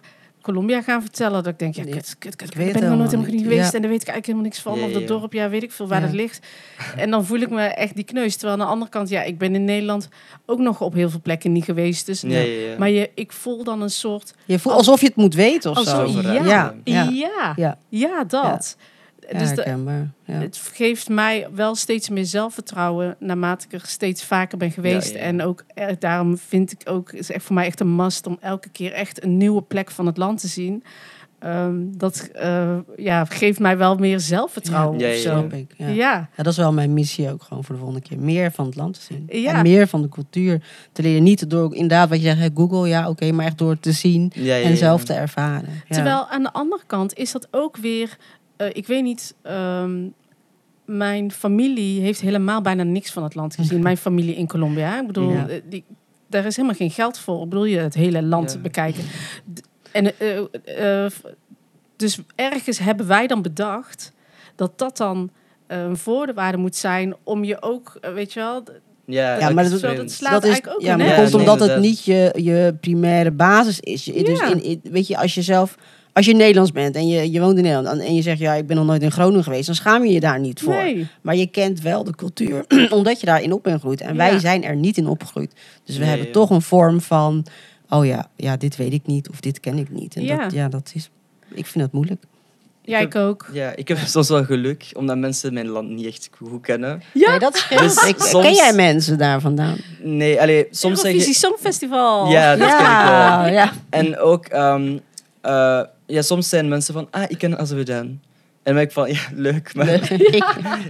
Colombia 0.53 0.81
gaan 0.81 1.01
vertellen. 1.01 1.43
Dat 1.43 1.53
ik 1.53 1.59
denk, 1.59 1.75
ja, 1.75 1.83
Ja, 1.85 1.91
kut, 1.91 2.15
kut, 2.19 2.35
kut, 2.35 2.49
ik 2.49 2.55
weet 2.55 2.65
ben 2.73 2.81
het 2.81 2.91
er 2.91 2.97
nooit 2.97 3.11
helemaal 3.11 3.31
niet 3.31 3.41
geweest. 3.41 3.69
Ja. 3.71 3.73
En 3.75 3.81
daar 3.81 3.91
weet 3.91 4.01
ik 4.01 4.07
eigenlijk 4.07 4.25
helemaal 4.25 4.43
niks 4.45 4.59
van. 4.59 4.79
Ja, 4.79 4.85
of 4.85 4.91
dat 4.91 5.07
dorp, 5.07 5.33
ja, 5.33 5.49
weet 5.49 5.63
ik 5.63 5.71
veel 5.71 5.87
waar 5.87 6.01
dat 6.01 6.11
ligt. 6.13 6.45
En 6.97 7.09
dan 7.11 7.25
voel 7.25 7.39
ik 7.39 7.49
me 7.49 7.61
echt 7.63 7.95
die 7.95 8.03
kneus. 8.03 8.35
Terwijl 8.35 8.59
aan 8.59 8.65
de 8.65 8.71
andere 8.71 8.91
kant, 8.91 9.09
ja, 9.09 9.21
ik 9.23 9.37
ben 9.37 9.55
in 9.55 9.63
Nederland 9.65 10.09
ook 10.45 10.59
nog 10.59 10.81
op 10.81 10.93
heel 10.93 11.09
veel 11.09 11.21
plekken 11.21 11.51
niet 11.51 11.63
geweest. 11.63 12.05
Dus. 12.05 12.23
Maar 12.77 12.89
je, 12.89 13.09
ik 13.15 13.31
voel 13.31 13.63
dan 13.63 13.81
een 13.81 13.89
soort... 13.89 14.33
Je 14.45 14.59
voelt 14.59 14.75
alsof 14.75 14.99
je 15.01 15.07
het 15.07 15.15
moet 15.15 15.33
weten 15.35 15.71
of 15.71 15.77
Alsof- 15.77 15.93
zo. 15.93 16.03
Over, 16.17 16.23
ja, 16.23 16.33
Ja, 16.33 16.73
Ja, 16.83 17.03
ja. 17.11 17.53
ja, 17.55 17.77
Ja. 17.89 18.23
dat. 18.23 18.77
Dus 19.31 19.53
de-. 19.55 20.05
Ja. 20.23 20.33
het 20.33 20.69
geeft 20.73 21.09
mij 21.09 21.47
wel 21.53 21.75
steeds 21.75 22.09
meer 22.09 22.25
zelfvertrouwen 22.25 23.15
naarmate 23.19 23.65
ik 23.65 23.73
er 23.73 23.87
steeds 23.87 24.23
vaker 24.23 24.57
ben 24.57 24.71
geweest. 24.71 25.13
Ja, 25.13 25.17
ja. 25.17 25.23
En 25.23 25.41
ook 25.41 25.63
eh, 25.73 25.87
daarom 25.99 26.37
vind 26.37 26.71
ik 26.71 26.81
ook, 26.85 27.11
is 27.11 27.31
echt 27.31 27.43
voor 27.43 27.55
mij 27.55 27.65
echt 27.65 27.79
een 27.79 27.95
must 27.95 28.27
om 28.27 28.37
elke 28.41 28.69
keer 28.69 28.91
echt 28.91 29.23
een 29.23 29.37
nieuwe 29.37 29.61
plek 29.61 29.91
van 29.91 30.05
het 30.05 30.17
land 30.17 30.39
te 30.39 30.47
zien. 30.47 30.83
Ehm, 31.39 31.75
dat 31.97 32.29
eh, 32.33 32.77
ja, 32.95 33.25
geeft 33.25 33.59
mij 33.59 33.77
wel 33.77 33.95
meer 33.95 34.19
zelfvertrouwen 34.19 34.99
Ja, 34.99 35.07
ja, 35.07 35.45
ja. 35.77 35.87
Ja. 35.87 36.29
Dat 36.35 36.47
is 36.47 36.57
wel 36.57 36.73
mijn 36.73 36.93
missie 36.93 37.31
ook 37.31 37.43
gewoon 37.43 37.63
voor 37.63 37.75
de 37.75 37.81
volgende 37.81 38.07
keer. 38.07 38.19
Meer 38.19 38.51
van 38.51 38.65
het 38.65 38.75
land 38.75 38.93
te 38.93 39.01
zien. 39.01 39.45
En 39.47 39.61
meer 39.61 39.87
van 39.87 40.01
de 40.01 40.09
cultuur 40.09 40.61
te 40.91 41.01
leren. 41.01 41.23
Niet 41.23 41.49
door, 41.49 41.73
inderdaad 41.73 42.09
wat 42.09 42.21
je 42.21 42.35
zegt, 42.35 42.51
Google, 42.55 42.87
ja 42.87 43.09
oké, 43.09 43.31
maar 43.31 43.45
echt 43.45 43.57
door 43.57 43.79
te 43.79 43.91
zien 43.91 44.31
en 44.35 44.77
zelf 44.77 45.03
te 45.03 45.13
ervaren. 45.13 45.69
Terwijl 45.89 46.27
aan 46.27 46.43
de 46.43 46.53
andere 46.53 46.83
kant 46.87 47.13
is 47.13 47.31
dat 47.31 47.47
ook 47.51 47.77
weer, 47.77 48.17
eh, 48.57 48.67
ik 48.73 48.87
weet 48.87 49.03
niet, 49.03 49.35
ehm, 49.41 50.05
mijn 50.85 51.31
familie 51.31 52.01
heeft 52.01 52.21
helemaal 52.21 52.61
bijna 52.61 52.83
niks 52.83 53.11
van 53.11 53.23
het 53.23 53.35
land 53.35 53.55
gezien. 53.55 53.81
Mijn 53.89 53.97
familie 53.97 54.35
in 54.35 54.47
Colombia. 54.47 54.99
Ik 55.01 55.07
bedoel, 55.07 55.31
Ja. 55.31 55.47
eh, 55.47 55.61
die, 55.69 55.83
daar 56.29 56.45
is 56.45 56.55
helemaal 56.55 56.77
geen 56.77 56.91
geld 56.91 57.19
voor. 57.19 57.43
Ik 57.43 57.49
bedoel, 57.49 57.65
je 57.65 57.77
het 57.79 57.93
hele 57.93 58.23
land 58.23 58.51
Ja. 58.53 58.59
bekijken. 58.59 59.03
En, 59.91 60.19
eh, 60.19 61.05
dus 61.95 62.19
ergens 62.35 62.79
hebben 62.79 63.07
wij 63.07 63.27
dan 63.27 63.41
bedacht 63.41 64.11
dat 64.55 64.77
dat 64.79 64.97
dan 64.97 65.29
een 65.67 65.97
voorwaarde 65.97 66.57
moet 66.57 66.75
zijn 66.75 67.15
om 67.23 67.43
je 67.43 67.61
ook, 67.61 67.99
weet 68.13 68.33
je 68.33 68.39
wel, 68.39 68.63
Ja, 69.05 69.39
Ja, 69.39 69.49
maar 69.49 69.69
dat, 69.69 69.79
Zo, 69.79 69.95
dat 69.95 70.11
slaat 70.11 70.31
dat 70.31 70.43
is, 70.43 70.49
eigenlijk 70.49 70.75
ook 70.79 70.85
ja, 70.85 70.91
in, 70.91 70.97
maar 70.97 71.07
komt 71.07 71.29
Ja, 71.31 71.37
nee, 71.37 71.39
omdat 71.39 71.59
het 71.69 71.79
niet 71.79 72.03
je, 72.05 72.31
je 72.35 72.75
primaire 72.81 73.31
basis 73.31 73.79
is. 73.79 74.05
Je, 74.05 74.23
Dus 74.23 74.39
Ja. 74.39 74.47
in, 74.51 74.63
in- 74.63 74.81
weet 74.83 75.07
je, 75.07 75.17
als 75.17 75.35
je 75.35 75.41
zelf, 75.41 75.77
als 76.17 76.25
je 76.25 76.33
Nederlands 76.33 76.71
bent 76.71 76.95
en 76.95 77.07
je, 77.07 77.31
je 77.31 77.39
woont 77.39 77.57
in 77.57 77.63
Nederland 77.63 78.01
en 78.01 78.15
je 78.15 78.21
zegt, 78.21 78.39
ja, 78.39 78.53
ik 78.53 78.67
ben 78.67 78.75
nog 78.77 78.85
nooit 78.85 79.01
in 79.01 79.11
Groningen 79.11 79.43
geweest, 79.43 79.65
dan 79.65 79.75
schaam 79.75 80.05
je 80.05 80.11
je 80.13 80.19
daar 80.19 80.39
niet 80.39 80.59
voor. 80.61 80.73
nee. 80.73 81.07
Maar 81.21 81.35
je 81.35 81.47
kent 81.47 81.81
wel 81.81 82.03
de 82.03 82.15
cultuur, 82.15 82.65
omdat 82.89 83.19
je 83.19 83.25
daarin 83.25 83.53
op 83.53 83.63
bent 83.63 83.75
gegroeid. 83.75 84.01
En 84.01 84.15
wij 84.17 84.31
Ja. 84.33 84.39
zijn 84.39 84.63
er 84.63 84.75
niet 84.75 84.97
in 84.97 85.07
opgegroeid. 85.07 85.51
Dus 85.83 85.95
we 85.97 86.01
Nee, 86.01 86.09
hebben 86.09 86.31
toch 86.31 86.49
een 86.49 86.61
vorm 86.61 87.01
van, 87.01 87.45
oh 87.89 88.05
ja, 88.05 88.27
ja, 88.35 88.57
dit 88.57 88.75
weet 88.75 88.93
ik 88.93 89.05
niet 89.05 89.29
of 89.29 89.39
dit 89.39 89.59
ken 89.59 89.77
ik 89.77 89.89
niet. 89.91 90.15
En 90.15 90.23
Ja. 90.23 90.37
dat, 90.37 90.51
ja, 90.53 90.67
dat 90.67 90.91
is, 90.93 91.09
ik 91.53 91.65
vind 91.65 91.83
dat 91.83 91.93
moeilijk. 91.93 92.23
Ja, 92.81 92.99
ik 92.99 93.15
ook. 93.15 93.49
Ja, 93.53 93.75
ik 93.75 93.87
heb 93.87 93.97
soms 94.07 94.29
wel 94.29 94.43
geluk, 94.43 94.85
omdat 94.93 95.17
mensen 95.17 95.53
mijn 95.53 95.67
land 95.67 95.89
niet 95.89 96.05
echt 96.05 96.29
goed 96.37 96.61
kennen. 96.61 97.01
Ja, 97.13 97.29
Nee, 97.29 97.39
dat 97.39 97.57
scheelt. 97.57 97.81
Dus 97.81 98.03
ik, 98.03 98.19
soms- 98.19 98.45
Ken 98.45 98.53
jij 98.53 98.73
mensen 98.73 99.17
daar 99.17 99.41
vandaan? 99.41 99.77
Nee, 100.03 100.41
allee, 100.41 100.67
soms 100.71 100.95
zeg 101.01 101.05
Eurovisie 101.11 101.33
je... 101.33 101.37
Songfestival. 101.39 102.29
Ja, 102.31 102.55
dat 102.55 102.67
ken 102.67 102.77
ik 102.79 102.81
wel. 102.85 102.87
ja, 102.87 103.45
ja. 103.47 103.71
En 103.89 104.19
ook, 104.19 104.45
ehm, 104.45 104.97
eh, 105.41 105.81
ja, 106.07 106.21
soms 106.21 106.49
zijn 106.49 106.67
mensen 106.67 106.93
van, 106.93 107.07
ah, 107.11 107.23
ik 107.27 107.37
ken 107.37 107.57
Azerbeidzjan. 107.57 108.19
En 108.63 108.73
dan 108.73 108.81
ben 108.81 108.83
ik 108.83 108.91
van, 108.91 109.09
ja, 109.11 109.19
leuk, 109.33 109.75
maar 109.75 109.87
ik, 110.11 110.45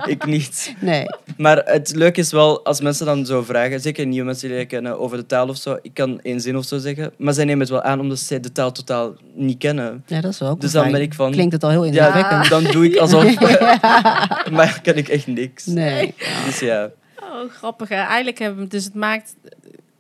ik 0.06 0.26
niet. 0.26 0.76
nee. 0.80 1.06
Maar 1.38 1.58
het 1.66 1.96
leuke 1.96 2.20
is 2.20 2.32
wel, 2.32 2.66
als 2.66 2.82
mensen 2.82 3.06
dan 3.06 3.26
zo 3.26 3.42
vragen, 3.44 3.80
zeker 3.80 4.06
nieuwe 4.06 4.26
mensen 4.26 4.50
die 4.50 4.66
kennen 4.66 5.00
over 5.00 5.18
de 5.18 5.26
taal 5.26 5.48
of 5.48 5.58
zo, 5.58 5.78
ik 5.82 5.94
kan 5.94 6.20
één 6.22 6.42
zin 6.42 6.58
of 6.58 6.66
zo 6.66 6.78
zeggen, 6.78 7.12
maar 7.18 7.34
zij 7.34 7.46
nemen 7.46 7.60
het 7.62 7.70
wel 7.70 7.82
aan 7.82 8.00
omdat 8.00 8.20
zij 8.20 8.40
de 8.40 8.52
taal 8.52 8.72
totaal 8.72 9.14
niet 9.34 9.58
kennen. 9.58 10.04
Ja, 10.08 10.22
dat 10.22 10.32
is 10.32 10.40
wel 10.40 10.50
ook 10.50 10.62
Dus 10.62 10.72
dan 10.72 10.92
ben 10.92 11.02
ik 11.02 11.14
van- 11.14 11.32
Klinkt 11.32 11.54
het 11.54 11.64
al 11.64 11.70
heel 11.70 11.84
Ja, 11.86 11.90
indrukwekkend. 12.06 12.50
dan 12.50 12.64
doe 12.64 12.86
ik 12.86 12.96
alsof... 12.98 13.24
maar 14.58 14.80
ken 14.84 14.98
ik 14.98 15.08
echt 15.08 15.28
niks. 15.28 15.66
Nee. 15.66 16.14
Dus 16.46 16.60
ja. 16.60 16.90
Oh, 17.24 17.50
grappig. 17.52 17.90
Hè? 17.90 17.96
Eigenlijk 17.96 18.40
hebben 18.40 18.64
we, 18.64 18.70
dus 18.70 18.84
het 18.84 18.94
maakt, 18.96 19.36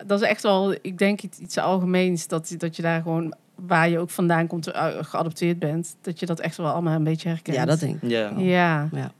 dat 0.05 0.21
is 0.21 0.27
echt 0.27 0.43
wel, 0.43 0.75
ik 0.81 0.97
denk 0.97 1.21
iets, 1.21 1.37
iets 1.37 1.57
algemeens, 1.57 2.27
dat, 2.27 2.55
dat 2.57 2.75
je 2.75 2.81
daar 2.81 3.01
gewoon, 3.01 3.33
waar 3.57 3.89
je 3.89 3.99
ook 3.99 4.09
vandaan 4.09 4.47
komt, 4.47 4.67
eh, 4.67 4.87
geadopteerd 5.01 5.59
bent, 5.59 5.95
dat 6.01 6.19
je 6.19 6.25
dat 6.25 6.39
echt 6.39 6.57
wel 6.57 6.67
allemaal 6.67 6.95
een 6.95 7.03
beetje 7.03 7.29
herkent. 7.29 7.57
Ja, 7.57 7.65
dat 7.65 7.79
denk 7.79 8.01
ik. 8.01 8.09
Ja. 8.09 8.33
Ja. 8.91 9.11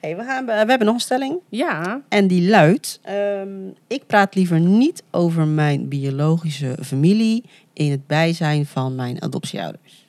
Hey, 0.00 0.16
we, 0.16 0.24
gaan, 0.24 0.46
we 0.46 0.52
hebben 0.52 0.84
nog 0.84 0.94
een 0.94 1.00
stelling. 1.00 1.38
Ja. 1.48 2.00
En 2.08 2.26
die 2.26 2.48
luidt... 2.48 3.00
ehm, 3.02 3.48
ik 3.86 4.06
praat 4.06 4.34
liever 4.34 4.60
niet 4.60 5.02
over 5.10 5.46
mijn 5.46 5.88
biologische 5.88 6.76
familie... 6.82 7.44
in 7.72 7.90
het 7.90 8.06
bijzijn 8.06 8.66
van 8.66 8.94
mijn 8.94 9.22
adoptieouders. 9.22 10.06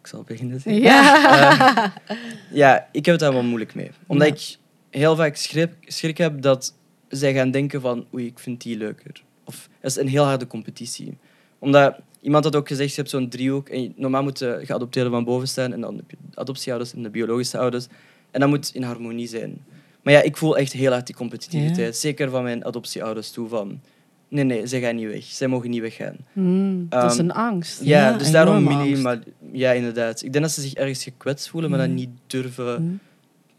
Ik 0.00 0.06
zal 0.06 0.22
beginnen. 0.26 0.60
zeggen. 0.60 0.82
Ja. 0.82 1.92
Eh, 2.06 2.16
ja, 2.50 2.88
ik 2.92 3.04
heb 3.04 3.14
het 3.14 3.20
daar 3.24 3.32
wel 3.32 3.42
moeilijk 3.42 3.74
mee. 3.74 3.90
Omdat 4.06 4.28
Ja. 4.28 4.34
ik 4.34 4.58
heel 5.00 5.16
vaak 5.16 5.36
schrik, 5.36 5.70
schrik 5.80 6.18
heb 6.18 6.42
dat 6.42 6.74
zij 7.08 7.34
gaan 7.34 7.50
denken 7.50 7.80
van 7.80 8.06
oei, 8.14 8.26
ik 8.26 8.38
vind 8.38 8.60
die 8.62 8.76
leuker. 8.76 9.22
Of 9.44 9.68
het 9.80 9.90
is 9.90 9.96
een 9.96 10.08
heel 10.08 10.24
harde 10.24 10.46
competitie. 10.46 11.18
Omdat 11.58 11.96
iemand 12.20 12.44
had 12.44 12.56
ook 12.56 12.68
gezegd, 12.68 12.90
je 12.90 12.96
hebt 12.96 13.10
zo'n 13.10 13.28
driehoek 13.28 13.68
en 13.68 13.82
je- 13.82 13.92
normaal 13.96 14.22
moet 14.22 14.38
de 14.38 14.60
geadopteerde 14.62 15.10
van 15.10 15.24
boven 15.24 15.48
staan 15.48 15.72
en 15.72 15.80
dan 15.80 15.96
heb 15.96 16.10
je 16.10 16.16
de 16.30 16.36
adoptieouders 16.40 16.94
en 16.94 17.02
de 17.02 17.10
biologische 17.10 17.58
ouders. 17.58 17.86
En 18.30 18.40
dat 18.40 18.48
moet 18.48 18.70
in 18.74 18.82
harmonie 18.82 19.26
zijn. 19.28 19.64
Maar 20.02 20.12
ja, 20.12 20.22
ik 20.22 20.36
voel 20.36 20.56
echt 20.58 20.72
heel 20.72 20.90
hard 20.92 21.06
die 21.06 21.14
competitiviteit. 21.16 21.96
Zeker 21.96 22.30
van 22.30 22.42
mijn 22.42 22.64
adoptieouders 22.64 23.30
toe 23.30 23.48
van 23.48 23.80
nee, 24.28 24.44
nee, 24.44 24.66
zij 24.66 24.80
gaan 24.80 24.96
niet 24.96 25.06
weg. 25.10 25.24
Zij 25.24 25.48
mogen 25.48 25.70
niet 25.70 25.80
weggaan. 25.80 26.16
Hmm, 26.32 26.86
dat 26.88 27.04
is 27.12 27.18
Ehm, 27.18 27.28
een 27.28 27.32
angst. 27.34 27.82
Ja, 27.82 28.08
Ja, 28.10 28.16
dus 28.18 28.30
daarom 28.30 28.62
maar 29.02 29.18
ja, 29.52 29.72
inderdaad. 29.72 30.22
Ik 30.22 30.32
denk 30.32 30.44
dat 30.44 30.52
ze 30.54 30.60
zich 30.60 30.74
ergens 30.74 31.02
gekwetst 31.02 31.48
voelen, 31.48 31.70
maar 31.70 31.78
dat 31.78 31.88
Mm. 31.88 31.94
niet 31.94 32.08
durven 32.26 32.82
Mm. 32.82 32.98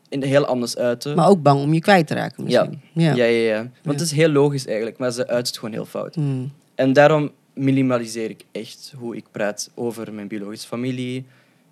in 0.09 0.23
heel 0.23 0.45
anders 0.45 0.77
uiten. 0.77 1.15
Maar 1.15 1.27
ook 1.29 1.41
bang 1.41 1.61
om 1.61 1.73
je 1.73 1.81
kwijt 1.81 2.07
te 2.07 2.13
raken 2.13 2.43
misschien. 2.43 2.81
Ja. 2.93 3.13
ja, 3.13 3.23
ja, 3.25 3.53
ja. 3.55 3.69
Want 3.83 3.99
het 3.99 4.09
is 4.11 4.15
heel 4.15 4.29
logisch 4.29 4.65
eigenlijk, 4.65 4.97
maar 4.97 5.11
ze 5.11 5.27
uit 5.27 5.47
het 5.47 5.57
gewoon 5.57 5.73
heel 5.73 5.85
fout. 5.85 6.15
Hmm. 6.15 6.51
En 6.75 6.93
daarom 6.93 7.31
minimaliseer 7.59 8.29
ik 8.29 8.45
echt 8.51 8.93
hoe 8.97 9.15
ik 9.15 9.25
praat 9.31 9.71
over 9.75 10.13
mijn 10.13 10.27
biologische 10.27 10.67
familie. 10.67 11.25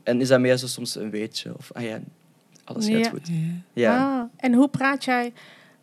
En 0.03 0.21
is 0.21 0.27
dat 0.27 0.39
meer 0.39 0.57
zo 0.57 0.67
soms 0.67 0.95
een 0.95 1.09
weetje 1.09 1.53
of 1.57 1.71
ah 1.73 1.83
ja, 1.83 1.99
alles 2.63 2.85
gaat 2.87 2.97
Ja. 2.97 3.09
goed. 3.09 3.27
Ja. 3.27 3.33
Ja. 3.73 4.19
Ah, 4.19 4.23
en 4.37 4.53
hoe 4.53 4.67
praat 4.69 5.03
jij, 5.05 5.33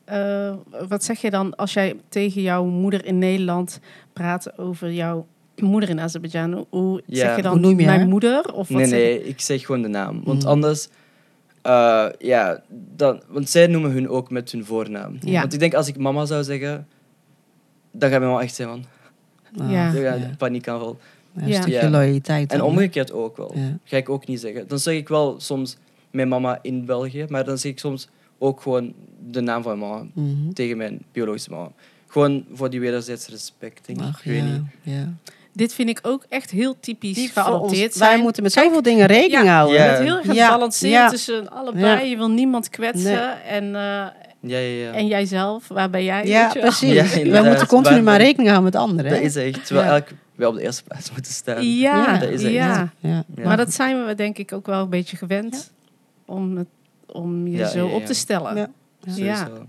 eh, 0.04 0.54
wat 0.88 1.04
zeg 1.04 1.20
je 1.20 1.30
dan 1.30 1.56
als 1.56 1.72
jij 1.72 1.96
tegen 2.08 2.42
jouw 2.42 2.64
moeder 2.64 3.04
in 3.04 3.18
Nederland 3.18 3.80
praat 4.12 4.58
over 4.58 4.92
jouw 4.92 5.26
moeder 5.56 5.88
in 5.88 6.00
Azerbeidzjan? 6.00 6.66
Hoe 6.70 7.02
Ja. 7.06 7.16
zeg 7.16 7.36
je 7.36 7.42
dan 7.42 7.52
Hoe 7.52 7.60
noem 7.60 7.80
je 7.80 7.86
mijn 7.86 8.08
moeder? 8.08 8.52
Of 8.54 8.68
wat 8.68 8.78
Nee, 8.78 8.86
zeg 8.88 8.98
je? 8.98 9.04
nee, 9.04 9.24
ik 9.24 9.40
zeg 9.40 9.64
gewoon 9.66 9.82
de 9.82 9.88
naam. 9.88 10.20
Want 10.24 10.42
Mm. 10.42 10.48
anders, 10.48 10.88
eh, 11.62 12.06
ja, 12.18 12.62
dan, 12.96 13.22
want 13.28 13.48
zij 13.50 13.66
noemen 13.66 13.90
hun 13.90 14.08
ook 14.08 14.30
met 14.30 14.50
hun 14.52 14.64
voornaam. 14.64 15.16
Ja. 15.20 15.40
Want 15.40 15.52
ik 15.52 15.58
denk 15.60 15.74
als 15.74 15.88
ik 15.88 15.96
mama 15.96 16.24
zou 16.24 16.44
zeggen, 16.44 16.86
dan 17.90 18.10
gaat 18.10 18.18
mijn 18.18 18.30
mama 18.32 18.42
echt 18.42 18.54
zijn 18.54 18.68
van, 18.68 18.84
Ah, 19.60 19.70
Ja. 19.70 19.92
ja, 19.92 20.00
ja. 20.00 20.12
een 20.14 20.36
paniekaanval. 20.36 20.98
Ja, 21.32 21.42
een 21.42 21.48
Ja. 21.48 21.60
stukje 21.60 21.80
Ja. 21.80 21.90
loyaliteit. 21.90 22.52
En 22.52 22.62
omgekeerd 22.62 23.12
ook 23.12 23.36
wel. 23.36 23.52
Ja. 23.54 23.76
Ga 23.84 23.96
ik 23.96 24.08
ook 24.08 24.26
niet 24.26 24.40
zeggen. 24.40 24.68
Dan 24.68 24.78
zeg 24.78 24.94
ik 24.96 25.08
wel 25.08 25.34
soms 25.40 25.76
mijn 26.10 26.28
mama 26.28 26.58
in 26.62 26.84
België, 26.84 27.24
maar 27.28 27.44
dan 27.44 27.58
zeg 27.58 27.72
ik 27.72 27.78
soms 27.78 28.08
ook 28.38 28.60
gewoon 28.60 28.92
de 29.30 29.40
naam 29.40 29.62
van 29.62 29.78
mijn 29.78 29.90
mama 29.90 30.06
Mhm. 30.14 30.52
tegen 30.52 30.76
mijn 30.76 31.02
biologische 31.12 31.50
mama. 31.50 31.70
Gewoon 32.06 32.44
voor 32.52 32.70
die 32.70 32.80
wederzijds 32.80 33.28
respect, 33.28 33.86
denk 33.86 33.98
ik. 34.00 34.04
Ach, 34.04 34.18
ik 34.18 34.24
weet 34.32 34.42
ja, 34.42 34.44
niet. 34.52 34.62
ja. 34.82 35.12
Dit 35.52 35.74
vind 35.74 35.88
ik 35.88 35.98
ook 36.02 36.24
echt 36.28 36.50
heel 36.50 36.76
typisch 36.80 37.30
geadopteerd 37.30 37.90
ons- 37.90 37.98
Wij 37.98 38.18
moeten 38.18 38.42
met 38.42 38.52
zoveel 38.52 38.82
dingen 38.82 39.06
rekening 39.06 39.44
Ja. 39.44 39.54
houden. 39.54 39.76
Ja. 39.80 39.86
Het 39.86 39.98
heel 40.02 40.16
erg 40.16 40.32
Ja, 40.34 40.68
ja. 40.80 41.08
tussen 41.08 41.50
allebei. 41.50 41.84
Ja. 41.84 41.98
Je 42.00 42.16
wil 42.16 42.30
niemand 42.30 42.68
kwetsen. 42.68 43.12
Nee. 43.12 43.18
En, 43.48 43.74
eh, 43.74 44.06
Ja, 44.46 44.58
ja, 44.58 44.82
ja. 44.84 44.92
en 44.92 45.06
jijzelf, 45.06 45.68
waar 45.68 45.90
ben 45.90 46.04
jij? 46.04 46.26
Ja, 46.26 46.48
precies. 46.60 47.14
Ja, 47.14 47.42
we 47.42 47.48
moeten 47.48 47.66
continu 47.66 48.02
maar 48.02 48.16
rekening 48.18 48.48
houden 48.50 48.72
met 48.72 48.76
anderen. 48.82 49.10
Dat 49.10 49.18
hè? 49.20 49.24
is 49.24 49.36
echt. 49.36 49.66
Terwijl 49.66 49.86
Ja. 49.88 49.94
elk 49.94 50.06
wel 50.34 50.50
op 50.50 50.56
de 50.56 50.62
eerste 50.62 50.82
plaats 50.84 51.10
moeten 51.12 51.32
staan. 51.32 51.62
Ja, 51.76 51.96
Ja, 51.96 52.18
dat 52.18 52.28
is 52.28 52.42
echt. 52.42 52.52
ja. 52.52 52.92
Ja. 52.98 53.24
Ja. 53.36 53.44
Maar 53.44 53.56
dat 53.56 53.72
zijn 53.74 54.06
we 54.06 54.14
denk 54.14 54.38
ik 54.38 54.52
ook 54.52 54.66
wel 54.66 54.82
een 54.82 54.88
beetje 54.90 55.16
gewend 55.16 55.72
om, 56.26 56.56
het, 56.56 56.66
om 57.06 57.46
je 57.46 57.56
Ja, 57.56 57.68
zo 57.68 57.84
ja, 57.84 57.90
ja. 57.90 57.94
op 57.96 58.04
te 58.06 58.14
stellen. 58.14 58.56
Ja. 58.56 58.68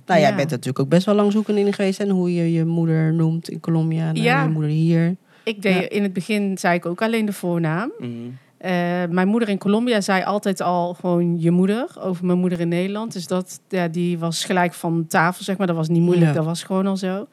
Nou, 0.06 0.20
jij 0.20 0.30
Ja. 0.30 0.36
bent 0.36 0.50
natuurlijk 0.50 0.80
ook 0.80 0.90
best 0.90 1.06
wel 1.06 1.16
lang 1.16 1.32
zoeken 1.32 1.58
in 1.58 1.74
geweest. 1.74 2.00
En 2.00 2.10
hoe 2.10 2.34
je 2.34 2.52
je 2.52 2.66
moeder 2.66 3.14
noemt 3.14 3.50
in 3.50 3.60
Colombia. 3.60 4.08
En 4.08 4.16
Ja. 4.16 4.44
je 4.44 4.50
moeder 4.50 4.72
hier. 4.72 5.16
Ik 5.44 5.62
deed, 5.62 5.74
Ja. 5.74 5.90
In 5.90 6.04
het 6.04 6.14
begin 6.14 6.58
zei 6.58 6.76
ik 6.76 6.86
ook 6.86 7.02
alleen 7.02 7.26
de 7.26 7.34
voornaam. 7.34 7.92
Mhm. 8.00 8.10
Mijn 9.10 9.28
moeder 9.28 9.50
in 9.50 9.58
Colombia 9.58 10.02
zei 10.02 10.24
altijd 10.24 10.62
al 10.62 10.94
gewoon 10.94 11.40
je 11.40 11.52
moeder 11.52 11.88
over 12.00 12.26
mijn 12.26 12.40
moeder 12.40 12.60
in 12.60 12.68
Nederland. 12.68 13.14
Dus 13.14 13.28
dat, 13.28 13.60
ja, 13.70 13.88
die 13.88 14.20
was 14.20 14.46
gelijk 14.46 14.74
van 14.74 15.06
tafel, 15.08 15.44
zeg 15.44 15.58
maar. 15.58 15.68
Dat 15.68 15.76
was 15.76 15.90
niet 15.90 16.02
moeilijk, 16.02 16.28
Ja. 16.28 16.34
dat 16.34 16.46
was 16.46 16.64
gewoon 16.64 16.88
al 16.88 16.98
zo. 16.98 17.28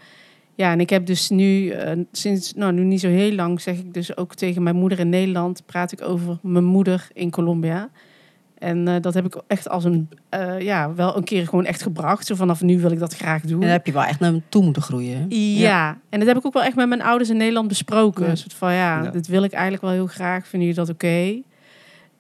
Ja, 0.55 0.73
en 0.73 0.81
ik 0.81 0.91
heb 0.91 1.07
dus 1.07 1.29
nu, 1.29 1.69
eh, 1.69 1.99
sinds, 2.13 2.55
nou 2.55 2.73
nu 2.73 2.85
niet 2.85 3.01
zo 3.01 3.09
heel 3.09 3.33
lang, 3.33 3.61
zeg 3.61 3.79
ik 3.79 3.95
dus 3.95 4.17
ook 4.17 4.35
tegen 4.35 4.63
mijn 4.63 4.77
moeder 4.77 4.99
in 4.99 5.09
Nederland, 5.09 5.63
praat 5.67 5.93
ik 5.93 6.03
over 6.03 6.39
mijn 6.43 6.65
moeder 6.65 7.09
in 7.13 7.31
Colombia. 7.31 7.91
En 8.63 8.89
eh, 8.89 8.95
dat 9.01 9.15
heb 9.15 9.25
ik 9.27 9.41
echt 9.47 9.69
als 9.69 9.85
een, 9.85 10.09
eh, 10.29 10.61
ja, 10.61 10.95
wel 10.95 11.17
een 11.17 11.25
keer 11.25 11.45
gewoon 11.49 11.65
echt 11.65 11.83
gebracht. 11.83 12.27
Zo 12.27 12.35
vanaf 12.35 12.63
nu 12.63 12.81
wil 12.81 12.91
ik 12.91 12.99
dat 12.99 13.15
graag 13.15 13.43
doen. 13.43 13.55
En 13.55 13.61
daar 13.61 13.71
heb 13.71 13.87
je 13.87 13.93
wel 13.93 14.03
echt 14.05 14.21
naar 14.21 14.33
toe 14.49 14.63
moeten 14.65 14.83
groeien. 14.83 15.27
Ja. 15.59 15.99
en 16.09 16.19
dat 16.19 16.29
heb 16.29 16.37
ik 16.37 16.47
ook 16.47 16.53
wel 16.53 16.63
echt 16.63 16.77
met 16.77 16.89
mijn 16.89 17.03
ouders 17.03 17.31
in 17.31 17.37
Nederland 17.37 17.69
besproken. 17.69 18.25
Ja. 18.25 18.31
Een 18.31 18.37
soort 18.37 18.55
van, 18.55 18.73
ja, 18.73 19.03
Ja. 19.03 19.11
dit 19.11 19.27
wil 19.27 19.43
ik 19.43 19.53
eigenlijk 19.53 19.83
wel 19.83 19.93
heel 19.93 20.07
graag. 20.07 20.47
Vinden 20.47 20.69
jullie 20.69 20.85
dat 20.85 20.95
oké? 20.95 21.41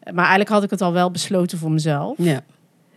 Maar 0.04 0.16
eigenlijk 0.16 0.48
had 0.48 0.62
ik 0.62 0.70
het 0.70 0.80
al 0.80 0.92
wel 0.92 1.10
besloten 1.10 1.58
voor 1.58 1.70
mezelf. 1.70 2.14
Ja. 2.18 2.40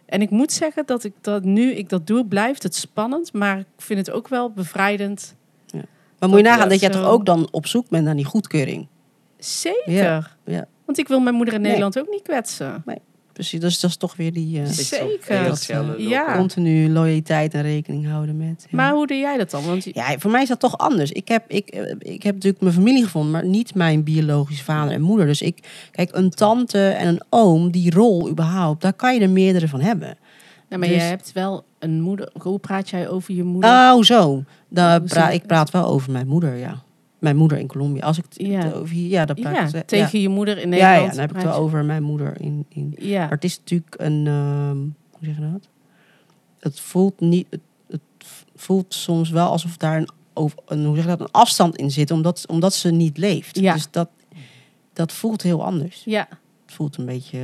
En 0.06 0.22
ik 0.22 0.30
moet 0.30 0.52
zeggen 0.52 0.84
dat 0.86 1.04
ik 1.04 1.14
dat 1.22 1.44
nu 1.44 1.72
ik 1.72 1.90
dat 1.90 2.08
doe, 2.08 2.26
blijft 2.26 2.64
het 2.64 2.76
spannend. 2.76 3.34
Maar 3.34 3.58
ik 3.60 3.66
vind 3.78 4.00
het 4.08 4.12
ook 4.16 4.28
wel 4.28 4.52
bevrijdend. 4.52 5.36
Maar 6.20 6.30
moet 6.30 6.38
je 6.38 6.44
nagaan 6.46 6.64
Ja, 6.64 6.70
dat 6.70 6.80
jij 6.80 6.92
zo. 6.94 7.00
toch 7.02 7.10
ook 7.10 7.26
dan 7.26 7.48
op 7.52 7.68
zoek 7.68 7.90
bent 7.90 8.06
naar 8.06 8.16
die 8.16 8.26
goedkeuring. 8.26 8.88
Zeker. 9.38 9.92
Ja, 9.94 10.28
ja. 10.46 10.66
Want 10.86 10.98
ik 10.98 11.08
wil 11.08 11.20
mijn 11.20 11.36
moeder 11.36 11.54
in 11.54 11.60
Nee. 11.62 11.70
Nederland 11.70 12.00
ook 12.00 12.10
niet 12.10 12.22
kwetsen. 12.22 12.84
Precies, 13.36 13.60
dus 13.60 13.80
dat 13.80 13.90
is 13.90 13.98
toch 13.98 14.16
weer 14.16 14.34
die 14.34 14.60
eh, 14.62 14.66
zo 14.66 14.84
Zeker. 14.84 15.36
eierschellen 15.36 15.88
lopen. 15.88 16.08
Ja. 16.08 16.36
continu 16.38 16.90
loyaliteit 16.90 17.54
en 17.54 17.62
rekening 17.62 18.08
houden 18.08 18.38
met. 18.38 18.66
ja. 18.70 18.78
Maar 18.78 18.92
hoe 18.94 19.08
doe 19.08 19.18
jij 19.18 19.38
dat 19.38 19.52
dan? 19.52 19.66
Want 19.66 19.84
je- 19.84 19.92
Ja, 19.94 20.16
voor 20.20 20.32
mij 20.32 20.42
is 20.42 20.48
dat 20.48 20.60
toch 20.60 20.78
anders. 20.78 21.12
Ik 21.12 21.28
heb, 21.28 21.44
ik, 21.48 21.68
eh, 21.70 21.96
ik 22.00 22.24
heb 22.24 22.34
natuurlijk 22.34 22.62
mijn 22.64 22.74
familie 22.74 23.04
gevonden, 23.04 23.32
maar 23.32 23.46
niet 23.46 23.76
mijn 23.76 24.04
biologische 24.04 24.64
vader 24.64 24.94
en 24.94 25.02
moeder. 25.02 25.26
Dus 25.26 25.42
ik, 25.42 25.68
kijk, 25.92 26.10
een 26.14 26.30
tante 26.30 26.88
en 26.88 27.08
een 27.08 27.22
oom, 27.30 27.72
die 27.72 27.92
rol 27.94 28.30
überhaupt, 28.30 28.82
daar 28.82 28.94
kan 28.94 29.14
je 29.14 29.20
er 29.20 29.30
meerdere 29.30 29.68
van 29.68 29.80
hebben. 29.82 30.18
Ja, 30.70 30.78
maar 30.78 30.88
Dus- 30.88 30.98
jij 30.98 31.08
hebt 31.08 31.32
wel 31.34 31.64
een 31.80 32.02
moeder. 32.02 32.30
Hoe 32.42 32.60
praat 32.60 32.90
jij 32.90 33.10
over 33.10 33.34
je 33.34 33.44
moeder? 33.44 33.70
Oh, 33.70 34.02
zo. 34.02 34.44
Daar 34.70 35.34
ik 35.34 35.46
praat 35.48 35.72
wel 35.72 35.86
over 35.86 36.12
mijn 36.12 36.28
moeder, 36.28 36.56
ja. 36.56 36.84
Mijn 37.26 37.38
moeder 37.38 37.58
in 37.58 37.68
Colombia. 37.68 38.02
Als 38.06 38.18
ik 38.18 38.24
het 38.30 38.48
Ja. 38.48 38.72
over 38.72 38.96
hier, 38.96 39.10
ja, 39.10 39.26
dan 39.26 39.36
praat 39.36 39.72
ja, 39.72 39.82
tegen 39.84 40.22
je 40.22 40.30
moeder 40.30 40.58
in. 40.58 40.70
Nederland. 40.70 40.96
Ja, 40.98 41.04
ja, 41.04 41.10
dan 41.10 41.20
heb 41.20 41.30
ik 41.30 41.36
het 41.36 41.46
wel 41.46 41.54
over 41.54 41.86
mijn 41.86 42.04
moeder 42.04 42.42
in, 42.42 42.66
in 42.70 42.96
Ja, 43.00 43.20
Maar 43.20 43.30
het 43.30 43.44
is 43.44 43.58
natuurlijk 43.58 43.96
een, 43.98 44.28
ehm, 44.28 44.78
hoe 45.10 45.22
zeg 45.22 45.36
je 45.36 45.52
dat? 45.52 45.70
Het 46.60 46.80
voelt 46.80 47.20
niet, 47.20 47.48
het, 47.50 47.60
het 47.88 48.02
voelt 48.56 48.94
soms 48.94 49.30
wel 49.30 49.50
alsof 49.50 49.78
daar 49.78 49.98
een, 49.98 50.10
een, 50.66 50.86
hoe 50.86 50.96
zeg 50.96 51.04
je 51.04 51.10
dat, 51.10 51.20
een 51.20 51.32
afstand 51.32 51.76
in 51.76 51.92
zit, 51.92 52.12
omdat, 52.12 52.46
omdat 52.48 52.74
ze 52.74 52.92
niet 52.92 53.18
leeft. 53.18 53.60
Ja. 53.60 53.74
Dus 53.74 53.88
dat, 53.92 54.10
dat 54.94 55.12
voelt 55.12 55.42
heel 55.42 55.66
anders. 55.66 56.02
ja. 56.06 56.28
Het 56.66 56.74
voelt 56.74 56.98
een 56.98 57.06
beetje, 57.06 57.40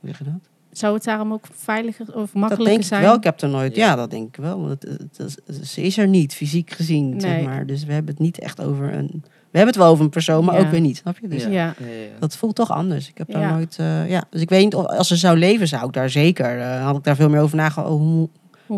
hoe 0.00 0.08
zeg 0.08 0.18
je 0.18 0.24
dat? 0.24 0.48
Zou 0.78 0.94
het 0.94 1.04
daarom 1.04 1.32
ook 1.32 1.44
veiliger 1.52 2.06
of 2.06 2.14
Dat 2.14 2.32
makkelijker 2.32 2.66
denk 2.66 2.78
ik 2.80 2.84
zijn? 2.86 3.02
wel. 3.02 3.14
Ik 3.14 3.24
heb 3.24 3.40
er 3.40 3.48
nooit, 3.48 3.76
ja, 3.76 3.96
dat 3.96 4.10
denk 4.10 4.28
ik 4.28 4.36
wel. 4.36 4.60
Want 4.60 4.82
het, 4.82 4.98
het- 5.16 5.38
het- 5.46 5.66
ze 5.68 5.82
is 5.82 5.98
er 5.98 6.08
niet, 6.08 6.34
fysiek 6.34 6.70
gezien, 6.70 7.08
Nee. 7.10 7.20
zeg 7.20 7.42
maar. 7.44 7.66
Dus 7.66 7.84
we 7.84 7.92
hebben 7.92 8.10
het 8.14 8.22
niet 8.22 8.38
echt 8.38 8.62
over 8.62 8.92
een, 8.94 9.10
we 9.22 9.58
hebben 9.58 9.66
het 9.66 9.76
wel 9.76 9.86
over 9.92 10.04
een 10.04 10.10
persoon, 10.10 10.44
maar 10.44 10.54
Ja. 10.54 10.60
ook 10.64 10.70
weer 10.70 10.80
niet. 10.80 10.96
Snap 10.96 11.18
je? 11.20 11.28
Dus 11.28 11.44
Ja. 11.44 11.74
Dat 12.18 12.36
voelt 12.36 12.54
toch 12.54 12.70
anders. 12.70 13.08
Ik 13.08 13.18
heb 13.18 13.30
daar 13.32 13.42
Ja. 13.42 13.54
nooit, 13.54 13.76
eh, 13.78 14.10
ja. 14.10 14.24
Dus 14.30 14.40
ik 14.40 14.48
weet 14.48 14.64
niet, 14.64 14.74
of, 14.74 14.86
als 14.86 15.08
ze 15.08 15.16
zou 15.16 15.38
leven, 15.38 15.68
zou 15.68 15.86
ik 15.86 15.92
daar 15.92 16.10
zeker, 16.10 16.60
eh, 16.60 16.84
had 16.84 16.96
ik 16.96 17.04
daar 17.04 17.16
veel 17.16 17.28
meer 17.28 17.40
over 17.40 17.56
nagedacht. 17.56 17.88
Oh, 17.92 18.00
hoe, 18.00 18.28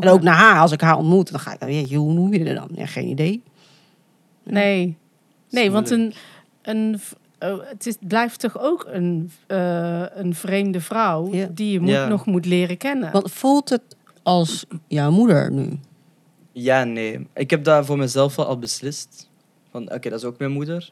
En 0.01 0.09
ook 0.09 0.23
naar 0.23 0.35
haar, 0.37 0.61
als 0.61 0.73
ik 0.73 0.81
haar 0.81 0.97
ontmoet, 0.97 1.31
dan 1.31 1.41
ga 1.41 1.53
ik 1.53 1.61
dan, 1.61 1.75
jeetje, 1.75 1.97
hoe 1.97 2.13
noem 2.13 2.33
je 2.33 2.45
er 2.45 2.55
dan? 2.55 2.69
Ja, 2.75 2.87
geen 2.87 3.09
idee. 3.09 3.43
Nee. 4.45 4.97
Nee, 5.51 5.71
want 5.71 5.91
een, 5.91 6.13
een, 6.63 7.01
oh, 7.41 7.59
het 7.69 7.87
is, 7.87 7.97
blijft 8.01 8.41
toch 8.41 8.59
ook 8.61 8.87
een, 8.91 9.31
eh, 9.47 10.03
een 10.15 10.35
vreemde 10.35 10.81
vrouw 10.81 11.33
Ja. 11.35 11.49
die 11.55 11.73
je 11.73 11.81
moet, 11.81 11.91
Ja. 11.91 12.09
nog 12.09 12.27
moet 12.27 12.47
leren 12.47 12.77
kennen. 12.77 13.13
Want 13.13 13.33
voelt 13.33 13.69
het 13.69 13.83
als 14.23 14.65
jouw 14.89 15.11
moeder 15.11 15.53
nu? 15.53 15.79
Ja, 16.53 16.85
nee. 16.85 17.27
Ik 17.35 17.51
heb 17.51 17.65
dat 17.65 17.87
voor 17.87 17.99
mezelf 17.99 18.37
wel 18.37 18.47
al 18.47 18.59
beslist. 18.59 19.29
Van, 19.71 19.93
oké, 19.93 20.09
dat 20.09 20.19
is 20.19 20.25
ook 20.25 20.39
mijn 20.39 20.51
moeder. 20.51 20.91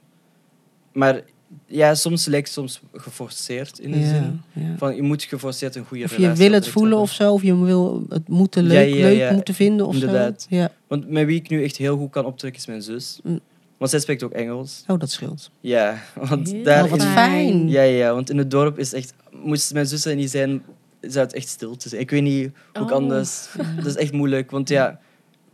Maar 0.93 1.21
ja, 1.67 1.95
soms 1.95 2.27
lijkt 2.27 2.47
het 2.47 2.55
soms 2.55 2.81
geforceerd 2.95 3.79
in 3.79 3.91
de 3.91 4.07
zin. 4.07 4.41
ja. 4.53 4.75
Van, 4.77 4.97
je 4.97 5.03
moet 5.03 5.23
geforceerd 5.23 5.75
een 5.77 5.85
goede 5.85 6.05
Of 6.05 6.11
je 6.11 6.17
relatie 6.17 6.43
wil 6.45 6.53
het 6.53 6.69
voelen 6.69 6.99
of 6.99 7.11
zo, 7.13 7.33
of 7.33 7.43
je 7.43 7.57
wil 7.65 8.05
het 8.09 8.29
moeten 8.29 8.63
Ja, 8.63 8.69
leuk, 8.69 8.95
ja, 8.95 9.01
leuk 9.01 9.17
ja. 9.19 9.33
moeten 9.33 9.55
vinden 9.55 9.87
of 9.87 9.95
Inderdaad. 9.95 10.47
zo. 10.51 10.57
Ja. 10.57 10.71
Want 10.87 11.09
met 11.11 11.27
wie 11.27 11.41
ik 11.41 11.49
nu 11.49 11.65
echt 11.65 11.77
heel 11.77 11.97
goed 11.97 12.11
kan 12.11 12.25
optrekken 12.25 12.61
is 12.61 12.67
mijn 12.67 12.83
zus. 12.83 13.21
Mm. 13.23 13.41
Want 13.79 13.91
zij 13.91 14.01
spreekt 14.01 14.23
ook 14.23 14.33
Engels. 14.33 14.85
Oh, 14.87 14.99
dat 14.99 15.11
scheelt. 15.11 15.51
Ja, 15.61 15.99
want 16.15 16.51
Heel 16.53 16.63
daar 16.63 16.85
Oh, 16.85 16.91
wat 16.91 17.03
in- 17.03 17.09
fijn. 17.09 17.69
Ja, 17.69 17.83
ja, 17.83 18.15
want 18.15 18.31
in 18.31 18.39
het 18.39 18.51
dorp 18.51 18.79
is 18.79 18.93
echt... 18.93 19.15
Moest 19.33 19.73
mijn 19.73 19.87
zus 19.87 20.05
er 20.05 20.15
niet 20.15 20.31
zijn, 20.31 20.63
zou 21.01 21.25
het 21.25 21.35
echt 21.35 21.49
stil 21.49 21.77
te 21.77 21.89
zijn. 21.89 22.01
Ik 22.01 22.11
weet 22.11 22.23
niet 22.23 22.51
hoe 22.73 22.83
ik 22.85 22.91
Oh. 22.91 22.97
anders... 22.97 23.49
Dat 23.77 23.87
is 23.87 23.97
echt 23.97 24.13
moeilijk, 24.13 24.51
want 24.51 24.69
ja... 24.69 24.99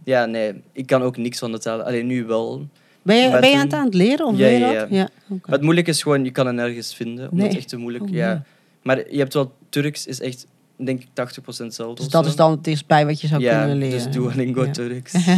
Ja, 0.04 0.24
nee, 0.26 0.62
ik 0.72 0.86
kan 0.86 1.02
ook 1.02 1.16
niks 1.16 1.38
van 1.38 1.52
de 1.52 1.58
taal. 1.58 1.82
Alleen 1.82 2.06
nu 2.06 2.24
wel. 2.24 2.68
Ben 3.02 3.16
je, 3.16 3.28
Maar 3.30 3.40
ben 3.40 3.50
je 3.50 3.54
toen- 3.54 3.62
aan 3.64 3.68
het 3.70 3.78
aan 3.78 3.84
het 3.84 3.94
leren? 3.94 4.26
Of 4.26 4.36
Ja, 4.38 4.46
ja, 4.46 4.72
dat? 4.72 4.88
ja. 4.90 4.96
ja. 4.96 5.08
het 5.46 5.60
moeilijke 5.62 5.90
is 5.90 6.02
gewoon, 6.02 6.24
je 6.24 6.30
kan 6.30 6.46
het 6.46 6.54
nergens 6.54 6.94
vinden. 6.94 7.24
Omdat 7.24 7.38
Nee. 7.38 7.48
het 7.48 7.56
echt 7.56 7.68
te 7.68 7.76
moeilijk 7.76 8.04
Oh, 8.04 8.10
ja. 8.10 8.42
Maar 8.82 9.10
je 9.12 9.18
hebt 9.18 9.34
wel... 9.34 9.52
Turks 9.68 10.06
is 10.06 10.20
echt, 10.20 10.46
denk 10.76 11.00
ik, 11.00 11.06
80% 11.14 11.44
hetzelfde. 11.44 12.02
Dus 12.02 12.08
dat 12.10 12.24
zo. 12.24 12.30
is 12.30 12.36
dan 12.36 12.50
het 12.50 12.64
dichtstbij 12.64 13.06
wat 13.06 13.20
je 13.20 13.26
zou 13.26 13.40
ja, 13.42 13.58
kunnen 13.58 13.76
leren. 13.78 14.02
dus 14.04 14.12
Duolingo 14.12 14.64
Ja. 14.64 14.70
Turks. 14.70 15.12
ja, 15.26 15.34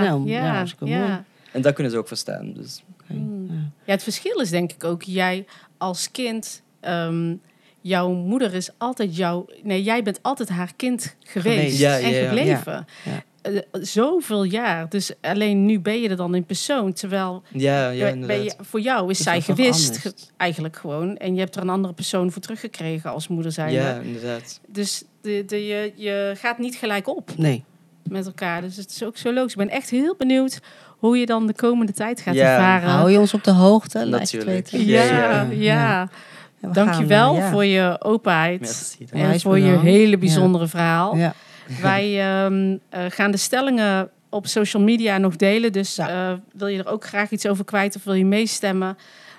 Nou, 0.00 0.28
ja, 0.28 0.44
ja, 0.44 0.64
mooi. 0.80 0.92
ja. 0.92 1.24
En 1.56 1.62
dat 1.62 1.74
kunnen 1.74 1.92
ze 1.92 1.98
ook 1.98 2.08
verstaan. 2.08 2.52
Dus. 2.52 2.82
Oké, 3.02 3.12
Mm. 3.12 3.46
ja. 3.48 3.54
Ja, 3.84 3.92
het 3.92 4.02
verschil 4.02 4.40
is 4.40 4.50
denk 4.50 4.72
ik 4.72 4.84
ook, 4.84 5.02
jij 5.02 5.44
als 5.78 6.10
kind, 6.10 6.62
ehm, 6.80 7.34
jouw 7.80 8.12
moeder 8.12 8.54
is 8.54 8.70
altijd 8.78 9.16
jouw, 9.16 9.46
nee, 9.62 9.82
jij 9.82 10.02
bent 10.02 10.18
altijd 10.22 10.48
haar 10.48 10.72
kind 10.76 11.16
geweest, 11.20 11.56
Geweest. 11.58 11.78
Ja, 11.78 11.98
en 11.98 12.10
ja, 12.10 12.18
ja. 12.18 12.26
gebleven. 12.26 12.86
Ja, 13.04 13.22
Eh, 13.42 13.58
zoveel 13.72 14.42
jaar, 14.44 14.88
dus 14.88 15.12
alleen 15.20 15.66
nu 15.66 15.80
ben 15.80 16.00
je 16.00 16.08
er 16.08 16.16
dan 16.16 16.34
in 16.34 16.44
persoon, 16.44 16.92
terwijl 16.92 17.42
Ja, 17.52 17.88
ja, 17.90 18.16
ben- 18.16 18.42
je, 18.42 18.54
voor 18.60 18.80
jou 18.80 19.10
is 19.10 19.18
Is 19.18 19.24
zij 19.24 19.40
gewist, 19.40 19.96
ge- 19.98 20.14
eigenlijk 20.36 20.76
gewoon, 20.76 21.16
en 21.16 21.34
je 21.34 21.40
hebt 21.40 21.56
er 21.56 21.62
een 21.62 21.68
andere 21.68 21.94
persoon 21.94 22.32
voor 22.32 22.42
teruggekregen 22.42 23.10
als 23.10 23.28
moeder 23.28 23.52
zijn. 23.52 23.72
Ja, 23.72 23.98
inderdaad. 23.98 24.60
Dus 24.68 25.04
de, 25.20 25.42
de, 25.46 25.66
je, 25.66 25.92
je 25.94 26.32
gaat 26.36 26.58
niet 26.58 26.74
gelijk 26.76 27.08
op 27.08 27.36
Nee. 27.36 27.64
met 28.08 28.26
elkaar, 28.26 28.60
dus 28.60 28.76
het 28.76 28.90
is 28.90 29.02
ook 29.02 29.16
zo 29.16 29.32
logisch. 29.32 29.52
Ik 29.52 29.58
ben 29.58 29.68
echt 29.70 29.90
heel 29.90 30.14
benieuwd 30.16 30.60
hoe 31.06 31.18
je 31.18 31.26
dan 31.26 31.46
de 31.46 31.54
komende 31.54 31.92
tijd 31.92 32.20
gaat 32.20 32.34
Ja. 32.34 32.50
ervaren. 32.52 32.88
Hou 32.88 33.10
je 33.10 33.18
ons 33.18 33.34
op 33.34 33.44
de 33.44 33.50
hoogte? 33.50 34.06
Laat 34.06 34.30
je 34.30 34.36
het 34.36 34.46
Natuurlijk. 34.46 34.70
weten. 34.70 34.86
Ja, 34.86 35.02
Ja, 35.02 35.12
ja. 35.12 35.46
ja. 35.50 36.08
Ja, 36.60 36.68
we 36.68 36.70
Dankjewel 36.74 37.26
gaan, 37.32 37.36
eh, 37.36 37.42
ja. 37.42 37.50
voor 37.50 37.64
je 37.64 37.96
openheid 37.98 38.60
Merci. 38.60 39.06
en 39.10 39.40
voor 39.40 39.58
je 39.58 39.78
hele 39.78 40.18
bijzondere 40.18 40.66
verhaal. 40.66 41.16
Ja. 41.16 41.34
Wij 41.82 42.20
ehm, 42.20 42.76
eh, 42.88 43.00
gaan 43.08 43.30
de 43.30 43.36
stellingen 43.36 44.08
op 44.30 44.46
social 44.46 44.82
media 44.82 45.18
nog 45.18 45.36
delen. 45.36 45.72
Dus 45.72 45.94
Ja. 45.96 46.08
eh, 46.08 46.36
wil 46.52 46.66
je 46.66 46.78
er 46.78 46.88
ook 46.88 47.04
graag 47.04 47.30
iets 47.30 47.46
over 47.46 47.64
kwijt 47.64 47.96
of 47.96 48.04
wil 48.04 48.14
je 48.14 48.24
meestemmen? 48.24 48.96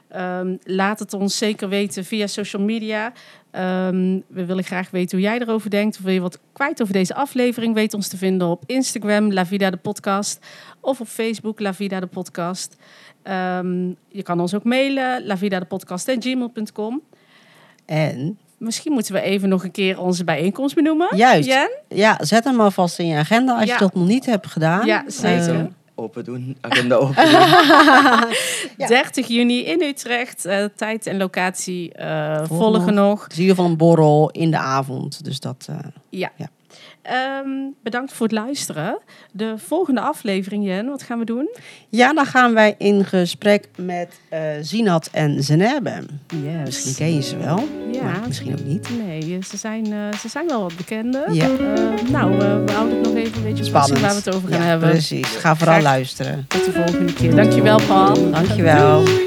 Ehm, 0.10 0.56
laat 0.64 1.00
het 1.00 1.14
ons 1.14 1.38
zeker 1.38 1.70
weten 1.70 2.06
via 2.06 2.28
social 2.28 2.62
media. 2.62 3.12
Ehm, 3.52 4.20
we 4.28 4.46
willen 4.46 4.64
graag 4.64 4.90
weten 4.90 5.18
hoe 5.18 5.28
jij 5.28 5.40
erover 5.40 5.70
denkt. 5.70 5.98
Of 5.98 6.04
wil 6.04 6.14
je 6.14 6.22
wat 6.22 6.40
kwijt 6.54 6.82
over 6.82 6.94
deze 6.94 7.16
aflevering? 7.16 7.74
Weet 7.74 7.94
ons 7.94 8.08
te 8.08 8.18
vinden 8.18 8.48
op 8.48 8.64
Instagram, 8.66 9.34
La 9.34 9.46
Vida 9.46 9.70
de 9.70 9.78
Podcast. 9.78 10.46
Of 10.80 11.00
op 11.02 11.08
Facebook, 11.08 11.60
La 11.60 11.74
Vida 11.74 12.00
de 12.00 12.06
Podcast. 12.08 12.76
Ehm, 13.24 13.88
je 14.10 14.24
kan 14.24 14.40
ons 14.40 14.54
ook 14.56 14.64
mailen, 14.64 15.26
lavidadepodcast.gmail.com. 15.26 17.02
En 17.86 18.38
Misschien 18.58 18.92
moeten 18.92 19.14
we 19.14 19.22
even 19.22 19.50
nog 19.50 19.64
een 19.64 19.72
keer 19.72 20.00
onze 20.00 20.24
bijeenkomst 20.24 20.76
benoemen. 20.76 21.08
Juist. 21.18 21.48
Jen? 21.48 21.70
ja, 21.88 22.18
zet 22.22 22.44
hem 22.44 22.60
alvast 22.62 23.00
in 23.00 23.08
je 23.08 23.16
agenda 23.18 23.56
als 23.56 23.66
Ja. 23.66 23.74
je 23.74 23.80
dat 23.80 23.94
nog 23.94 24.08
niet 24.08 24.26
hebt 24.26 24.48
gedaan. 24.48 24.86
Ja, 24.86 25.04
zeker. 25.08 25.70
Open 26.00 26.24
doen, 26.24 26.58
agenda 26.62 26.96
open 26.96 27.16
doen. 27.16 27.40
Ja. 28.78 28.88
30 28.88 29.28
juni 29.28 29.66
in 29.66 29.82
Utrecht. 29.82 30.46
Eh, 30.46 30.66
tijd 30.76 31.08
en 31.08 31.18
locatie 31.18 31.94
eh, 31.94 32.44
Volgen 32.48 32.94
nog. 32.94 33.28
Ieder 33.30 33.56
geval 33.56 33.66
een 33.66 33.78
borrel 33.78 34.30
in 34.32 34.52
de 34.52 34.58
avond. 34.58 35.24
Dus 35.24 35.40
dat. 35.40 35.66
eh, 35.70 35.76
Ja. 36.10 36.32
Ja. 36.36 36.48
Ehm, 37.08 37.50
bedankt 37.84 38.14
voor 38.14 38.26
het 38.28 38.36
luisteren. 38.36 38.98
De 39.32 39.54
volgende 39.58 40.02
aflevering, 40.02 40.66
Jen, 40.66 40.86
wat 40.90 41.04
gaan 41.04 41.20
we 41.20 41.26
doen? 41.26 41.50
Ja, 41.90 42.14
dan 42.14 42.26
gaan 42.26 42.54
wij 42.54 42.76
in 42.78 43.06
gesprek 43.06 43.68
met 43.78 44.20
eh 44.30 44.40
Zinat 44.62 45.10
en 45.12 45.44
Zenebe. 45.44 45.92
Yes. 46.44 46.66
Misschien 46.66 46.96
ken 46.96 47.14
je 47.16 47.22
ze 47.22 47.38
wel, 47.38 47.68
Ja. 47.92 48.04
maar 48.04 48.22
misschien 48.28 48.52
ook 48.60 48.66
niet. 48.66 48.90
Nee, 49.06 49.40
ze 49.50 49.58
zijn, 49.58 49.86
eh, 49.94 50.18
ze 50.20 50.30
zijn 50.30 50.48
wel 50.48 50.62
wat 50.62 50.76
bekende. 50.78 51.26
Ja. 51.32 51.46
Eh, 51.46 52.10
nou, 52.10 52.38
we 52.38 52.72
houden 52.72 52.98
het 52.98 53.06
nog 53.08 53.16
even 53.16 53.38
een 53.38 53.44
beetje 53.44 53.64
Spannend. 53.64 53.98
spannend 53.98 54.02
waar 54.02 54.10
we 54.10 54.16
het 54.26 54.36
over 54.36 54.50
gaan 54.50 54.60
Ja, 54.62 54.66
hebben. 54.66 54.90
Precies. 54.90 55.28
Ga 55.28 55.56
vooral 55.56 55.80
Graag. 55.80 55.86
luisteren. 55.94 56.46
Tot 56.48 56.66
de 56.66 56.72
volgende 56.72 57.14
keer. 57.14 57.36
Dankjewel, 57.36 57.80
Paul. 57.88 58.32
Dankjewel. 58.32 59.04
Doei. 59.06 59.26